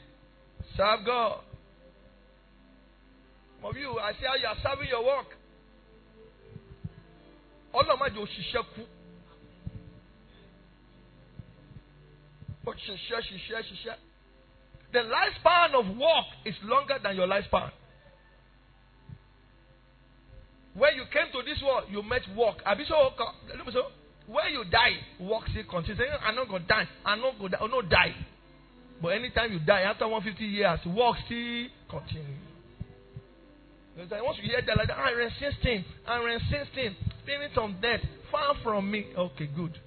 serve 0.76 1.04
God. 1.04 1.40
Some 3.60 3.70
of 3.70 3.76
you, 3.76 3.98
I 3.98 4.12
see 4.12 4.26
how 4.26 4.36
you 4.36 4.46
are 4.46 4.56
serving 4.62 4.88
your 4.88 5.04
work. 5.04 5.26
ọlọ́mọdé 7.74 8.18
òṣìṣẹ́ 8.22 8.62
kú 8.72 8.82
òṣìṣẹ́ 12.70 13.20
ṣiṣẹ́ 13.26 13.62
ṣiṣẹ́ 13.68 13.96
the 14.92 15.00
lifespan 15.00 15.74
of 15.74 15.96
work 15.98 16.26
is 16.44 16.54
longer 16.62 16.98
than 17.02 17.16
your 17.16 17.26
lifespan. 17.26 17.70
When 20.74 20.96
you 20.96 21.04
came 21.12 21.30
to 21.32 21.42
this 21.48 21.62
world, 21.62 21.84
you 21.90 22.02
met 22.02 22.22
work. 22.36 22.56
So 22.66 23.82
when 24.26 24.52
you 24.52 24.64
die, 24.70 24.98
work 25.20 25.44
still 25.50 25.64
continues. 25.70 26.00
I'm 26.22 26.34
not 26.34 26.48
gonna 26.48 26.66
die. 26.66 26.88
I'm 27.04 27.20
not 27.20 27.38
gonna 27.38 27.56
I'm 27.60 27.88
die. 27.88 28.14
But 29.00 29.08
anytime 29.08 29.52
you 29.52 29.60
die, 29.60 29.82
after 29.82 30.08
150 30.08 30.44
years, 30.44 30.80
work 30.86 31.16
still 31.26 31.66
continues. 31.90 32.40
Once 33.96 34.38
you 34.42 34.50
hear 34.50 34.62
that 34.66 34.76
like 34.76 34.88
that, 34.88 34.96
ah, 34.98 35.06
I 35.06 35.10
resist 35.10 35.62
him. 35.62 35.84
Ah, 36.06 36.18
I 36.18 36.24
resist 36.24 36.74
him. 36.74 36.96
Spirit 37.22 37.52
of 37.56 37.80
death, 37.80 38.00
far 38.30 38.54
from 38.62 38.90
me. 38.90 39.06
Okay, 39.16 39.46
good. 39.54 39.78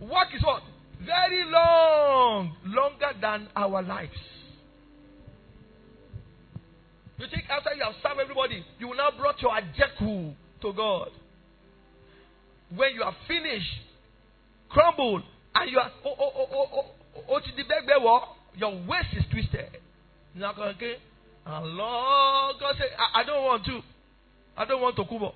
Work 0.00 0.28
is 0.34 0.42
what? 0.42 0.62
Very 1.04 1.44
long. 1.44 2.56
Longer 2.64 3.12
than 3.20 3.48
our 3.54 3.82
lives. 3.82 4.16
You 7.18 7.26
think 7.30 7.44
after 7.48 7.72
you 7.74 7.82
have 7.82 7.94
served 8.02 8.20
everybody, 8.20 8.64
you 8.78 8.88
will 8.88 8.96
now 8.96 9.10
brought 9.16 9.40
your 9.40 9.52
ajeku 9.52 10.34
to 10.62 10.72
God. 10.72 11.08
When 12.74 12.94
you 12.94 13.02
are 13.02 13.14
finished, 13.26 13.72
crumbled, 14.68 15.22
and 15.54 15.70
you 15.70 15.78
are 15.78 15.90
oh 16.04 16.14
oh 16.18 16.30
oh 16.36 16.46
oh 16.52 16.66
oh 16.74 16.84
oh 17.28 17.38
to 17.38 17.50
the 17.56 17.62
back 17.64 17.84
your 18.56 18.72
waist 18.86 19.08
is 19.16 19.24
twisted. 19.30 19.78
Now 20.34 20.52
okay. 20.58 20.96
And 21.46 21.66
Lord 21.66 22.56
God 22.58 22.74
say, 22.78 22.86
I, 22.98 23.20
I 23.20 23.24
don't 23.24 23.44
want 23.44 23.64
to. 23.66 23.80
I 24.56 24.64
don't 24.64 24.80
want 24.82 24.96
to 24.96 25.04
kubo. 25.04 25.32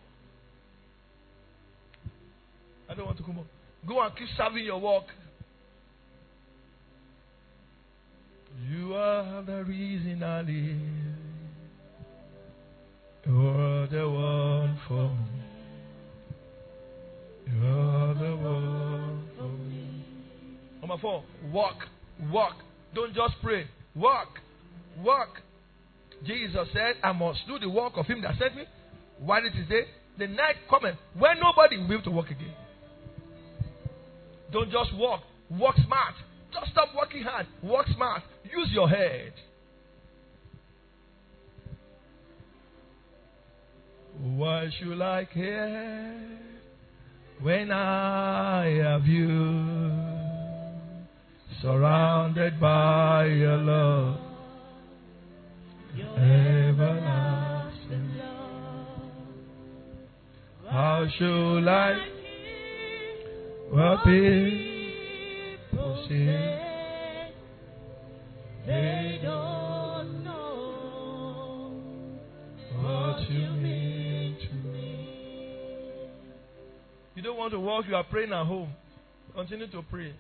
I 2.89 2.95
don't 2.95 3.07
want 3.07 3.19
to 3.19 3.23
kubo. 3.23 3.45
Go 3.87 4.03
and 4.03 4.17
keep 4.17 4.29
serving 4.37 4.65
your 4.65 4.81
work. 4.81 5.05
You 8.69 8.95
are 8.95 9.43
the 9.43 9.65
reason 9.65 10.23
I 10.23 10.41
live. 10.43 11.20
You're 13.27 13.87
the 13.89 14.09
one 14.09 14.79
for 14.89 15.09
me. 15.09 15.41
You're 17.47 18.15
the 18.15 18.37
one 18.37 19.29
for 19.37 19.49
me. 19.49 20.05
Number 20.81 20.97
four, 21.01 21.25
walk, 21.53 21.77
walk. 22.31 22.55
Don't 22.95 23.15
just 23.15 23.35
pray. 23.43 23.67
Walk, 23.95 24.29
walk. 25.05 25.29
Jesus 26.25 26.69
said, 26.73 26.97
I 27.03 27.13
must 27.13 27.41
do 27.47 27.59
the 27.59 27.69
work 27.69 27.93
of 27.97 28.07
him 28.07 28.23
that 28.23 28.39
sent 28.39 28.57
me 28.57 28.65
while 29.19 29.45
it 29.45 29.53
is 29.59 29.69
day. 29.69 29.85
The 30.19 30.27
night 30.27 30.57
coming 30.69 30.97
when 31.19 31.37
nobody 31.41 31.77
will 31.77 31.89
be 31.89 31.95
able 31.95 32.05
to 32.05 32.11
walk 32.11 32.31
again. 32.31 32.55
Don't 34.53 34.71
just 34.71 34.95
walk. 34.95 35.23
Walk 35.51 35.77
smart. 35.77 36.15
Just 36.53 36.73
stop 36.73 36.89
working 36.97 37.23
hard. 37.23 37.47
Work 37.63 37.87
smart. 37.95 38.23
Use 38.45 38.69
your 38.73 38.89
head. 38.89 39.33
Why 44.23 44.69
should 44.79 45.01
I 45.01 45.25
care 45.25 46.15
when 47.41 47.73
I 47.73 48.67
have 48.83 49.07
you 49.07 49.91
surrounded 51.63 52.61
by 52.61 53.25
your 53.25 53.57
love, 53.57 54.19
everlasting 56.19 58.11
love? 58.19 59.11
How 60.71 61.07
should 61.17 61.67
I 61.67 61.99
what 63.71 64.05
people 64.05 66.05
say 66.09 67.33
they 68.67 69.19
don't 69.23 70.25
know 70.25 71.73
what 72.83 73.31
you 73.31 73.49
mean? 73.63 74.00
You 77.15 77.23
don't 77.23 77.37
want 77.37 77.53
to 77.53 77.61
walk, 77.61 77.85
you 77.89 77.95
are 77.95 78.05
praying 78.05 78.33
at 78.33 78.47
home. 78.47 78.71
Continue 79.35 79.71
to 79.71 79.83
pray. 79.83 80.15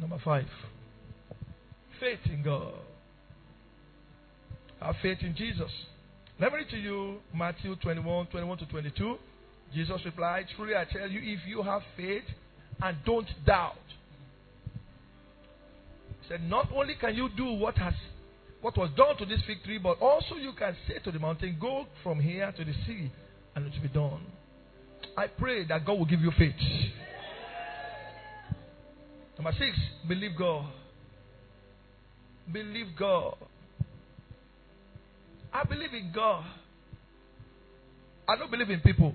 Number 0.00 0.18
five, 0.24 0.46
faith 2.00 2.18
in 2.26 2.42
God. 2.42 2.72
Have 4.80 4.96
faith 5.02 5.18
in 5.22 5.34
Jesus. 5.34 5.70
Let 6.40 6.52
me 6.52 6.58
read 6.58 6.70
to 6.70 6.76
you 6.76 7.18
Matthew 7.34 7.74
21 7.76 8.26
21 8.28 8.58
to 8.58 8.66
22. 8.66 9.16
Jesus 9.74 10.00
replied, 10.04 10.46
Truly 10.56 10.74
I 10.74 10.84
tell 10.84 11.08
you, 11.08 11.20
if 11.22 11.40
you 11.46 11.62
have 11.62 11.82
faith 11.96 12.22
and 12.80 12.96
don't 13.04 13.28
doubt, 13.44 13.74
he 16.22 16.28
said, 16.28 16.48
Not 16.48 16.68
only 16.74 16.94
can 16.94 17.14
you 17.16 17.28
do 17.36 17.52
what 17.52 17.76
has 17.78 17.94
what 18.60 18.76
was 18.76 18.90
done 18.96 19.16
to 19.18 19.26
this 19.26 19.40
fig 19.46 19.62
tree, 19.64 19.78
but 19.78 20.00
also 20.00 20.34
you 20.34 20.52
can 20.52 20.76
say 20.86 20.98
to 21.04 21.12
the 21.12 21.18
mountain, 21.18 21.56
Go 21.60 21.86
from 22.02 22.20
here 22.20 22.52
to 22.52 22.64
the 22.64 22.72
sea, 22.86 23.10
and 23.54 23.66
it 23.66 23.72
will 23.74 23.82
be 23.82 23.88
done. 23.88 24.26
I 25.16 25.26
pray 25.28 25.66
that 25.66 25.84
God 25.84 25.98
will 25.98 26.06
give 26.06 26.20
you 26.20 26.32
faith. 26.36 26.54
Number 29.36 29.52
six, 29.52 29.76
believe 30.08 30.32
God. 30.36 30.66
Believe 32.52 32.88
God. 32.98 33.36
I 35.52 35.64
believe 35.64 35.94
in 35.94 36.12
God. 36.14 36.44
I 38.28 38.36
don't 38.36 38.50
believe 38.50 38.70
in 38.70 38.80
people. 38.80 39.14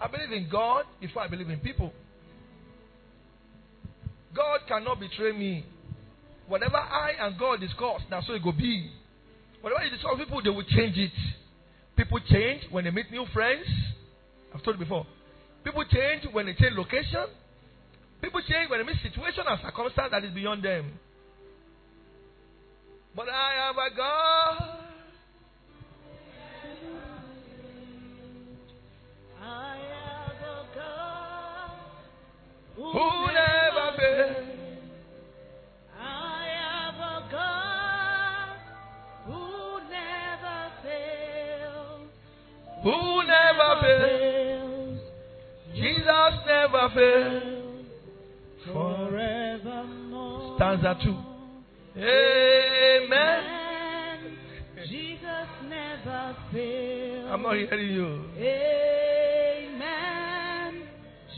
I 0.00 0.08
believe 0.08 0.32
in 0.32 0.48
God 0.50 0.84
before 1.00 1.22
I 1.22 1.28
believe 1.28 1.50
in 1.50 1.60
people. 1.60 1.92
God 4.34 4.60
cannot 4.66 4.98
betray 4.98 5.32
me. 5.32 5.64
Whatever 6.46 6.76
I 6.76 7.12
and 7.20 7.38
God 7.38 7.60
discuss, 7.60 8.02
that's 8.10 8.26
so 8.26 8.34
it 8.34 8.44
will 8.44 8.52
be. 8.52 8.90
Whatever 9.60 9.84
you 9.84 9.90
discuss, 9.90 10.12
people 10.18 10.42
they 10.42 10.50
will 10.50 10.64
change 10.64 10.98
it. 10.98 11.12
People 11.96 12.20
change 12.28 12.62
when 12.70 12.84
they 12.84 12.90
meet 12.90 13.10
new 13.10 13.24
friends. 13.32 13.66
I've 14.54 14.62
told 14.62 14.76
you 14.78 14.84
before. 14.84 15.06
People 15.64 15.84
change 15.90 16.26
when 16.32 16.46
they 16.46 16.54
change 16.54 16.76
location. 16.76 17.26
People 18.20 18.40
change 18.48 18.70
when 18.70 18.80
they 18.80 18.86
meet 18.92 19.00
situation 19.02 19.44
and 19.46 19.60
circumstance 19.62 20.10
that 20.10 20.24
is 20.24 20.34
beyond 20.34 20.62
them. 20.62 20.98
But 23.16 23.28
I 23.28 23.66
have 23.66 23.76
a 23.76 23.96
God. 23.96 24.80
I 29.40 29.76
have 29.76 30.42
a 30.42 30.66
God 30.74 31.70
who 32.76 33.33
never 43.64 43.80
fails. 43.80 45.00
Jesus 45.74 46.34
never 46.46 46.88
fails. 46.94 47.84
Forevermore. 48.72 50.56
Stanza 50.56 50.92
two. 51.02 51.18
Amen. 51.96 53.40
Jesus 54.88 55.48
never 55.68 56.36
fails. 56.52 57.28
I'm 57.30 57.42
not 57.42 57.56
hearing 57.56 57.92
you. 57.92 58.24
Amen. 59.66 59.92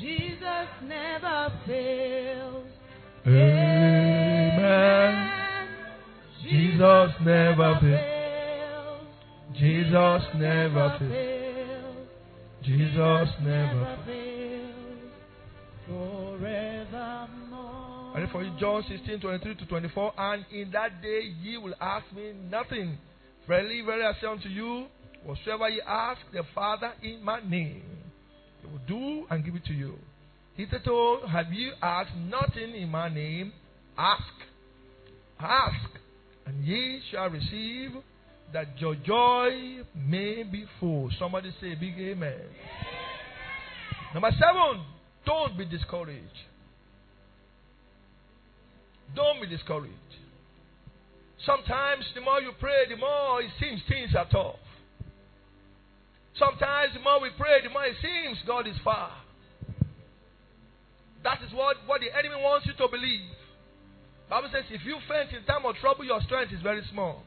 Jesus 0.01 0.69
never 0.85 1.53
fails. 1.67 2.67
Amen. 3.27 5.15
Jesus 6.43 7.11
never 7.25 7.79
fails. 7.81 9.07
Jesus 9.55 10.23
never 10.37 10.97
fails. 10.99 11.46
Jesus 12.67 13.29
never 13.43 13.99
fails. 14.05 14.75
Forevermore. 15.87 16.57
I 18.13 18.19
read 18.19 18.31
for 18.33 18.43
you 18.43 18.51
John 18.59 18.85
16, 18.89 19.21
23 19.21 19.55
to 19.55 19.67
24. 19.67 20.13
And 20.19 20.45
in 20.53 20.73
that 20.73 21.01
day 21.01 21.33
ye 21.41 21.59
will 21.59 21.75
ask 21.81 22.05
me 22.13 22.33
nothing. 22.51 22.99
Verily, 23.47 23.83
verily, 23.83 24.05
I 24.05 24.21
say 24.21 24.27
unto 24.27 24.49
you, 24.49 24.87
whatsoever 25.25 25.69
ye 25.69 25.81
ask 25.87 26.21
the 26.33 26.43
Father 26.57 26.93
in 27.05 27.23
my 27.23 27.39
name, 27.49 27.85
he 28.61 28.67
will 28.67 28.81
do 28.89 29.27
and 29.31 29.45
give 29.45 29.55
it 29.55 29.65
to 29.67 29.73
you. 29.73 29.95
Hitherto 30.57 31.21
have 31.31 31.53
you 31.53 31.71
asked 31.81 32.17
nothing 32.17 32.75
in 32.75 32.89
my 32.89 33.09
name? 33.09 33.53
Ask. 33.97 34.25
Ask, 35.39 35.91
and 36.47 36.65
ye 36.65 37.01
shall 37.13 37.29
receive 37.29 37.93
that 38.53 38.81
your 38.81 38.95
joy 38.95 39.83
may 39.95 40.43
be 40.43 40.65
full. 40.81 41.11
Somebody 41.19 41.53
say 41.61 41.75
big 41.75 41.95
amen. 41.99 42.33
amen. 42.33 42.41
Number 44.15 44.31
seven, 44.33 44.85
don't 45.25 45.59
be 45.59 45.65
discouraged. 45.65 46.23
Don't 49.15 49.41
be 49.41 49.47
discouraged. 49.47 49.93
Sometimes 51.45 52.05
the 52.15 52.21
more 52.21 52.41
you 52.41 52.53
pray, 52.59 52.89
the 52.89 52.97
more 52.97 53.43
it 53.43 53.51
seems 53.61 53.81
things 53.89 54.11
are 54.17 54.29
tough. 54.31 54.57
Sometimes 56.39 56.93
the 56.95 57.01
more 57.01 57.21
we 57.21 57.31
pray, 57.39 57.63
the 57.63 57.71
more 57.71 57.85
it 57.85 57.97
seems 58.01 58.39
God 58.47 58.67
is 58.67 58.77
far. 58.85 59.11
That 61.25 61.43
is 61.43 61.53
what, 61.53 61.77
what 61.87 62.01
the 62.01 62.13
enemy 62.17 62.41
wants 62.41 62.67
you 62.67 62.73
to 62.75 62.89
believe. 62.89 63.35
Bible 64.29 64.49
says 64.53 64.65
if 64.71 64.85
you 64.85 64.97
faint 65.09 65.33
in 65.33 65.45
time 65.45 65.65
of 65.65 65.77
trouble, 65.77 66.05
your 66.05 66.21
strength 66.23 66.53
is 66.53 66.61
very 66.63 66.83
small. 66.93 67.23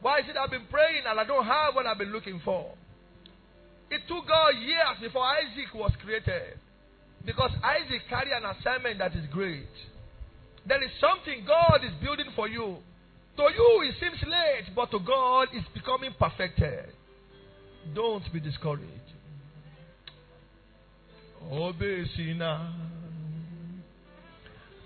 Why 0.00 0.20
is 0.20 0.26
it 0.28 0.36
I've 0.36 0.50
been 0.50 0.66
praying 0.70 1.02
and 1.08 1.18
I 1.18 1.24
don't 1.24 1.44
have 1.44 1.74
what 1.74 1.86
I've 1.86 1.98
been 1.98 2.12
looking 2.12 2.40
for? 2.44 2.72
It 3.90 4.02
took 4.06 4.26
God 4.28 4.50
years 4.60 4.98
before 5.00 5.24
Isaac 5.24 5.74
was 5.74 5.92
created. 6.04 6.58
Because 7.24 7.50
Isaac 7.64 8.02
carried 8.08 8.32
an 8.32 8.44
assignment 8.44 8.98
that 8.98 9.14
is 9.16 9.24
great. 9.32 9.68
There 10.66 10.82
is 10.82 10.90
something 11.00 11.44
God 11.46 11.80
is 11.84 11.92
building 12.02 12.30
for 12.36 12.48
you. 12.48 12.76
To 13.36 13.42
you, 13.42 13.88
it 13.88 13.94
seems 14.00 14.22
late. 14.22 14.74
but 14.74 14.90
to 14.90 14.98
God 15.00 15.48
it's 15.52 15.68
becoming 15.74 16.14
perfected. 16.18 16.92
Don't 17.94 18.24
be 18.32 18.40
discouraged. 18.40 19.08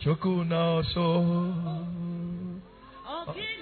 Chokuna 0.05 0.83
so. 0.95 1.07
Ọkịnị 3.07 3.62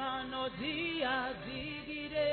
ịma 0.00 0.22
na 0.30 0.36
ọ 0.44 0.48
dị 0.60 1.02
adịgide. 1.02 2.30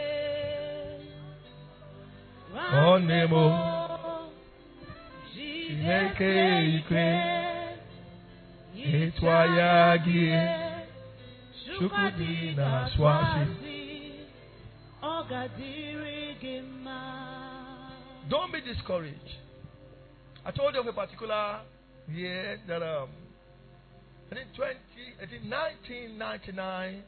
Chineke 5.33 6.31
ikwe, 6.75 7.05
ikwe, 8.75 9.03
ịtụ 9.05 9.25
anya 9.39 9.71
gị, 10.05 10.21
Chukwu 11.79 12.05
dị 12.17 12.31
na-asụ 12.57 13.01
asị, 13.17 13.77
ọ 15.01 15.13
ga-adịrị 15.29 16.17
gị 16.41 16.61
mma. 16.61 16.99
Don't 18.29 18.51
be 18.51 18.59
discouraged. 18.61 19.31
I 20.45 20.51
told 20.51 20.73
you 20.75 20.81
of 20.81 20.87
a 20.87 20.93
particular 20.93 21.61
year 22.13 22.59
that 22.67 22.81
um, 22.81 23.09
I 24.31 24.35
think 24.35 24.53
20, 24.55 24.75
I 25.21 25.25
think 25.25 25.43
1999 25.43 27.03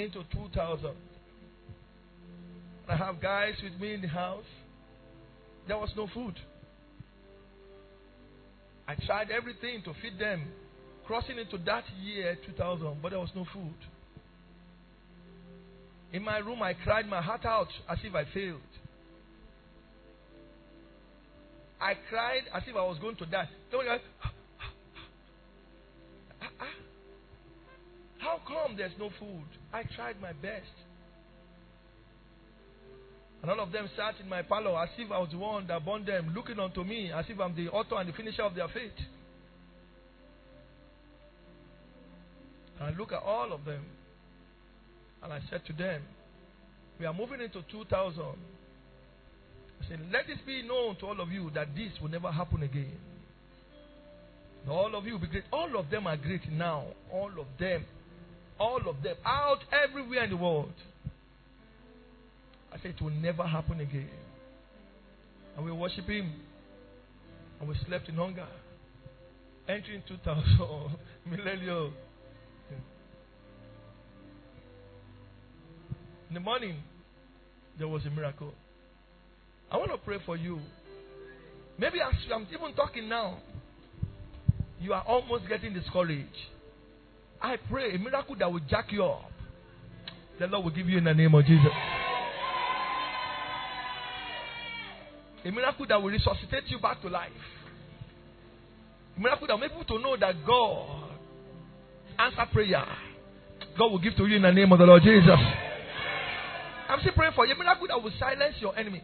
into 0.00 0.22
2000. 0.32 0.90
I 2.88 2.96
have 2.96 3.20
guys 3.20 3.54
with 3.62 3.78
me 3.80 3.94
in 3.94 4.00
the 4.00 4.08
house. 4.08 4.44
There 5.66 5.76
was 5.76 5.90
no 5.96 6.08
food. 6.14 6.34
I 8.86 8.94
tried 9.06 9.30
everything 9.30 9.82
to 9.84 9.92
feed 10.00 10.18
them, 10.18 10.46
crossing 11.06 11.38
into 11.38 11.58
that 11.66 11.84
year 12.02 12.38
2000, 12.46 13.02
but 13.02 13.10
there 13.10 13.18
was 13.18 13.28
no 13.36 13.44
food. 13.52 13.74
In 16.12 16.22
my 16.22 16.38
room, 16.38 16.62
I 16.62 16.72
cried 16.72 17.06
my 17.06 17.20
heart 17.20 17.44
out 17.44 17.68
as 17.90 17.98
if 18.02 18.14
I 18.14 18.24
failed. 18.32 18.60
I 21.80 21.92
cried 22.08 22.42
as 22.54 22.62
if 22.66 22.74
I 22.74 22.82
was 22.82 22.98
going 22.98 23.16
to 23.16 23.26
die. 23.26 23.48
They 23.70 23.76
were 23.76 23.84
like, 23.84 24.00
"Ah, 24.24 24.32
ah. 26.60 26.64
How 28.18 28.37
come 28.48 28.76
there's 28.76 28.92
no 28.98 29.10
food? 29.20 29.46
I 29.72 29.82
tried 29.94 30.20
my 30.20 30.32
best. 30.32 30.72
And 33.42 33.50
all 33.50 33.60
of 33.60 33.70
them 33.70 33.88
sat 33.96 34.14
in 34.20 34.28
my 34.28 34.42
parlor 34.42 34.76
as 34.82 34.88
if 34.98 35.12
I 35.12 35.18
was 35.18 35.28
the 35.30 35.38
one 35.38 35.66
that 35.68 35.84
born 35.84 36.04
them, 36.04 36.32
looking 36.34 36.58
unto 36.58 36.82
me 36.82 37.12
as 37.12 37.24
if 37.28 37.38
I'm 37.38 37.54
the 37.54 37.68
author 37.68 37.96
and 37.96 38.08
the 38.08 38.12
finisher 38.12 38.42
of 38.42 38.54
their 38.54 38.68
faith. 38.68 38.98
And 42.80 42.94
I 42.94 42.98
look 42.98 43.12
at 43.12 43.22
all 43.22 43.52
of 43.52 43.64
them 43.64 43.84
and 45.22 45.32
I 45.32 45.40
said 45.50 45.64
to 45.66 45.72
them, 45.72 46.02
We 46.98 47.06
are 47.06 47.14
moving 47.14 47.40
into 47.40 47.62
2000. 47.70 48.20
I 48.20 49.88
said, 49.88 50.00
Let 50.12 50.26
this 50.26 50.38
be 50.44 50.62
known 50.62 50.96
to 50.96 51.06
all 51.06 51.20
of 51.20 51.30
you 51.30 51.50
that 51.54 51.68
this 51.76 51.92
will 52.00 52.10
never 52.10 52.30
happen 52.30 52.62
again. 52.62 52.96
All 54.68 54.94
of 54.94 55.06
you 55.06 55.12
will 55.12 55.20
be 55.20 55.28
great. 55.28 55.44
All 55.52 55.78
of 55.78 55.90
them 55.90 56.06
are 56.06 56.16
great 56.16 56.50
now. 56.50 56.84
All 57.12 57.30
of 57.38 57.46
them. 57.58 57.84
All 58.58 58.80
of 58.88 59.02
them. 59.02 59.16
Out 59.24 59.58
everywhere 59.72 60.24
in 60.24 60.30
the 60.30 60.36
world. 60.36 60.72
I 62.72 62.76
said, 62.82 62.94
It 62.96 63.02
will 63.02 63.10
never 63.10 63.44
happen 63.44 63.80
again. 63.80 64.10
And 65.56 65.64
we 65.64 65.72
worship 65.72 66.06
Him. 66.06 66.32
And 67.60 67.68
we 67.68 67.76
slept 67.86 68.08
in 68.08 68.16
hunger. 68.16 68.46
Entering 69.68 70.02
2000, 70.08 70.96
millennial. 71.26 71.92
In 76.28 76.34
the 76.34 76.40
morning, 76.40 76.76
there 77.78 77.88
was 77.88 78.04
a 78.04 78.10
miracle. 78.10 78.52
I 79.70 79.76
want 79.76 79.90
to 79.90 79.98
pray 79.98 80.18
for 80.26 80.36
you. 80.36 80.60
Maybe 81.78 81.98
as 82.00 82.14
I'm 82.34 82.46
even 82.52 82.74
talking 82.74 83.08
now, 83.08 83.38
you 84.80 84.92
are 84.92 85.02
almost 85.06 85.48
getting 85.48 85.74
discouraged. 85.74 86.26
I 87.40 87.56
pray 87.70 87.94
a 87.94 87.98
miracle 87.98 88.36
that 88.38 88.50
will 88.50 88.60
jack 88.68 88.90
you 88.90 89.04
up. 89.04 89.30
The 90.38 90.46
Lord 90.46 90.64
will 90.64 90.72
give 90.72 90.88
you 90.88 90.98
in 90.98 91.04
the 91.04 91.14
name 91.14 91.34
of 91.34 91.44
Jesus. 91.44 91.72
A 95.44 95.50
miracle 95.50 95.86
that 95.88 96.02
will 96.02 96.10
resuscitate 96.10 96.64
you 96.66 96.78
back 96.78 97.00
to 97.02 97.08
life. 97.08 97.30
A 99.16 99.20
miracle 99.20 99.46
that 99.46 99.54
will 99.54 99.60
make 99.60 99.70
people 99.70 99.96
to 99.96 100.02
know 100.02 100.16
that 100.16 100.34
God 100.46 101.10
answer 102.18 102.46
prayer. 102.52 102.84
God 103.78 103.92
will 103.92 103.98
give 103.98 104.16
to 104.16 104.26
you 104.26 104.36
in 104.36 104.42
the 104.42 104.52
name 104.52 104.72
of 104.72 104.78
the 104.78 104.84
Lord 104.84 105.02
Jesus. 105.02 105.38
I'm 106.88 107.00
still 107.00 107.12
praying 107.12 107.34
for 107.34 107.46
you. 107.46 107.54
A 107.54 107.58
miracle 107.58 107.86
that 107.88 108.02
will 108.02 108.12
silence 108.18 108.56
your 108.60 108.76
enemies 108.76 109.02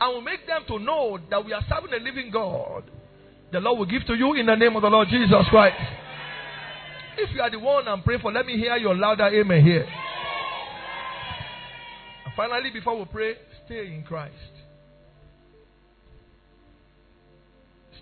and 0.00 0.14
will 0.14 0.22
make 0.22 0.46
them 0.46 0.62
to 0.66 0.78
know 0.78 1.18
that 1.30 1.44
we 1.44 1.52
are 1.52 1.62
serving 1.68 1.92
a 1.92 2.02
living 2.02 2.30
God. 2.32 2.84
The 3.52 3.60
Lord 3.60 3.78
will 3.78 3.86
give 3.86 4.06
to 4.06 4.14
you 4.14 4.34
in 4.34 4.46
the 4.46 4.54
name 4.54 4.74
of 4.76 4.82
the 4.82 4.88
Lord 4.88 5.08
Jesus 5.08 5.46
Christ. 5.50 5.76
If 7.18 7.34
you 7.34 7.40
are 7.40 7.50
the 7.50 7.58
one 7.58 7.86
I'm 7.88 8.02
praying 8.02 8.20
for, 8.20 8.32
let 8.32 8.46
me 8.46 8.56
hear 8.56 8.76
your 8.76 8.94
louder 8.94 9.26
amen 9.26 9.62
here. 9.62 9.86
And 12.24 12.34
finally, 12.36 12.70
before 12.70 12.98
we 12.98 13.04
pray, 13.06 13.34
stay 13.66 13.86
in 13.86 14.02
Christ. 14.02 14.34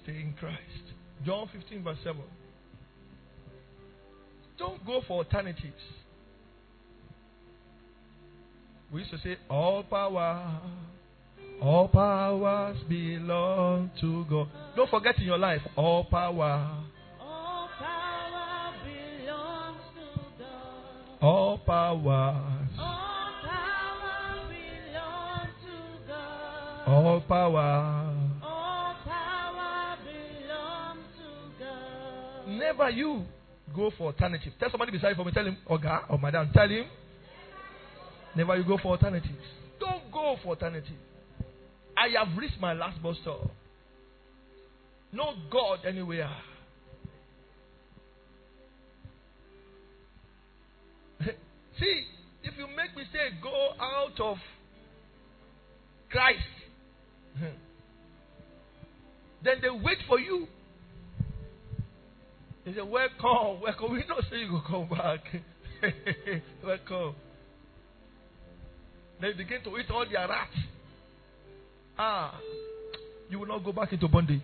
Stay 0.02 0.12
in 0.12 0.34
Christ. 0.38 0.58
John 1.24 1.48
15, 1.52 1.82
verse 1.82 1.98
7. 2.04 2.20
Don't 4.58 4.84
go 4.84 5.02
for 5.06 5.18
alternatives. 5.18 5.72
We 8.92 9.00
used 9.00 9.12
to 9.12 9.18
say, 9.18 9.36
All 9.50 9.82
power, 9.82 10.60
all 11.60 11.88
powers 11.88 12.76
belong 12.88 13.90
to 14.00 14.24
God. 14.28 14.48
Don't 14.76 14.90
forget 14.90 15.18
in 15.18 15.24
your 15.24 15.38
life, 15.38 15.60
all 15.76 16.04
power, 16.04 16.84
all 21.20 21.58
powers, 21.58 22.68
All 22.78 23.30
power 23.42 24.46
belongs 24.48 25.50
to 25.64 26.08
God. 26.08 26.88
all 26.88 27.20
power. 27.20 28.14
All 28.42 28.94
power 29.04 29.96
belongs 30.04 31.04
to 31.16 31.64
God. 31.64 32.48
Never 32.48 32.90
you 32.90 33.24
go 33.74 33.90
for 33.98 34.06
alternative. 34.08 34.52
Tell 34.60 34.70
somebody 34.70 34.92
beside 34.92 35.10
you 35.10 35.14
for 35.16 35.24
me, 35.24 35.32
tell 35.32 35.44
him, 35.46 35.56
Oga 35.68 36.04
or 36.08 36.18
Madam, 36.18 36.50
tell 36.54 36.68
him. 36.68 36.84
Never 38.36 38.56
you 38.56 38.64
go 38.64 38.78
for 38.78 38.88
alternatives. 38.92 39.34
Don't 39.80 40.10
go 40.12 40.36
for 40.42 40.50
alternative. 40.50 40.94
I 41.96 42.08
have 42.16 42.36
reached 42.38 42.60
my 42.60 42.72
last 42.74 43.02
bus 43.02 43.16
stop. 43.22 43.50
No 45.12 45.34
God 45.50 45.80
anywhere. 45.86 46.30
See, 51.80 52.04
if 52.42 52.56
you 52.58 52.66
make 52.68 52.96
mistake, 52.96 53.40
go 53.42 53.70
out 53.80 54.18
of 54.20 54.36
Christ. 56.10 56.38
then 59.44 59.56
they 59.62 59.70
wait 59.70 59.98
for 60.08 60.18
you. 60.18 60.46
They 62.64 62.74
say, 62.74 62.82
Welcome, 62.82 63.60
welcome. 63.62 63.92
We 63.92 64.04
don't 64.06 64.24
say 64.30 64.38
you 64.38 64.50
go 64.50 64.62
come 64.66 64.88
back. 64.88 65.20
welcome. 66.64 67.14
They 69.20 69.32
begin 69.32 69.62
to 69.64 69.76
eat 69.78 69.90
all 69.90 70.06
their 70.10 70.28
rats. 70.28 70.56
Ah, 71.98 72.38
you 73.28 73.38
will 73.38 73.46
not 73.46 73.64
go 73.64 73.72
back 73.72 73.92
into 73.92 74.08
bondage. 74.08 74.40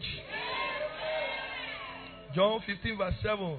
John 2.34 2.60
15, 2.66 2.98
verse 2.98 3.14
7. 3.22 3.58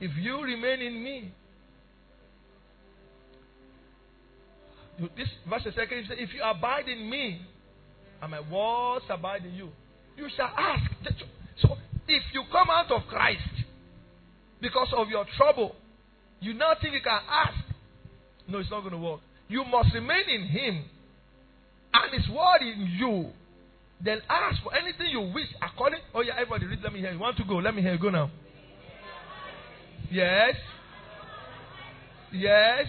If 0.00 0.10
you 0.16 0.42
remain 0.42 0.80
in 0.80 1.04
me, 1.04 1.34
this 5.16 5.28
verse 5.48 5.62
second. 5.74 6.06
If 6.10 6.34
you 6.34 6.42
abide 6.42 6.88
in 6.88 7.08
me, 7.08 7.40
and 8.22 8.30
my 8.30 8.40
words 8.40 9.04
abide 9.08 9.44
in 9.44 9.54
you, 9.54 9.70
you 10.16 10.28
shall 10.36 10.52
ask. 10.56 10.90
So, 11.60 11.76
if 12.08 12.22
you 12.32 12.42
come 12.50 12.68
out 12.70 12.90
of 12.90 13.02
Christ 13.08 13.40
because 14.60 14.88
of 14.96 15.08
your 15.08 15.24
trouble, 15.36 15.74
you 16.40 16.54
now 16.54 16.74
think 16.80 16.94
you 16.94 17.00
can 17.02 17.20
ask. 17.28 17.54
No, 18.48 18.58
it's 18.58 18.70
not 18.70 18.80
going 18.80 18.92
to 18.92 18.98
work. 18.98 19.20
You 19.48 19.64
must 19.64 19.94
remain 19.94 20.24
in 20.28 20.46
Him 20.46 20.84
and 21.94 22.12
His 22.22 22.28
word 22.28 22.62
in 22.62 22.96
you. 22.98 23.30
Then 24.02 24.20
ask 24.28 24.62
for 24.62 24.74
anything 24.74 25.08
you 25.10 25.20
wish 25.34 25.48
according. 25.60 26.00
Oh, 26.14 26.22
yeah, 26.22 26.32
everybody 26.34 26.66
read. 26.66 26.80
Let 26.82 26.92
me 26.92 27.00
hear. 27.00 27.12
You 27.12 27.18
want 27.18 27.36
to 27.36 27.44
go? 27.44 27.56
Let 27.56 27.74
me 27.74 27.82
hear. 27.82 27.92
you. 27.92 27.98
Go 27.98 28.08
now. 28.08 28.30
Yes. 30.10 30.54
Yes. 32.32 32.86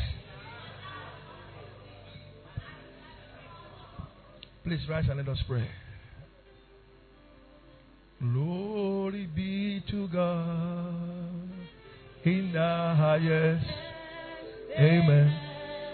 Please 4.63 4.79
rise 4.87 5.05
and 5.09 5.17
let 5.17 5.27
us 5.27 5.39
pray. 5.47 5.67
Glory 8.19 9.27
be 9.35 9.83
to 9.89 10.07
God 10.09 11.49
in 12.23 12.51
the 12.53 12.59
highest. 12.59 13.65
Amen. 14.77 15.27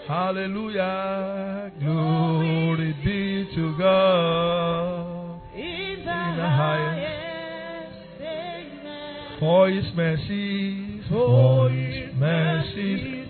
Hallelujah. 0.06 1.72
Glory 1.80 2.92
be 3.02 3.56
to 3.56 3.78
God. 3.78 5.40
In 5.54 6.04
the 6.04 6.12
highest. 6.12 7.96
Amen. 8.20 9.38
For 9.40 9.70
his 9.70 9.86
mercy, 9.94 11.00
For 11.08 11.70
his 11.70 12.14
mercies 12.14 13.28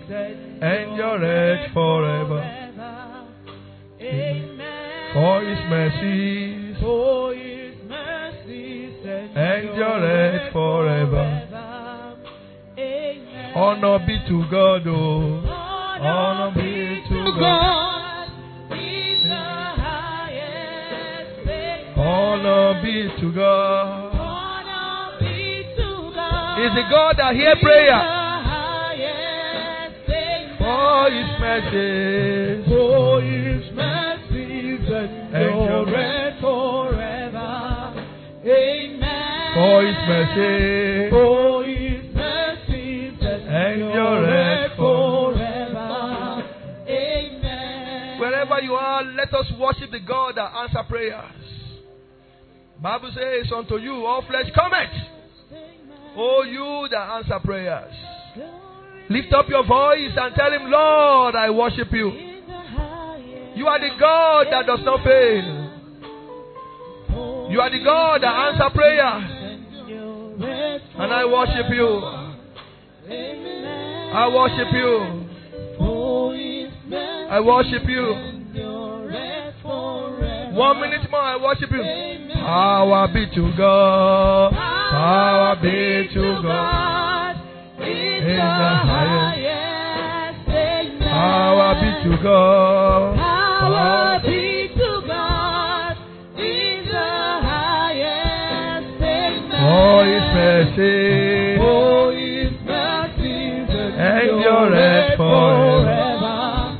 endureth 0.61 1.71
forever. 1.73 2.41
Amen. 4.01 4.58
For 5.13 5.41
his 5.43 5.59
mercies, 5.69 6.77
For 6.79 7.33
his 7.33 7.75
mercies 7.87 8.93
Endureth 9.35 10.51
forever. 10.53 11.45
Amen. 12.77 13.53
honor 13.55 13.99
be 14.05 14.19
to 14.27 14.45
God, 14.51 14.87
oh. 14.87 15.41
Honor 16.01 16.51
be 16.55 17.01
to 17.09 17.23
God 17.39 18.29
in 18.71 19.27
the 19.27 19.35
highest. 19.83 21.47
Honor 21.97 22.81
be 22.83 23.09
to 23.19 23.31
God. 23.33 24.15
Honor 24.15 25.17
be 25.19 25.63
to 25.75 25.89
God. 26.15 26.59
Is 26.65 26.71
the 26.75 26.83
God 26.89 27.15
that 27.17 27.35
hear 27.35 27.55
prayer 27.61 27.99
for 30.59 31.09
his 31.09 31.29
mercies. 31.39 32.65
For 32.67 33.21
his 33.21 33.58
For 39.79 39.85
his 39.85 39.95
mercies. 40.09 41.09
For 41.09 41.63
his 41.63 42.03
mercies 42.13 43.13
Endureth 43.21 43.45
endureth 43.47 44.75
forever. 44.75 46.43
Amen. 46.89 48.19
Wherever 48.19 48.59
you 48.61 48.73
are, 48.73 49.03
let 49.03 49.33
us 49.33 49.45
worship 49.57 49.91
the 49.91 50.01
God 50.01 50.35
that 50.35 50.51
answer 50.53 50.83
prayers. 50.89 51.31
Bible 52.81 53.11
says 53.15 53.49
unto 53.55 53.77
you, 53.77 54.05
all 54.05 54.21
flesh 54.27 54.51
cometh. 54.53 54.89
Oh, 56.17 56.43
you 56.43 56.89
that 56.91 57.11
answer 57.11 57.39
prayers. 57.41 57.93
Lift 59.09 59.31
up 59.31 59.47
your 59.47 59.65
voice 59.65 60.11
and 60.13 60.35
tell 60.35 60.51
him, 60.51 60.69
Lord, 60.69 61.35
I 61.35 61.49
worship 61.51 61.87
you. 61.93 62.09
You 63.55 63.67
are 63.67 63.79
the 63.79 63.95
God 63.97 64.47
that 64.51 64.65
does 64.65 64.81
not 64.83 65.05
fail. 65.05 65.67
You 67.49 67.61
are 67.61 67.69
the 67.69 67.83
God 67.83 68.21
that 68.23 68.33
answer 68.33 68.69
prayers. 68.75 69.38
And 71.01 71.13
I 71.13 71.23
worship 71.25 71.69
you. 71.69 71.87
I 74.11 74.27
worship 74.35 74.73
you. 74.73 75.25
I 77.31 77.39
worship 77.39 77.87
you. 77.87 78.05
One 80.57 80.81
minute 80.81 81.09
more, 81.09 81.21
I 81.21 81.37
worship 81.41 81.71
you. 81.71 81.83
Power 82.33 83.07
be 83.13 83.25
to 83.33 83.51
God. 83.57 84.51
Power 84.51 85.55
be 85.61 86.09
to 86.13 86.41
God. 86.43 87.35
In 87.79 88.25
the 88.25 88.41
highest. 88.91 90.47
Power 90.99 91.75
be 91.75 92.09
to 92.09 92.23
God. 92.23 93.18
Mercy. 100.79 101.57
For 101.57 102.11
his 102.13 102.51
mercies 102.65 103.69
Endureth 103.99 105.17
forever. 105.17 106.77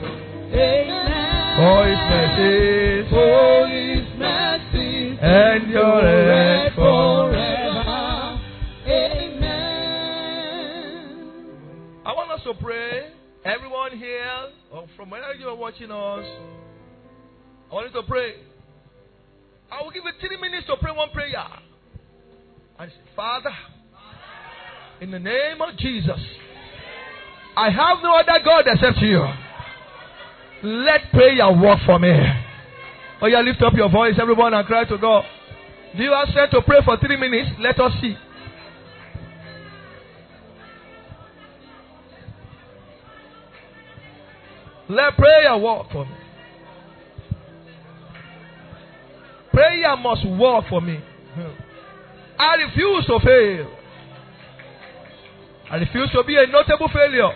Amen. 0.53 1.57
For 1.59 1.79
his 1.87 1.99
mercy. 2.09 3.09
For 3.09 3.67
his 3.67 4.07
mercies 4.17 5.19
Endureth 5.19 6.75
forever. 6.75 8.39
Amen. 8.87 9.59
I 12.05 12.13
want 12.13 12.31
us 12.31 12.43
to 12.43 12.53
pray. 12.55 13.11
Everyone 13.45 13.97
here, 13.97 14.49
or 14.71 14.85
from 14.97 15.09
wherever 15.09 15.33
you 15.33 15.47
are 15.47 15.55
watching 15.55 15.91
us, 15.91 16.25
I 17.71 17.73
want 17.73 17.87
you 17.87 18.01
to 18.01 18.07
pray. 18.07 18.33
I 19.71 19.81
will 19.81 19.91
give 19.91 20.03
you 20.03 20.11
three 20.19 20.37
minutes 20.41 20.67
to 20.67 20.75
pray 20.77 20.91
one 20.91 21.09
prayer. 21.11 21.45
And 22.79 22.91
say, 22.91 22.97
Father, 23.15 23.51
in 25.01 25.11
the 25.11 25.19
name 25.19 25.61
of 25.61 25.77
Jesus, 25.77 26.19
I 27.55 27.69
have 27.69 27.97
no 28.03 28.15
other 28.15 28.43
God 28.43 28.65
except 28.67 28.97
you. 28.99 29.25
Let 30.63 31.11
prayer 31.11 31.51
work 31.51 31.79
for 31.85 31.99
me. 31.99 32.11
Oh, 33.21 33.27
yeah, 33.27 33.41
lift 33.41 33.61
up 33.61 33.73
your 33.73 33.89
voice, 33.89 34.15
everyone, 34.21 34.53
and 34.53 34.65
cry 34.65 34.85
to 34.85 34.97
God. 34.97 35.23
Do 35.95 36.03
you 36.03 36.11
have 36.11 36.51
to 36.51 36.61
pray 36.61 36.79
for 36.85 36.97
three 36.97 37.17
minutes? 37.17 37.51
Let 37.59 37.79
us 37.79 37.91
see. 38.01 38.15
Let 44.89 45.15
prayer 45.15 45.57
work 45.57 45.91
for 45.91 46.05
me. 46.05 46.11
Prayer 49.51 49.97
must 49.97 50.27
work 50.27 50.65
for 50.69 50.81
me. 50.81 50.99
I 52.37 52.55
refuse 52.55 53.05
to 53.05 53.19
fail. 53.19 53.78
I 55.71 55.75
refuse 55.77 56.09
to 56.11 56.23
be 56.23 56.35
a 56.35 56.47
notable 56.47 56.89
failure. 56.89 57.29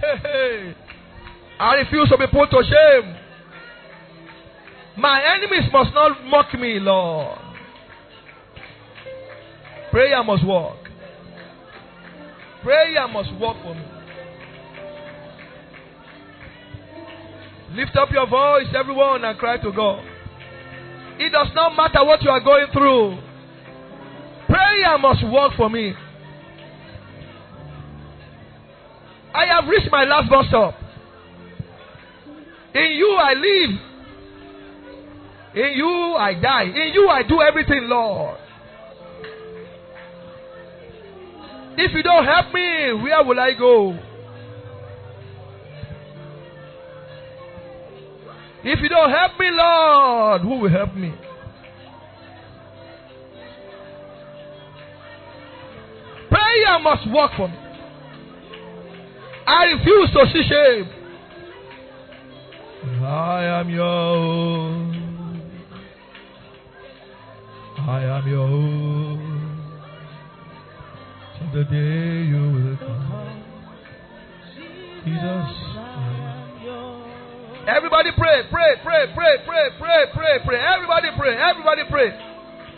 Hey, 0.00 0.16
hey. 0.22 0.74
I 1.58 1.74
refuse 1.76 2.08
to 2.08 2.18
be 2.18 2.26
put 2.26 2.50
to 2.50 2.62
shame. 2.62 3.16
My 4.96 5.22
enemies 5.36 5.70
must 5.72 5.92
not 5.92 6.24
mock 6.24 6.54
me, 6.54 6.78
Lord. 6.80 7.38
Prayer 9.90 10.22
must 10.24 10.46
work. 10.46 10.76
Prayer 12.62 13.06
must 13.08 13.32
work 13.38 13.56
for 13.62 13.74
me. 13.74 13.84
Lift 17.72 17.96
up 17.96 18.10
your 18.10 18.26
voice, 18.26 18.66
everyone, 18.74 19.24
and 19.24 19.38
cry 19.38 19.58
to 19.58 19.72
God. 19.72 20.02
It 21.18 21.30
does 21.30 21.48
not 21.54 21.76
matter 21.76 22.04
what 22.04 22.22
you 22.22 22.30
are 22.30 22.40
going 22.40 22.66
through. 22.72 23.18
Prayer 24.46 24.98
must 24.98 25.24
work 25.26 25.52
for 25.56 25.68
me. 25.68 25.94
I 29.36 29.44
have 29.44 29.68
reached 29.68 29.90
my 29.92 30.04
last 30.04 30.30
bus 30.30 30.46
stop. 30.48 30.74
In 32.74 32.92
you 32.92 33.16
I 33.20 33.34
live. 33.34 33.70
In 35.54 35.72
you 35.76 36.16
I 36.18 36.34
die. 36.40 36.64
In 36.64 36.92
you 36.94 37.08
I 37.08 37.22
do 37.22 37.42
everything, 37.42 37.82
Lord. 37.84 38.38
If 41.78 41.92
you 41.92 42.02
don't 42.02 42.24
help 42.24 42.54
me, 42.54 42.92
where 43.02 43.22
will 43.24 43.38
I 43.38 43.52
go? 43.52 43.98
If 48.64 48.80
you 48.80 48.88
don't 48.88 49.10
help 49.10 49.38
me, 49.38 49.50
Lord, 49.52 50.40
who 50.40 50.60
will 50.60 50.70
help 50.70 50.94
me? 50.94 51.12
Prayer 56.30 56.78
must 56.80 57.06
work 57.10 57.32
for 57.36 57.48
me. 57.48 57.65
I 59.46 59.64
refuse 59.64 60.10
to 60.10 60.26
see 60.32 60.42
shame. 60.48 60.88
I 63.02 63.44
am 63.60 63.70
your 63.70 63.84
own. 63.84 64.92
I 67.78 68.02
am 68.02 68.28
your 68.28 68.40
own. 68.40 69.66
Till 71.38 71.50
the 71.52 71.64
day 71.70 72.26
you 72.26 72.42
will 72.50 72.76
come. 72.78 73.42
Jesus. 75.04 75.66
Everybody 77.68 78.10
pray, 78.16 78.42
pray, 78.50 78.74
pray, 78.82 79.06
pray, 79.14 79.36
pray, 79.46 79.68
pray, 79.78 80.04
pray, 80.12 80.38
pray. 80.44 80.60
Everybody 80.74 81.08
pray, 81.16 81.36
everybody 81.36 81.82
pray. 81.88 82.10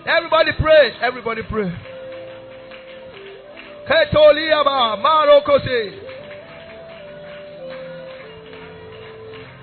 Everybody 0.06 0.52
pray, 0.60 0.92
everybody 1.00 1.42
pray. 1.48 1.72
Ketoliaba, 3.88 5.02
Marokose. 5.02 6.07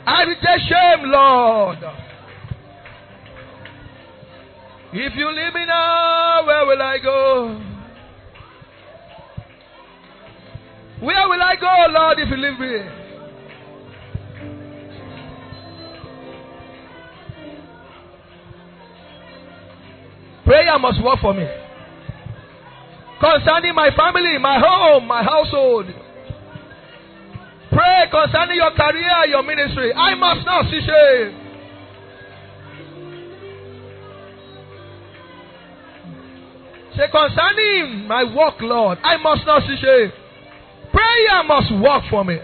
I 0.08 0.24
reject 0.24 0.62
shame, 0.70 1.10
Lord. 1.10 1.78
If 4.94 5.16
you 5.16 5.28
leave 5.30 5.54
me 5.54 5.66
now, 5.66 6.46
where 6.46 6.66
will 6.66 6.82
I 6.82 6.98
go? 7.00 7.62
Where 11.02 11.28
will 11.28 11.42
I 11.42 11.56
go, 11.60 11.86
Lord, 11.90 12.20
if 12.20 12.30
you 12.30 12.38
leave 12.38 12.60
me? 12.60 12.90
Prayer 20.46 20.80
must 20.80 21.04
work 21.04 21.20
for 21.20 21.34
me. 21.34 21.48
concerning 23.20 23.74
my 23.74 23.90
family, 23.96 24.38
my 24.38 24.60
home, 24.60 25.08
my 25.08 25.24
household. 25.24 25.88
Pray 27.86 28.10
concerning 28.10 28.56
your 28.58 28.72
career, 28.72 29.26
your 29.30 29.44
ministry. 29.44 29.94
I 29.94 30.16
must 30.16 30.46
not 30.46 30.66
see 30.66 30.80
shame. 30.80 31.42
Say, 36.98 37.08
concerning 37.12 38.08
my 38.08 38.24
work, 38.24 38.56
Lord, 38.62 38.98
I 39.04 39.18
must 39.18 39.46
not 39.46 39.62
see 39.64 39.78
shame. 39.80 40.12
Prayer 40.92 41.44
must 41.46 41.72
work 41.76 42.04
for 42.10 42.24
me. 42.24 42.40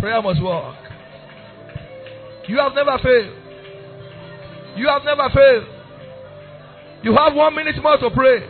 Prayer 0.00 0.20
must 0.20 0.42
work. 0.42 0.76
You 2.48 2.58
have 2.58 2.74
never 2.74 2.98
failed. 3.02 3.36
You 4.76 4.88
have 4.88 5.02
never 5.04 5.30
failed. 5.32 5.64
You 7.02 7.16
have 7.16 7.34
one 7.34 7.54
minute 7.54 7.76
more 7.82 7.96
to 7.96 8.10
pray. 8.10 8.46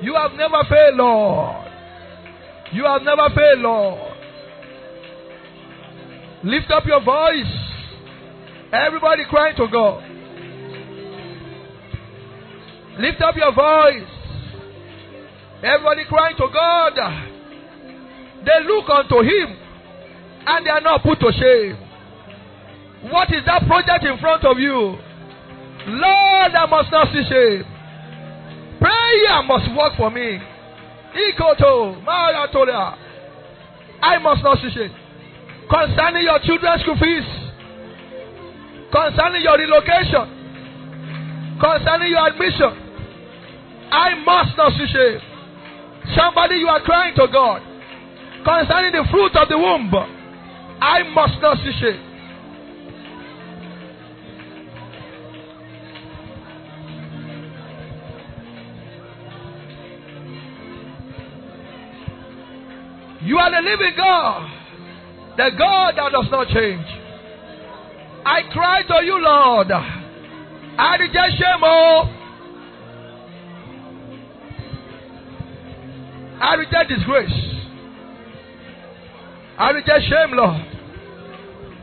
You 0.00 0.14
have 0.14 0.32
never 0.32 0.62
failed, 0.68 0.96
Lord. 0.96 1.61
You 2.72 2.84
have 2.84 3.02
never 3.02 3.28
failed, 3.34 3.60
Lord. 3.60 4.12
Lift 6.44 6.70
up 6.70 6.84
your 6.86 7.04
voice. 7.04 7.52
Everybody 8.72 9.24
crying 9.28 9.56
to 9.56 9.68
God. 9.70 10.02
Lift 12.98 13.20
up 13.20 13.36
your 13.36 13.54
voice. 13.54 14.08
Everybody 15.62 16.04
crying 16.08 16.36
to 16.36 16.48
God. 16.52 16.92
They 18.44 18.66
look 18.66 18.88
unto 18.88 19.20
Him 19.22 19.56
and 20.46 20.66
they 20.66 20.70
are 20.70 20.80
not 20.80 21.02
put 21.02 21.20
to 21.20 21.30
shame. 21.32 21.76
What 23.12 23.28
is 23.32 23.44
that 23.46 23.66
project 23.66 24.04
in 24.04 24.18
front 24.18 24.44
of 24.44 24.58
you? 24.58 24.96
Lord, 25.86 26.52
I 26.52 26.66
must 26.68 26.90
not 26.90 27.08
see 27.12 27.22
shame. 27.28 27.64
Prayer 28.80 29.42
must 29.44 29.70
work 29.76 29.96
for 29.96 30.10
me. 30.10 30.40
Ikoto, 31.14 32.02
Mayatolia. 32.04 32.96
I 34.02 34.18
must 34.18 34.42
not 34.42 34.58
shame. 34.58 34.90
Concerning 35.70 36.24
your 36.24 36.38
children's 36.40 36.82
school 36.82 36.96
fees, 36.98 37.24
concerning 38.92 39.42
your 39.42 39.56
relocation, 39.58 40.26
concerning 41.60 42.10
your 42.10 42.26
admission, 42.26 42.72
I 43.92 44.14
must 44.24 44.56
not 44.56 44.72
shame. 44.72 45.20
Somebody, 46.16 46.56
you 46.56 46.66
are 46.68 46.80
crying 46.82 47.14
to 47.14 47.28
God 47.32 47.62
concerning 48.44 48.92
the 48.92 49.06
fruit 49.10 49.34
of 49.36 49.48
the 49.48 49.56
womb. 49.58 49.90
I 50.82 51.02
must 51.14 51.40
not 51.40 51.58
see 51.58 51.72
You 63.24 63.38
are 63.38 63.50
the 63.50 63.62
living 63.62 63.94
God, 63.96 64.50
the 65.36 65.50
God 65.56 65.94
that 65.96 66.10
does 66.12 66.28
not 66.30 66.48
change. 66.48 66.86
I 68.24 68.42
cry 68.52 68.82
to 68.82 69.04
you, 69.04 69.18
Lord. 69.18 69.70
I 69.70 70.96
reject 70.96 71.32
shame. 71.38 71.62
Oh. 71.62 72.18
I 76.40 76.54
reject 76.54 76.88
disgrace. 76.88 77.30
I 79.58 79.70
reject 79.70 80.04
shame, 80.08 80.36
Lord. 80.36 80.66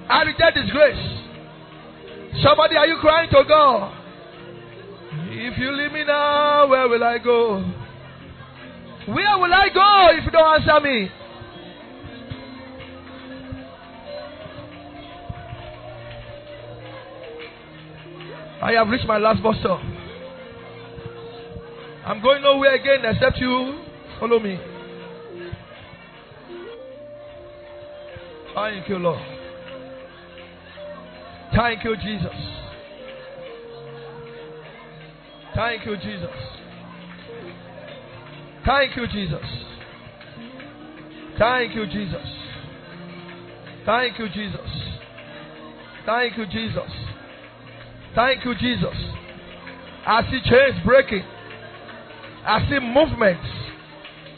I 0.09 0.23
reject 0.23 0.57
disgrace. 0.57 1.19
Somebody, 2.43 2.75
are 2.75 2.87
you 2.87 2.97
crying 2.99 3.29
to 3.29 3.43
God? 3.47 3.95
If 5.31 5.57
you 5.57 5.71
leave 5.71 5.93
me 5.93 6.03
now, 6.03 6.67
where 6.67 6.87
will 6.89 7.03
I 7.03 7.17
go? 7.17 7.63
Where 9.07 9.37
will 9.37 9.53
I 9.53 9.69
go 9.73 10.09
if 10.17 10.25
you 10.25 10.31
don't 10.31 10.61
answer 10.61 10.79
me? 10.81 11.09
I 18.62 18.74
have 18.74 18.89
reached 18.89 19.07
my 19.07 19.18
last 19.18 19.41
bus 19.41 19.55
stop. 19.62 19.80
I'm 22.05 22.22
going 22.22 22.41
nowhere 22.41 22.76
again 22.76 23.05
except 23.05 23.38
you 23.38 23.84
follow 24.20 24.39
me. 24.39 24.60
Thank 28.55 28.89
you, 28.89 28.97
Lord. 28.97 29.22
Thank 31.55 31.84
you, 31.84 31.95
Jesus. 31.95 32.36
Thank 35.55 35.86
you, 35.86 35.95
Jesus. 35.97 36.30
Thank 38.66 38.95
you, 38.97 39.07
Jesus. 39.07 39.45
Thank 41.38 41.76
you, 41.76 41.86
Jesus. 41.88 42.28
Thank 43.86 44.20
you, 44.20 44.30
Jesus. 44.30 44.70
Thank 46.05 46.38
you, 46.38 46.45
Jesus. 46.45 47.09
Thank 48.20 48.43
you, 48.43 48.53
Jesus. 48.55 48.97
I 50.05 50.24
see 50.30 50.41
chains 50.43 50.84
breaking. 50.84 51.24
I 52.43 52.67
see 52.70 52.78
movements 52.80 53.47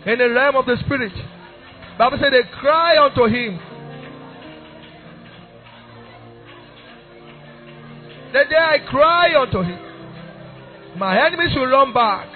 in 0.06 0.20
the 0.20 0.30
realm 0.30 0.56
of 0.56 0.68
the 0.68 0.78
spirit. 0.86 1.12
Bible 1.98 2.20
said 2.22 2.32
they 2.32 2.44
cry 2.60 3.04
unto 3.04 3.26
him. 3.26 3.60
The 8.34 8.44
day 8.48 8.56
I 8.56 8.78
cry 8.88 9.34
unto 9.42 9.64
him, 9.64 11.00
my 11.00 11.26
enemies 11.26 11.56
will 11.56 11.66
run 11.66 11.92
back. 11.92 12.28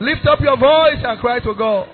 Lift 0.00 0.28
up 0.28 0.38
your 0.40 0.56
voice 0.56 1.02
and 1.02 1.18
cry 1.18 1.40
to 1.40 1.54
God. 1.56 1.88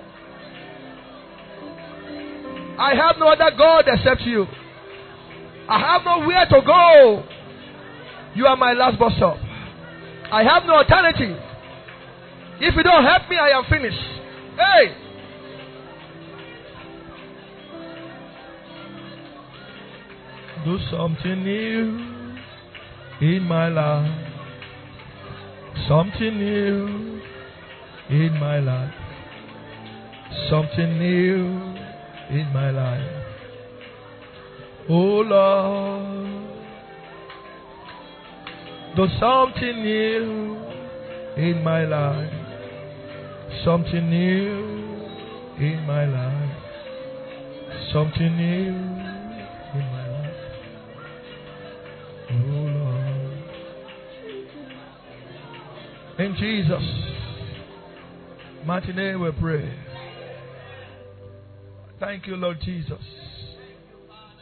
I 2.78 2.94
have 2.96 3.16
no 3.18 3.28
other 3.28 3.56
God 3.56 3.84
except 3.86 4.20
you. 4.22 4.44
I 5.70 5.78
have 5.78 6.02
nowhere 6.04 6.44
to 6.50 6.60
go. 6.66 7.39
You 8.34 8.46
are 8.46 8.56
my 8.56 8.72
last 8.72 8.98
bus 8.98 9.12
stop. 9.16 9.36
I 10.32 10.44
have 10.44 10.64
no 10.64 10.74
alternative. 10.76 11.36
If 12.60 12.76
you 12.76 12.82
don't 12.82 13.04
help 13.04 13.28
me, 13.28 13.36
I 13.36 13.48
am 13.50 13.64
finished. 13.68 13.98
Hey! 14.56 14.94
Do 20.64 20.78
something 20.90 21.42
new 21.42 22.20
in 23.20 23.42
my 23.44 23.68
life. 23.68 24.26
Something 25.88 26.38
new 26.38 27.20
in 28.10 28.38
my 28.38 28.60
life. 28.60 28.94
Something 30.50 30.98
new 30.98 31.46
in 32.38 32.50
my 32.52 32.70
life. 32.70 33.10
Oh 34.88 35.22
Lord. 35.22 36.39
Do 38.96 39.06
something 39.20 39.82
new 39.84 40.56
in 41.36 41.62
my 41.62 41.84
life. 41.84 42.32
Something 43.64 44.10
new 44.10 44.80
in 45.58 45.86
my 45.86 46.04
life. 46.06 46.56
Something 47.92 48.36
new 48.36 48.74
in 49.74 49.86
my 49.92 50.08
life. 50.08 50.34
Oh 52.32 52.34
Lord. 52.78 53.10
In 56.18 56.34
Jesus' 56.36 56.82
mighty 58.66 58.92
name 58.92 59.20
we 59.20 59.30
pray. 59.32 59.72
Thank 62.00 62.26
you, 62.26 62.34
Lord 62.36 62.58
Jesus. 62.64 63.02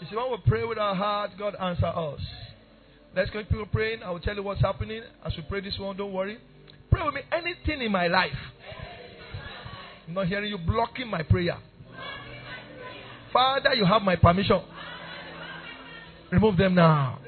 You 0.00 0.06
see, 0.08 0.16
when 0.16 0.30
we 0.30 0.38
pray 0.46 0.64
with 0.64 0.78
our 0.78 0.94
heart, 0.94 1.32
God 1.38 1.54
answer 1.60 1.86
us. 1.86 2.20
Let's 3.14 3.30
continue 3.30 3.66
praying. 3.66 4.02
I 4.02 4.10
will 4.10 4.20
tell 4.20 4.34
you 4.34 4.42
what's 4.42 4.60
happening 4.60 5.02
as 5.24 5.32
we 5.36 5.42
pray 5.48 5.60
this 5.60 5.78
one. 5.78 5.96
Don't 5.96 6.12
worry. 6.12 6.38
Pray 6.90 7.02
with 7.04 7.14
me. 7.14 7.20
Anything 7.32 7.82
in 7.84 7.92
my 7.92 8.06
life. 8.06 8.30
I'm 10.06 10.14
not 10.14 10.26
hearing 10.26 10.50
you 10.50 10.58
blocking 10.58 11.08
my 11.08 11.22
prayer. 11.22 11.58
Father, 13.32 13.74
you 13.74 13.84
have 13.84 14.02
my 14.02 14.16
permission. 14.16 14.60
Remove 16.30 16.56
them 16.56 16.74
now. 16.74 17.18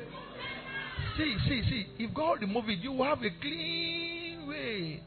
See, 1.16 1.36
see, 1.46 1.62
see. 1.68 1.86
If 1.98 2.14
God 2.14 2.40
remove 2.40 2.68
it, 2.68 2.78
you 2.78 2.92
will 2.92 3.04
have 3.04 3.18
a 3.18 3.30
clean 3.40 4.46
way, 4.48 5.02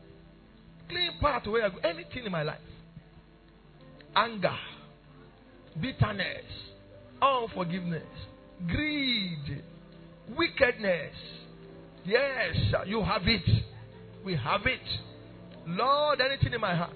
clean 0.89 1.11
path 1.19 1.47
where 1.47 1.65
I 1.65 1.69
go. 1.69 1.77
Anything 1.83 2.25
in 2.25 2.31
my 2.31 2.43
life. 2.43 2.59
Anger, 4.15 4.55
bitterness, 5.81 6.45
unforgiveness, 7.21 8.03
greed, 8.67 9.63
wickedness. 10.37 11.15
Yes, 12.05 12.55
you 12.85 13.01
have 13.03 13.27
it. 13.27 13.63
We 14.25 14.35
have 14.35 14.65
it. 14.65 14.81
Lord, 15.65 16.19
anything 16.21 16.53
in 16.53 16.61
my 16.61 16.75
heart 16.75 16.95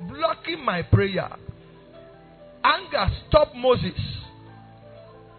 blocking 0.00 0.64
my 0.64 0.82
prayer. 0.82 1.28
Anger 2.62 3.06
stop 3.28 3.54
Moses. 3.54 3.92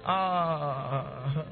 Ah. 0.07 1.45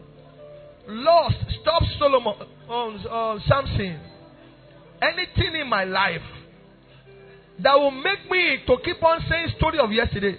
lost 0.87 1.35
stop 1.61 1.81
Solomon, 1.97 2.35
uh, 2.69 2.87
uh, 3.09 3.39
Samson. 3.47 3.99
anything 5.01 5.59
in 5.59 5.67
my 5.67 5.85
life 5.85 6.21
that 7.59 7.73
will 7.73 7.89
make 7.89 8.29
me 8.29 8.59
to 8.67 8.77
keep 8.85 9.01
on 9.03 9.19
saying 9.27 9.47
story 9.57 9.79
of 9.79 9.91
yesterday. 9.91 10.37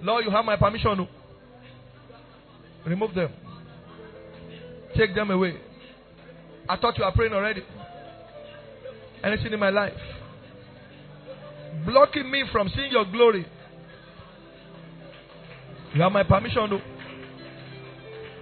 Lord, 0.00 0.24
you 0.24 0.30
have 0.30 0.44
my 0.44 0.56
permission. 0.56 1.08
Remove 2.84 3.14
them. 3.14 3.32
Take 4.96 5.14
them 5.14 5.30
away. 5.30 5.58
I 6.68 6.76
thought 6.76 6.96
you 6.98 7.04
were 7.04 7.12
praying 7.12 7.32
already. 7.32 7.62
Anything 9.22 9.52
in 9.52 9.60
my 9.60 9.70
life 9.70 9.92
blocking 11.84 12.30
me 12.30 12.44
from 12.52 12.68
seeing 12.74 12.90
your 12.90 13.04
glory. 13.04 13.46
You 15.94 16.02
have 16.02 16.12
my 16.12 16.22
permission, 16.22 16.70
though. 16.70 16.80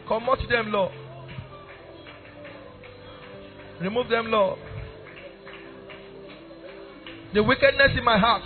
Come 0.09 0.29
out 0.29 0.39
them, 0.49 0.73
Lord. 0.73 0.93
Remove 3.81 4.09
them, 4.09 4.31
Lord. 4.31 4.59
The 7.33 7.43
wickedness 7.43 7.93
in 7.97 8.05
my 8.05 8.19
heart. 8.19 8.43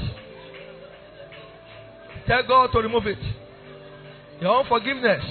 Tell 2.27 2.47
God 2.47 2.71
to 2.73 2.79
remove 2.79 3.07
it. 3.07 3.19
Your 4.41 4.61
unforgiveness, 4.61 5.25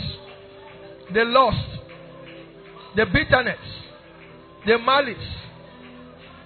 the 1.14 1.24
lust, 1.24 1.77
the 2.96 3.06
bitterness, 3.06 3.60
the 4.66 4.78
malice, 4.78 5.18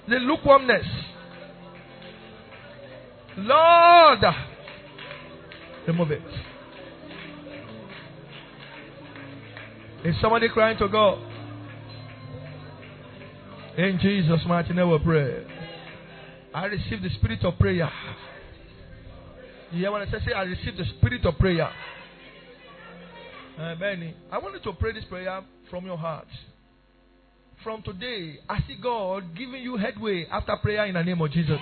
the 0.07 0.15
lukewarmness. 0.15 0.85
Lord, 3.37 4.19
remove 5.87 6.11
it. 6.11 6.21
Is 10.03 10.15
somebody 10.19 10.49
crying 10.49 10.77
to 10.79 10.87
God? 10.87 11.19
In 13.77 13.99
Jesus' 14.01 14.41
mighty 14.47 14.73
name 14.73 14.89
we 14.89 14.97
pray. 14.99 15.45
I 16.53 16.65
receive 16.65 17.01
the 17.01 17.09
spirit 17.11 17.45
of 17.45 17.57
prayer. 17.57 17.89
You 19.71 19.79
hear 19.79 19.91
what 19.91 20.01
I 20.01 20.11
say? 20.11 20.33
I 20.35 20.41
receive 20.41 20.75
the 20.75 20.83
spirit 20.97 21.25
of 21.25 21.37
prayer. 21.37 21.69
Uh, 23.57 23.75
Benny, 23.75 24.15
I 24.31 24.39
want 24.39 24.55
you 24.55 24.71
to 24.71 24.77
pray 24.77 24.91
this 24.91 25.05
prayer 25.05 25.41
from 25.71 25.85
your 25.85 25.97
heart. 25.97 26.27
From 27.63 27.81
today, 27.81 28.39
I 28.47 28.59
see 28.67 28.77
God 28.81 29.35
giving 29.35 29.63
you 29.63 29.77
headway 29.77 30.27
after 30.31 30.55
prayer 30.57 30.85
in 30.85 30.93
the 30.93 31.03
name 31.03 31.21
of 31.21 31.31
Jesus. 31.31 31.57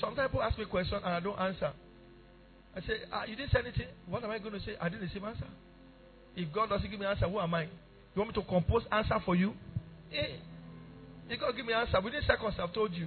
Sometimes 0.00 0.28
people 0.28 0.42
ask 0.42 0.58
me 0.58 0.64
a 0.64 0.66
question 0.66 0.96
and 0.96 1.06
I 1.14 1.20
don't 1.20 1.38
answer. 1.38 1.72
I 2.76 2.80
say, 2.80 2.94
ah, 3.12 3.24
You 3.26 3.36
didn't 3.36 3.52
say 3.52 3.60
anything. 3.60 3.86
What 4.06 4.22
am 4.22 4.30
I 4.30 4.38
going 4.38 4.52
to 4.52 4.60
say? 4.60 4.76
I 4.80 4.88
didn't 4.88 5.02
receive 5.02 5.24
answer. 5.24 5.46
If 6.36 6.52
God 6.52 6.68
doesn't 6.68 6.90
give 6.90 7.00
me 7.00 7.06
answer, 7.06 7.28
who 7.28 7.38
am 7.38 7.54
I? 7.54 7.62
You 7.62 7.68
want 8.16 8.36
me 8.36 8.42
to 8.42 8.48
compose 8.48 8.82
answer 8.92 9.16
for 9.24 9.34
you? 9.34 9.54
Eh. 10.12 10.36
You 11.30 11.38
God 11.38 11.56
give 11.56 11.64
me 11.64 11.72
answer. 11.72 12.00
Within 12.00 12.22
seconds, 12.26 12.54
I've 12.58 12.74
told 12.74 12.92
you. 12.92 13.06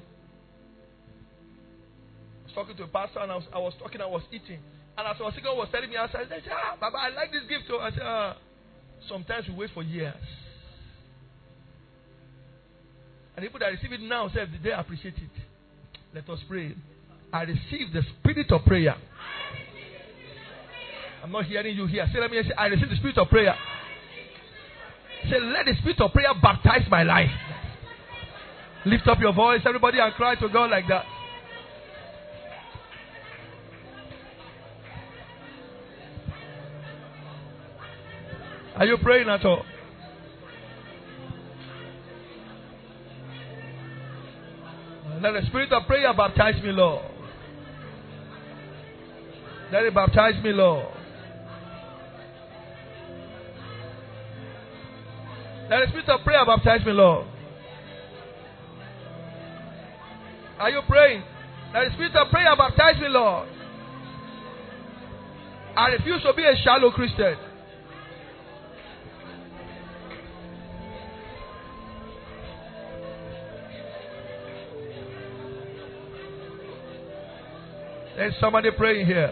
I 2.39 2.45
was 2.47 2.53
talking 2.55 2.78
to 2.78 2.84
a 2.84 2.88
pastor 2.88 3.20
and 3.20 3.32
I 3.32 3.36
was, 3.36 3.43
I 3.53 3.60
was 3.60 3.74
talking, 3.80 4.01
I 4.01 4.08
was 4.08 4.24
eating. 4.32 4.60
And 4.97 5.05
as 5.05 5.18
I 5.20 5.24
was 5.24 5.34
God 5.43 5.58
was 5.58 5.68
telling 5.72 5.89
me 5.89 5.97
answer, 5.97 6.18
I 6.18 6.28
said, 6.28 6.41
Ah, 6.49 6.78
Baba, 6.80 6.97
I 6.97 7.10
like 7.10 7.32
this 7.32 7.43
gift 7.47 7.68
too. 7.68 7.78
I 7.78 7.91
said, 7.91 8.01
ah. 8.01 8.38
Sometimes 9.10 9.47
we 9.47 9.55
wait 9.55 9.70
for 9.74 9.84
years. 9.84 10.14
And 13.36 13.45
people 13.45 13.60
that 13.60 13.68
receive 13.68 13.91
it 13.91 14.01
now 14.01 14.30
say 14.30 14.45
they 14.64 14.72
appreciate 14.72 15.16
it. 15.16 15.43
Let 16.14 16.30
us 16.30 16.39
pray. 16.47 16.74
I 17.32 17.43
receive 17.43 17.93
the 17.93 18.01
spirit 18.20 18.51
of 18.51 18.66
prayer. 18.66 18.95
I'm 21.24 21.32
not 21.32 21.45
hearing 21.45 21.76
you 21.76 21.86
here. 21.86 22.08
Say, 22.14 22.20
let 22.20 22.32
me 22.32 22.41
say, 22.41 22.53
I 22.58 22.68
receive 22.68 22.89
the 22.89 22.95
spirit 22.95 23.18
of 23.18 23.28
prayer. 23.30 23.55
Say, 25.30 25.39
let 25.39 25.66
the 25.66 25.74
spirit 25.80 25.99
of 26.01 26.12
prayer 26.14 26.34
baptize 26.41 26.88
my 26.89 27.03
life. 27.03 27.30
Lift 28.86 29.08
up 29.08 29.20
your 29.20 29.34
voice, 29.34 29.62
everybody, 29.66 29.99
and 29.99 30.14
cry 30.14 30.36
to 30.36 30.47
God 30.47 30.72
like 30.72 30.88
that. 30.88 31.03
Are 38.78 38.86
you 38.86 38.97
praying 39.01 39.28
at 39.28 39.43
all? 39.43 39.65
Let 45.19 45.34
the 45.34 45.41
spirit 45.47 45.71
of 45.71 45.88
prayer 45.88 46.13
baptize 46.13 46.61
me, 46.61 46.71
Lord. 46.71 47.03
Let 49.71 49.84
it 49.84 49.95
baptize 49.95 50.43
me, 50.43 50.51
Lord. 50.51 50.86
Let 55.71 55.80
the 55.80 55.88
spirit 55.88 56.09
of 56.09 56.23
prayer 56.23 56.45
baptize 56.45 56.86
me, 56.86 56.91
Lord. 56.91 57.25
Are 60.59 60.69
you 60.69 60.82
praying? 60.88 61.23
Let 61.73 61.86
the 61.86 61.93
spirit 61.95 62.15
of 62.15 62.30
prayer 62.30 62.55
baptize 62.55 63.01
me, 63.01 63.07
Lord. 63.09 63.49
I 65.75 65.88
refuse 65.89 66.21
to 66.21 66.34
be 66.34 66.43
a 66.43 66.55
shallow 66.63 66.91
Christian. 66.91 67.38
There's 78.18 78.34
somebody 78.39 78.72
praying 78.72 79.05
here. 79.05 79.32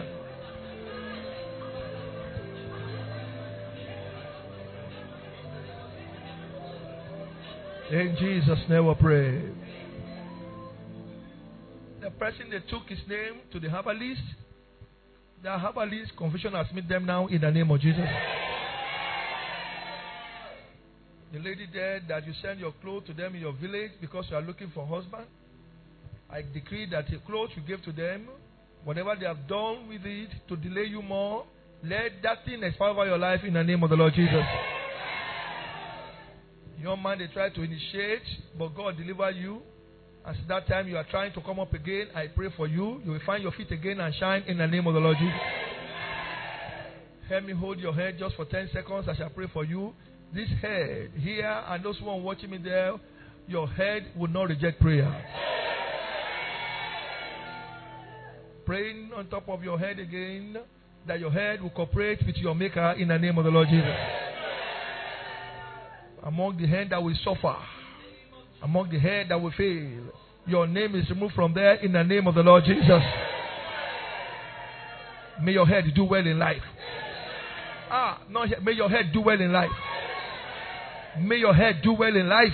In 7.90 8.16
Jesus' 8.16 8.60
name 8.68 8.86
we 8.86 8.94
pray. 8.94 9.42
The 12.00 12.10
person 12.12 12.48
that 12.52 12.68
took 12.68 12.86
his 12.88 13.00
name 13.08 13.40
to 13.50 13.58
the 13.58 13.68
herbalist, 13.68 14.22
the 15.42 15.58
herbalist 15.58 16.16
confession 16.16 16.52
has 16.52 16.66
made 16.72 16.88
them 16.88 17.06
now 17.06 17.26
in 17.26 17.40
the 17.40 17.50
name 17.50 17.68
of 17.72 17.80
Jesus. 17.80 18.08
The 21.32 21.40
lady 21.40 21.66
there 21.74 22.00
that 22.08 22.24
you 22.24 22.34
send 22.40 22.60
your 22.60 22.72
clothes 22.80 23.08
to 23.08 23.12
them 23.12 23.34
in 23.34 23.40
your 23.40 23.52
village 23.52 23.90
because 24.00 24.26
you 24.30 24.36
are 24.36 24.42
looking 24.42 24.70
for 24.72 24.84
a 24.84 24.86
husband. 24.86 25.26
I 26.30 26.42
decree 26.42 26.88
that 26.92 27.08
the 27.10 27.18
clothes 27.26 27.50
you 27.56 27.62
gave 27.62 27.82
to 27.82 27.90
them 27.90 28.28
Whatever 28.86 29.16
they 29.18 29.26
have 29.26 29.48
done 29.48 29.88
with 29.88 30.02
it 30.04 30.28
to 30.46 30.54
delay 30.54 30.84
you 30.84 31.02
more, 31.02 31.44
let 31.82 32.22
that 32.22 32.44
thing 32.44 32.62
expire 32.62 32.90
over 32.90 33.04
your 33.04 33.18
life 33.18 33.40
in 33.42 33.54
the 33.54 33.64
name 33.64 33.82
of 33.82 33.90
the 33.90 33.96
Lord 33.96 34.14
Jesus. 34.14 34.44
Your 36.80 36.96
man, 36.96 37.18
they 37.18 37.26
try 37.26 37.48
to 37.50 37.62
initiate, 37.62 38.22
but 38.56 38.76
God 38.76 38.96
deliver 38.96 39.28
you. 39.32 39.60
As 40.24 40.36
that 40.46 40.68
time 40.68 40.86
you 40.86 40.96
are 40.96 41.06
trying 41.10 41.32
to 41.32 41.40
come 41.40 41.58
up 41.58 41.74
again, 41.74 42.10
I 42.14 42.28
pray 42.28 42.46
for 42.56 42.68
you. 42.68 43.00
You 43.04 43.10
will 43.10 43.20
find 43.26 43.42
your 43.42 43.50
feet 43.50 43.72
again 43.72 43.98
and 43.98 44.14
shine 44.14 44.44
in 44.46 44.58
the 44.58 44.68
name 44.68 44.86
of 44.86 44.94
the 44.94 45.00
Lord 45.00 45.16
Jesus. 45.18 45.40
Help 47.28 47.42
me 47.44 47.54
hold 47.54 47.80
your 47.80 47.92
head 47.92 48.20
just 48.20 48.36
for 48.36 48.44
10 48.44 48.70
seconds. 48.72 49.08
I 49.08 49.16
shall 49.16 49.30
pray 49.30 49.48
for 49.52 49.64
you. 49.64 49.94
This 50.32 50.48
head 50.62 51.10
here 51.16 51.64
and 51.66 51.84
those 51.84 51.98
who 51.98 52.08
are 52.08 52.20
watching 52.20 52.50
me 52.50 52.58
there, 52.58 52.92
your 53.48 53.66
head 53.66 54.12
will 54.16 54.28
not 54.28 54.44
reject 54.44 54.80
prayer 54.80 55.24
praying 58.66 59.10
on 59.16 59.28
top 59.28 59.48
of 59.48 59.62
your 59.62 59.78
head 59.78 60.00
again 60.00 60.56
that 61.06 61.20
your 61.20 61.30
head 61.30 61.62
will 61.62 61.70
cooperate 61.70 62.18
with 62.26 62.36
your 62.36 62.54
Maker 62.54 62.96
in 62.98 63.08
the 63.08 63.16
name 63.16 63.38
of 63.38 63.44
the 63.44 63.50
Lord 63.50 63.68
Jesus. 63.70 63.96
Among 66.24 66.56
the 66.60 66.66
head 66.66 66.88
that 66.90 67.00
will 67.00 67.14
suffer, 67.24 67.54
among 68.60 68.90
the 68.90 68.98
head 68.98 69.26
that 69.28 69.40
will 69.40 69.52
fail, 69.56 70.12
your 70.46 70.66
name 70.66 70.96
is 70.96 71.08
removed 71.10 71.34
from 71.34 71.54
there 71.54 71.74
in 71.74 71.92
the 71.92 72.02
name 72.02 72.26
of 72.26 72.34
the 72.34 72.42
Lord 72.42 72.64
Jesus. 72.64 73.02
May 75.40 75.52
your 75.52 75.66
head 75.66 75.84
do 75.94 76.04
well 76.04 76.26
in 76.26 76.38
life. 76.38 76.62
Ah, 77.88 78.20
not 78.28 78.48
may 78.64 78.72
your 78.72 78.88
head 78.88 79.12
do 79.12 79.20
well 79.20 79.40
in 79.40 79.52
life. 79.52 79.70
May 81.20 81.36
your 81.36 81.54
head 81.54 81.82
do 81.84 81.92
well 81.92 82.16
in 82.16 82.28
life. 82.28 82.52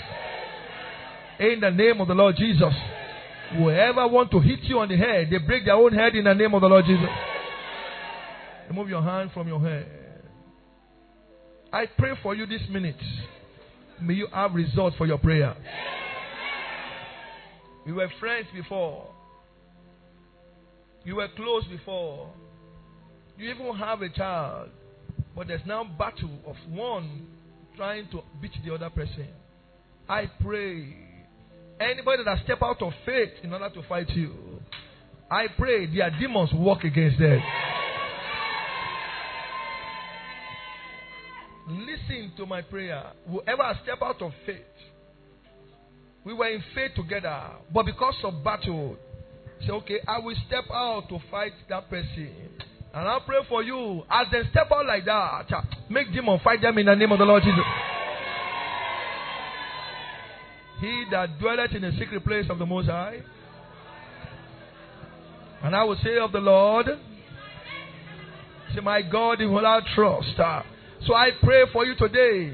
In 1.41 1.61
the 1.61 1.71
name 1.71 2.03
of 2.03 2.09
the 2.09 2.15
Lord 2.15 2.37
Jesus. 2.37 2.75
Whoever 3.57 4.09
want 4.09 4.31
to 4.31 4.41
hit 4.41 4.61
you 4.63 4.79
on 4.79 4.89
the 4.89 4.97
head, 4.97 5.29
they 5.31 5.39
break 5.39 5.65
their 5.65 5.75
own 5.75 5.93
head 5.93 6.15
in 6.15 6.25
the 6.25 6.35
name 6.35 6.55
of 6.55 6.61
the 6.61 6.69
Lord 6.69 6.85
Jesus. 6.87 7.09
Remove 8.69 8.89
your 8.89 9.03
hand 9.03 9.31
from 9.35 9.47
your 9.49 9.61
head. 9.61 9.87
I 11.73 11.87
pray 11.99 12.13
for 12.23 12.35
you 12.35 12.47
this 12.47 12.63
minute. 12.71 12.97
May 14.01 14.15
you 14.15 14.29
have 14.33 14.55
results 14.55 14.97
for 14.97 15.07
your 15.07 15.19
prayer. 15.19 15.55
We 17.85 17.93
were 17.93 18.09
friends 18.21 18.47
before. 18.55 19.09
You 21.05 21.17
were 21.17 21.29
close 21.37 21.65
before. 21.67 22.31
You 23.37 23.51
even 23.51 23.75
have 23.77 24.03
a 24.03 24.09
child. 24.09 24.71
But 25.35 25.49
there's 25.49 25.67
now 25.67 25.85
battle 25.85 26.39
of 26.47 26.57
one 26.71 27.27
trying 27.77 28.09
to 28.11 28.21
beat 28.41 28.53
the 28.65 28.75
other 28.75 28.91
person. 28.91 29.29
I 30.09 30.31
pray 30.41 30.95
Anybody 31.91 32.23
that 32.25 32.39
step 32.45 32.63
out 32.63 32.81
of 32.81 32.93
faith 33.05 33.31
in 33.43 33.53
order 33.53 33.69
to 33.71 33.83
fight 33.89 34.09
you, 34.11 34.33
I 35.31 35.47
pray 35.59 35.87
their 35.87 36.11
demons 36.11 36.51
walk 36.53 36.85
against 36.85 37.19
them. 37.19 37.43
Listen 41.69 42.33
to 42.37 42.47
my 42.47 42.63
prayer. 42.63 43.13
Whoever 43.29 43.79
step 43.83 43.99
out 44.03 44.21
of 44.23 44.33
faith 44.47 44.59
We 46.25 46.35
were 46.35 46.49
in 46.49 46.63
faith 46.75 46.93
together, 46.95 47.51
but 47.73 47.85
because 47.85 48.15
of 48.23 48.45
battle, 48.45 48.97
say, 49.67 49.73
okay, 49.73 49.99
I 50.07 50.21
will 50.21 50.37
step 50.47 50.65
out 50.73 51.09
to 51.09 51.19
fight 51.31 51.53
that 51.69 51.91
person. 51.91 52.31
And 52.95 53.09
I'll 53.09 53.23
pray 53.23 53.41
for 53.49 53.63
you. 53.63 54.03
As 54.09 54.27
they 54.31 54.43
step 54.51 54.71
out 54.71 54.87
like 54.87 55.05
that, 55.07 55.47
make 55.91 56.13
demon 56.13 56.39
fight 56.45 56.61
them 56.63 56.79
in 56.79 56.87
the 56.87 56.95
name 56.95 57.11
of 57.11 57.19
the 57.19 57.25
Lord 57.25 57.43
Jesus. 57.43 57.65
He 60.83 61.05
that 61.13 61.39
dwelleth 61.39 61.71
in 61.77 61.83
the 61.83 61.93
secret 61.97 62.25
place 62.25 62.47
of 62.51 62.59
the 62.59 62.67
Most 62.67 62.89
High. 62.89 63.21
And 65.63 65.77
I 65.77 65.85
will 65.85 65.97
say 66.03 66.19
of 66.19 66.33
the 66.33 66.41
Lord, 66.41 66.87
say, 68.75 68.81
My 68.81 69.01
God, 69.01 69.41
in 69.41 69.49
whom 69.49 69.65
I 69.65 69.79
trust. 69.95 70.31
So 71.07 71.15
I 71.15 71.31
pray 71.41 71.67
for 71.73 71.87
you 71.87 71.95
today. 71.95 72.53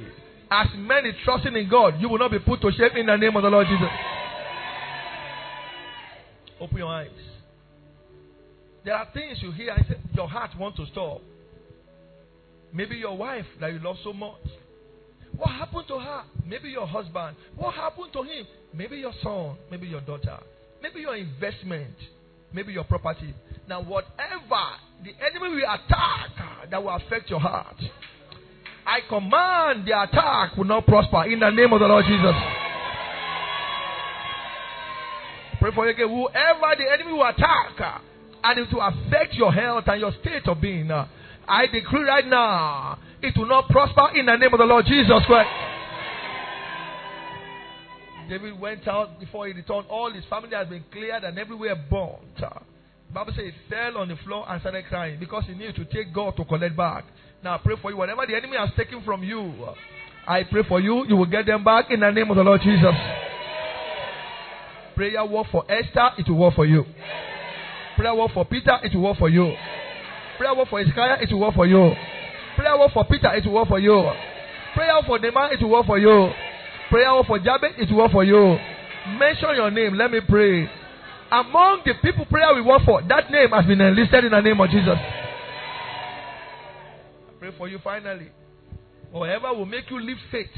As 0.51 0.66
many 0.76 1.14
trusting 1.24 1.57
in 1.57 1.70
God, 1.70 1.95
you 2.01 2.11
will 2.11 2.18
not 2.18 2.31
be 2.31 2.39
put 2.39 2.61
to 2.61 2.70
shame 2.72 2.97
in 2.97 3.07
the 3.07 3.16
name 3.16 3.35
of 3.35 3.43
the 3.43 3.49
Lord 3.49 3.66
Jesus. 3.66 3.89
Open 6.61 6.76
your 6.76 6.89
eyes. 6.89 7.09
There 8.85 8.95
are 8.95 9.09
things 9.14 9.39
you 9.41 9.53
hear 9.53 9.74
your 10.14 10.29
heart 10.29 10.51
wants 10.59 10.76
to 10.79 10.87
stop. 10.93 11.22
Maybe 12.74 12.97
your 12.97 13.16
wife 13.16 13.47
that 13.61 13.72
you 13.72 13.79
love 13.79 13.97
so 14.05 14.12
much. 14.12 14.37
What 15.39 15.51
happened 15.51 15.84
to 15.89 15.99
her? 15.99 16.22
Maybe 16.45 16.68
your 16.70 16.86
husband. 16.86 17.36
What 17.57 17.74
happened 17.74 18.12
to 18.12 18.22
him? 18.22 18.45
Maybe 18.74 18.97
your 18.97 19.12
son. 19.22 19.57
Maybe 19.70 19.86
your 19.86 20.01
daughter. 20.01 20.39
Maybe 20.82 21.01
your 21.01 21.16
investment. 21.16 21.95
Maybe 22.53 22.72
your 22.72 22.84
property. 22.84 23.32
Now, 23.68 23.82
whatever 23.82 24.64
the 25.05 25.12
enemy 25.24 25.57
will 25.57 25.62
attack 25.62 26.30
ah, 26.39 26.62
that 26.68 26.82
will 26.82 26.91
affect 26.91 27.30
your 27.30 27.39
heart, 27.39 27.76
I 28.84 29.01
command 29.09 29.86
the 29.86 30.03
attack 30.03 30.57
will 30.57 30.64
not 30.64 30.86
prosper 30.86 31.24
in 31.24 31.39
the 31.41 31.51
name 31.51 31.72
of 31.72 31.78
the 31.78 31.86
Lord 31.86 32.05
Jesus. 32.07 32.34
Pray 35.61 35.70
for 35.74 35.84
you 35.86 35.93
again. 35.93 36.09
Whoever 36.09 36.74
the 36.78 36.91
enemy 36.91 37.12
will 37.12 37.28
attack 37.28 37.74
ah, 37.78 38.01
and 38.43 38.59
it 38.59 38.72
will 38.72 38.80
affect 38.80 39.34
your 39.34 39.53
health 39.53 39.84
and 39.86 40.01
your 40.01 40.12
state 40.20 40.49
of 40.49 40.61
being, 40.61 40.91
ah, 40.91 41.09
I 41.47 41.66
decree 41.66 42.03
right 42.03 42.26
now, 42.26 42.99
it 43.23 43.37
will 43.37 43.49
not 43.49 43.69
prosper 43.69 44.11
in 44.14 44.27
the 44.27 44.37
name 44.37 44.53
of 44.53 44.59
the 44.59 44.64
Lord 44.64 44.87
Jesus 44.87 45.23
Christ. 45.27 45.51
David 48.29 48.61
went 48.61 48.87
out 48.87 49.19
before 49.19 49.47
he 49.47 49.55
returned. 49.55 49.87
All 49.89 50.12
his 50.12 50.25
family 50.27 50.55
has 50.55 50.69
been 50.69 50.85
cleared 50.93 51.25
and 51.25 51.39
everywhere 51.39 51.75
burnt. 51.91 52.53
Bible 53.12 53.33
says 53.35 53.47
he 53.47 53.71
fell 53.71 53.97
on 53.97 54.09
the 54.09 54.16
floor 54.16 54.45
and 54.49 54.61
started 54.61 54.85
crying 54.87 55.19
because 55.19 55.45
he 55.47 55.55
needed 55.55 55.77
to 55.77 55.85
take 55.87 56.12
God 56.12 56.37
to 56.37 56.45
collect 56.45 56.77
back. 56.77 57.05
Now 57.43 57.55
I 57.55 57.59
pray 57.59 57.77
for 57.81 57.91
you. 57.91 57.97
Whatever 57.97 58.27
the 58.27 58.37
enemy 58.37 58.57
has 58.59 58.69
taken 58.77 59.03
from 59.03 59.23
you, 59.23 59.55
I 60.27 60.45
pray 60.45 60.62
for 60.69 60.79
you. 60.79 61.07
You 61.09 61.16
will 61.16 61.27
get 61.27 61.47
them 61.47 61.64
back 61.64 61.87
in 61.91 62.01
the 62.01 62.11
name 62.11 62.31
of 62.31 62.37
the 62.37 62.43
Lord 62.43 62.61
Jesus. 62.61 62.95
Prayer 64.95 65.25
work 65.25 65.47
for 65.51 65.64
Esther, 65.71 66.11
it 66.19 66.29
will 66.29 66.37
work 66.37 66.55
for 66.55 66.66
you. 66.66 66.85
Prayer 67.97 68.14
work 68.14 68.33
for 68.35 68.45
Peter, 68.45 68.79
it 68.83 68.95
will 68.95 69.05
work 69.05 69.16
for 69.16 69.31
you. 69.31 69.55
Prayer 70.37 70.55
work 70.55 70.69
for 70.69 70.81
Ezekiah, 70.81 71.16
it 71.23 71.33
will 71.33 71.41
work 71.41 71.55
for 71.55 71.66
you. 71.66 71.95
Prayer 72.59 72.76
work 72.76 72.90
for 72.92 73.04
Peter, 73.04 73.32
it 73.34 73.46
will 73.46 73.54
work 73.54 73.68
for 73.68 73.78
you. 73.78 74.11
Prayer 74.74 74.92
work 74.96 75.06
for 75.06 75.18
Naaman, 75.20 75.52
it 75.52 75.62
will 75.62 75.70
work 75.70 75.86
for 75.86 75.96
you. 75.96 76.28
Prayer 76.90 77.14
work 77.14 77.26
for 77.26 77.38
Jabez, 77.38 77.74
it 77.78 77.88
will 77.88 77.98
work 77.98 78.11
for 78.11 78.24
you. 78.24 78.59
Mention 79.16 79.54
your 79.54 79.70
name. 79.70 79.94
Let 79.94 80.11
me 80.11 80.18
pray. 80.28 80.68
Among 81.30 81.82
the 81.84 81.94
people 82.02 82.26
prayer 82.26 82.52
we 82.56 82.62
work 82.62 82.82
for, 82.84 83.00
that 83.06 83.30
name 83.30 83.50
has 83.50 83.64
been 83.64 83.80
enlisted 83.80 84.24
in 84.24 84.32
the 84.32 84.40
name 84.40 84.61
of 84.61 84.68
Jesus. 84.70 84.98
I 84.98 85.22
pray 87.38 87.52
for 87.56 87.68
you 87.68 87.78
finally. 87.78 88.32
Whoever 89.12 89.54
will 89.54 89.64
make 89.64 89.88
you 89.88 90.00
leave 90.00 90.18
faith 90.32 90.50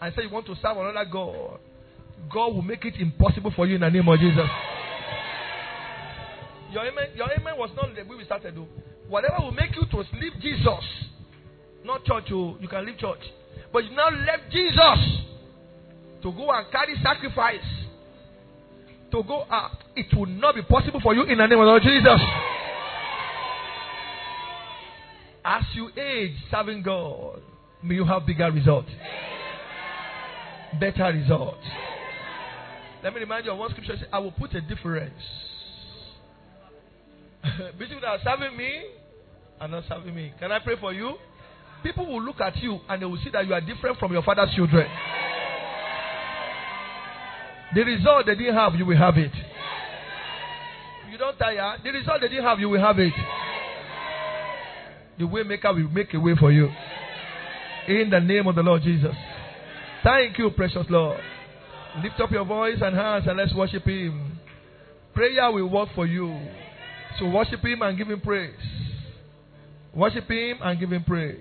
and 0.00 0.14
say 0.14 0.22
you 0.22 0.30
want 0.30 0.46
to 0.46 0.54
serve 0.62 0.76
another 0.76 1.04
God, 1.10 1.58
God 2.32 2.54
will 2.54 2.62
make 2.62 2.84
it 2.84 2.94
impossible 3.00 3.50
for 3.56 3.66
you 3.66 3.74
in 3.74 3.80
the 3.80 3.90
name 3.90 4.08
of 4.08 4.20
Jesus. 4.20 4.48
Your 6.70 6.86
amen, 6.86 7.08
your 7.16 7.26
amen 7.32 7.54
was 7.58 7.70
not 7.74 7.92
the 7.94 8.04
way 8.04 8.16
we 8.16 8.24
started, 8.24 8.54
though. 8.54 8.68
Whatever 9.14 9.44
will 9.44 9.52
make 9.52 9.70
you 9.76 9.86
to 9.92 9.98
leave 10.18 10.32
Jesus, 10.40 10.84
not 11.84 12.04
church, 12.04 12.24
oh, 12.32 12.56
you 12.60 12.66
can 12.66 12.84
leave 12.84 12.98
church, 12.98 13.20
but 13.72 13.84
you 13.84 13.92
now 13.94 14.10
left 14.10 14.50
Jesus 14.50 15.20
to 16.20 16.32
go 16.32 16.50
and 16.50 16.66
carry 16.72 16.96
sacrifice. 17.00 17.60
To 19.12 19.22
go, 19.22 19.42
uh, 19.42 19.68
it 19.94 20.12
will 20.16 20.26
not 20.26 20.56
be 20.56 20.62
possible 20.62 20.98
for 21.00 21.14
you 21.14 21.22
in 21.22 21.38
the 21.38 21.46
name 21.46 21.60
of 21.60 21.64
Lord 21.64 21.82
Jesus. 21.84 22.20
As 25.44 25.62
you 25.74 25.90
age 25.96 26.34
serving 26.50 26.82
God, 26.82 27.40
may 27.84 27.94
you 27.94 28.04
have 28.04 28.26
bigger 28.26 28.50
results, 28.50 28.90
better 30.80 31.04
results. 31.12 31.64
Let 33.04 33.14
me 33.14 33.20
remind 33.20 33.44
you 33.44 33.52
of 33.52 33.58
one 33.58 33.70
scripture. 33.70 33.94
I 34.12 34.18
will 34.18 34.32
put 34.32 34.52
a 34.56 34.60
difference 34.60 35.14
between 37.78 38.00
that 38.00 38.18
serving 38.24 38.56
me 38.56 38.86
and 39.64 39.72
not 39.72 39.84
serving 39.88 40.14
me. 40.14 40.30
Can 40.38 40.52
I 40.52 40.58
pray 40.58 40.76
for 40.78 40.92
you? 40.92 41.14
People 41.82 42.06
will 42.06 42.22
look 42.22 42.40
at 42.40 42.56
you 42.58 42.78
and 42.86 43.00
they 43.00 43.06
will 43.06 43.18
see 43.24 43.30
that 43.30 43.46
you 43.46 43.54
are 43.54 43.60
different 43.62 43.98
from 43.98 44.12
your 44.12 44.22
father's 44.22 44.54
children. 44.54 44.86
The 47.74 47.82
result 47.82 48.26
they 48.26 48.34
didn't 48.34 48.54
have, 48.54 48.74
you 48.74 48.84
will 48.84 48.96
have 48.96 49.16
it. 49.16 49.32
You 51.10 51.16
don't 51.16 51.38
tire. 51.38 51.78
The 51.82 51.90
result 51.90 52.20
they 52.20 52.28
didn't 52.28 52.44
have, 52.44 52.60
you 52.60 52.68
will 52.68 52.80
have 52.80 52.98
it. 52.98 53.12
The 55.18 55.24
waymaker 55.24 55.74
will 55.74 55.90
make 55.90 56.12
a 56.12 56.20
way 56.20 56.34
for 56.38 56.52
you. 56.52 56.68
In 57.88 58.10
the 58.10 58.20
name 58.20 58.46
of 58.46 58.54
the 58.54 58.62
Lord 58.62 58.82
Jesus. 58.82 59.14
Thank 60.02 60.38
you, 60.38 60.50
precious 60.50 60.86
Lord. 60.90 61.20
Lift 62.02 62.20
up 62.20 62.30
your 62.30 62.44
voice 62.44 62.78
and 62.82 62.94
hands 62.94 63.24
and 63.26 63.38
let's 63.38 63.54
worship 63.54 63.84
Him. 63.84 64.38
Prayer 65.14 65.50
will 65.50 65.70
work 65.70 65.88
for 65.94 66.06
you. 66.06 66.38
So 67.18 67.30
worship 67.30 67.64
Him 67.64 67.80
and 67.80 67.96
give 67.96 68.10
Him 68.10 68.20
praise. 68.20 68.52
Worship 69.96 70.28
Him 70.28 70.58
and 70.60 70.80
give 70.80 70.90
Him 70.90 71.04
praise. 71.04 71.38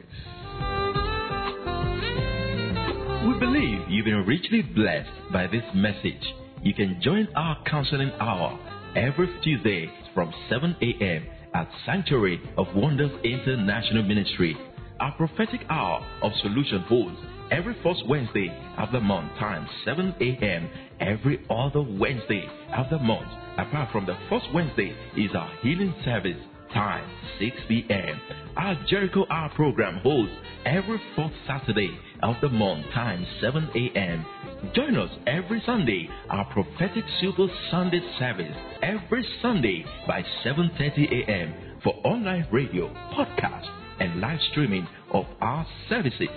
We 3.25 3.39
believe 3.39 3.89
you've 3.89 4.05
been 4.05 4.25
richly 4.27 4.61
blessed 4.61 5.09
by 5.31 5.47
this 5.47 5.63
message. 5.73 6.21
You 6.61 6.73
can 6.75 7.01
join 7.01 7.27
our 7.35 7.57
counseling 7.65 8.11
hour 8.19 8.59
every 8.95 9.27
Tuesday 9.43 9.89
from 10.13 10.31
7 10.49 10.75
a.m. 10.81 11.25
at 11.55 11.67
Sanctuary 11.85 12.39
of 12.57 12.67
Wonders 12.75 13.11
International 13.23 14.03
Ministry. 14.03 14.55
Our 14.99 15.13
prophetic 15.13 15.61
hour 15.69 16.05
of 16.21 16.31
solution 16.43 16.81
holds 16.81 17.17
every 17.49 17.75
first 17.81 18.07
Wednesday 18.07 18.55
of 18.77 18.91
the 18.91 18.99
month 18.99 19.31
time 19.39 19.67
7 19.83 20.13
a.m. 20.21 20.69
every 20.99 21.43
other 21.49 21.81
Wednesday 21.81 22.45
of 22.77 22.85
the 22.91 22.99
month. 22.99 23.27
Apart 23.57 23.91
from 23.91 24.05
the 24.05 24.17
first 24.29 24.45
Wednesday 24.53 24.95
is 25.17 25.31
our 25.35 25.51
healing 25.63 25.93
service 26.05 26.37
time 26.73 27.09
6 27.39 27.55
p.m. 27.67 28.19
Our 28.57 28.75
Jericho 28.87 29.25
Hour 29.29 29.49
program 29.55 29.99
holds 30.03 30.31
every 30.65 30.99
fourth 31.15 31.31
Saturday 31.47 31.97
of 32.21 32.35
the 32.41 32.49
month 32.49 32.85
time 32.93 33.25
7 33.41 33.69
a.m. 33.75 34.25
Join 34.73 34.95
us 34.97 35.09
every 35.27 35.61
Sunday, 35.65 36.07
our 36.29 36.45
prophetic 36.53 37.03
super 37.19 37.47
Sunday 37.69 37.99
service 38.17 38.55
every 38.81 39.27
Sunday 39.41 39.83
by 40.07 40.23
7:30 40.45 41.27
a.m. 41.27 41.53
for 41.83 41.93
online 42.03 42.47
radio, 42.51 42.87
podcast, 43.13 43.67
and 43.99 44.21
live 44.21 44.39
streaming 44.51 44.87
of 45.11 45.25
our 45.41 45.67
services. 45.89 46.29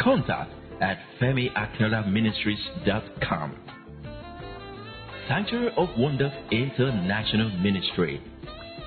contact 0.00 0.50
at 0.80 0.98
femiakinolaministries.com. 1.20 3.56
Sanctuary 5.28 5.70
of 5.76 5.88
Wonders 5.96 6.32
International 6.50 7.50
Ministry, 7.58 8.20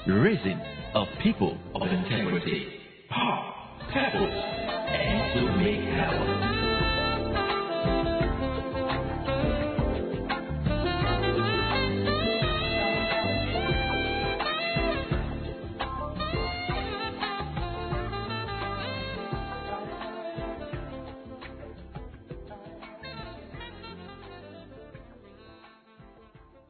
raising 0.06 0.60
a 0.94 1.06
people 1.22 1.58
of 1.74 1.84
integrity, 1.84 2.68
power, 3.10 3.54
purpose, 3.94 4.34
and 4.34 5.40
to 5.40 5.44
make 5.58 5.80
heaven 5.96 6.43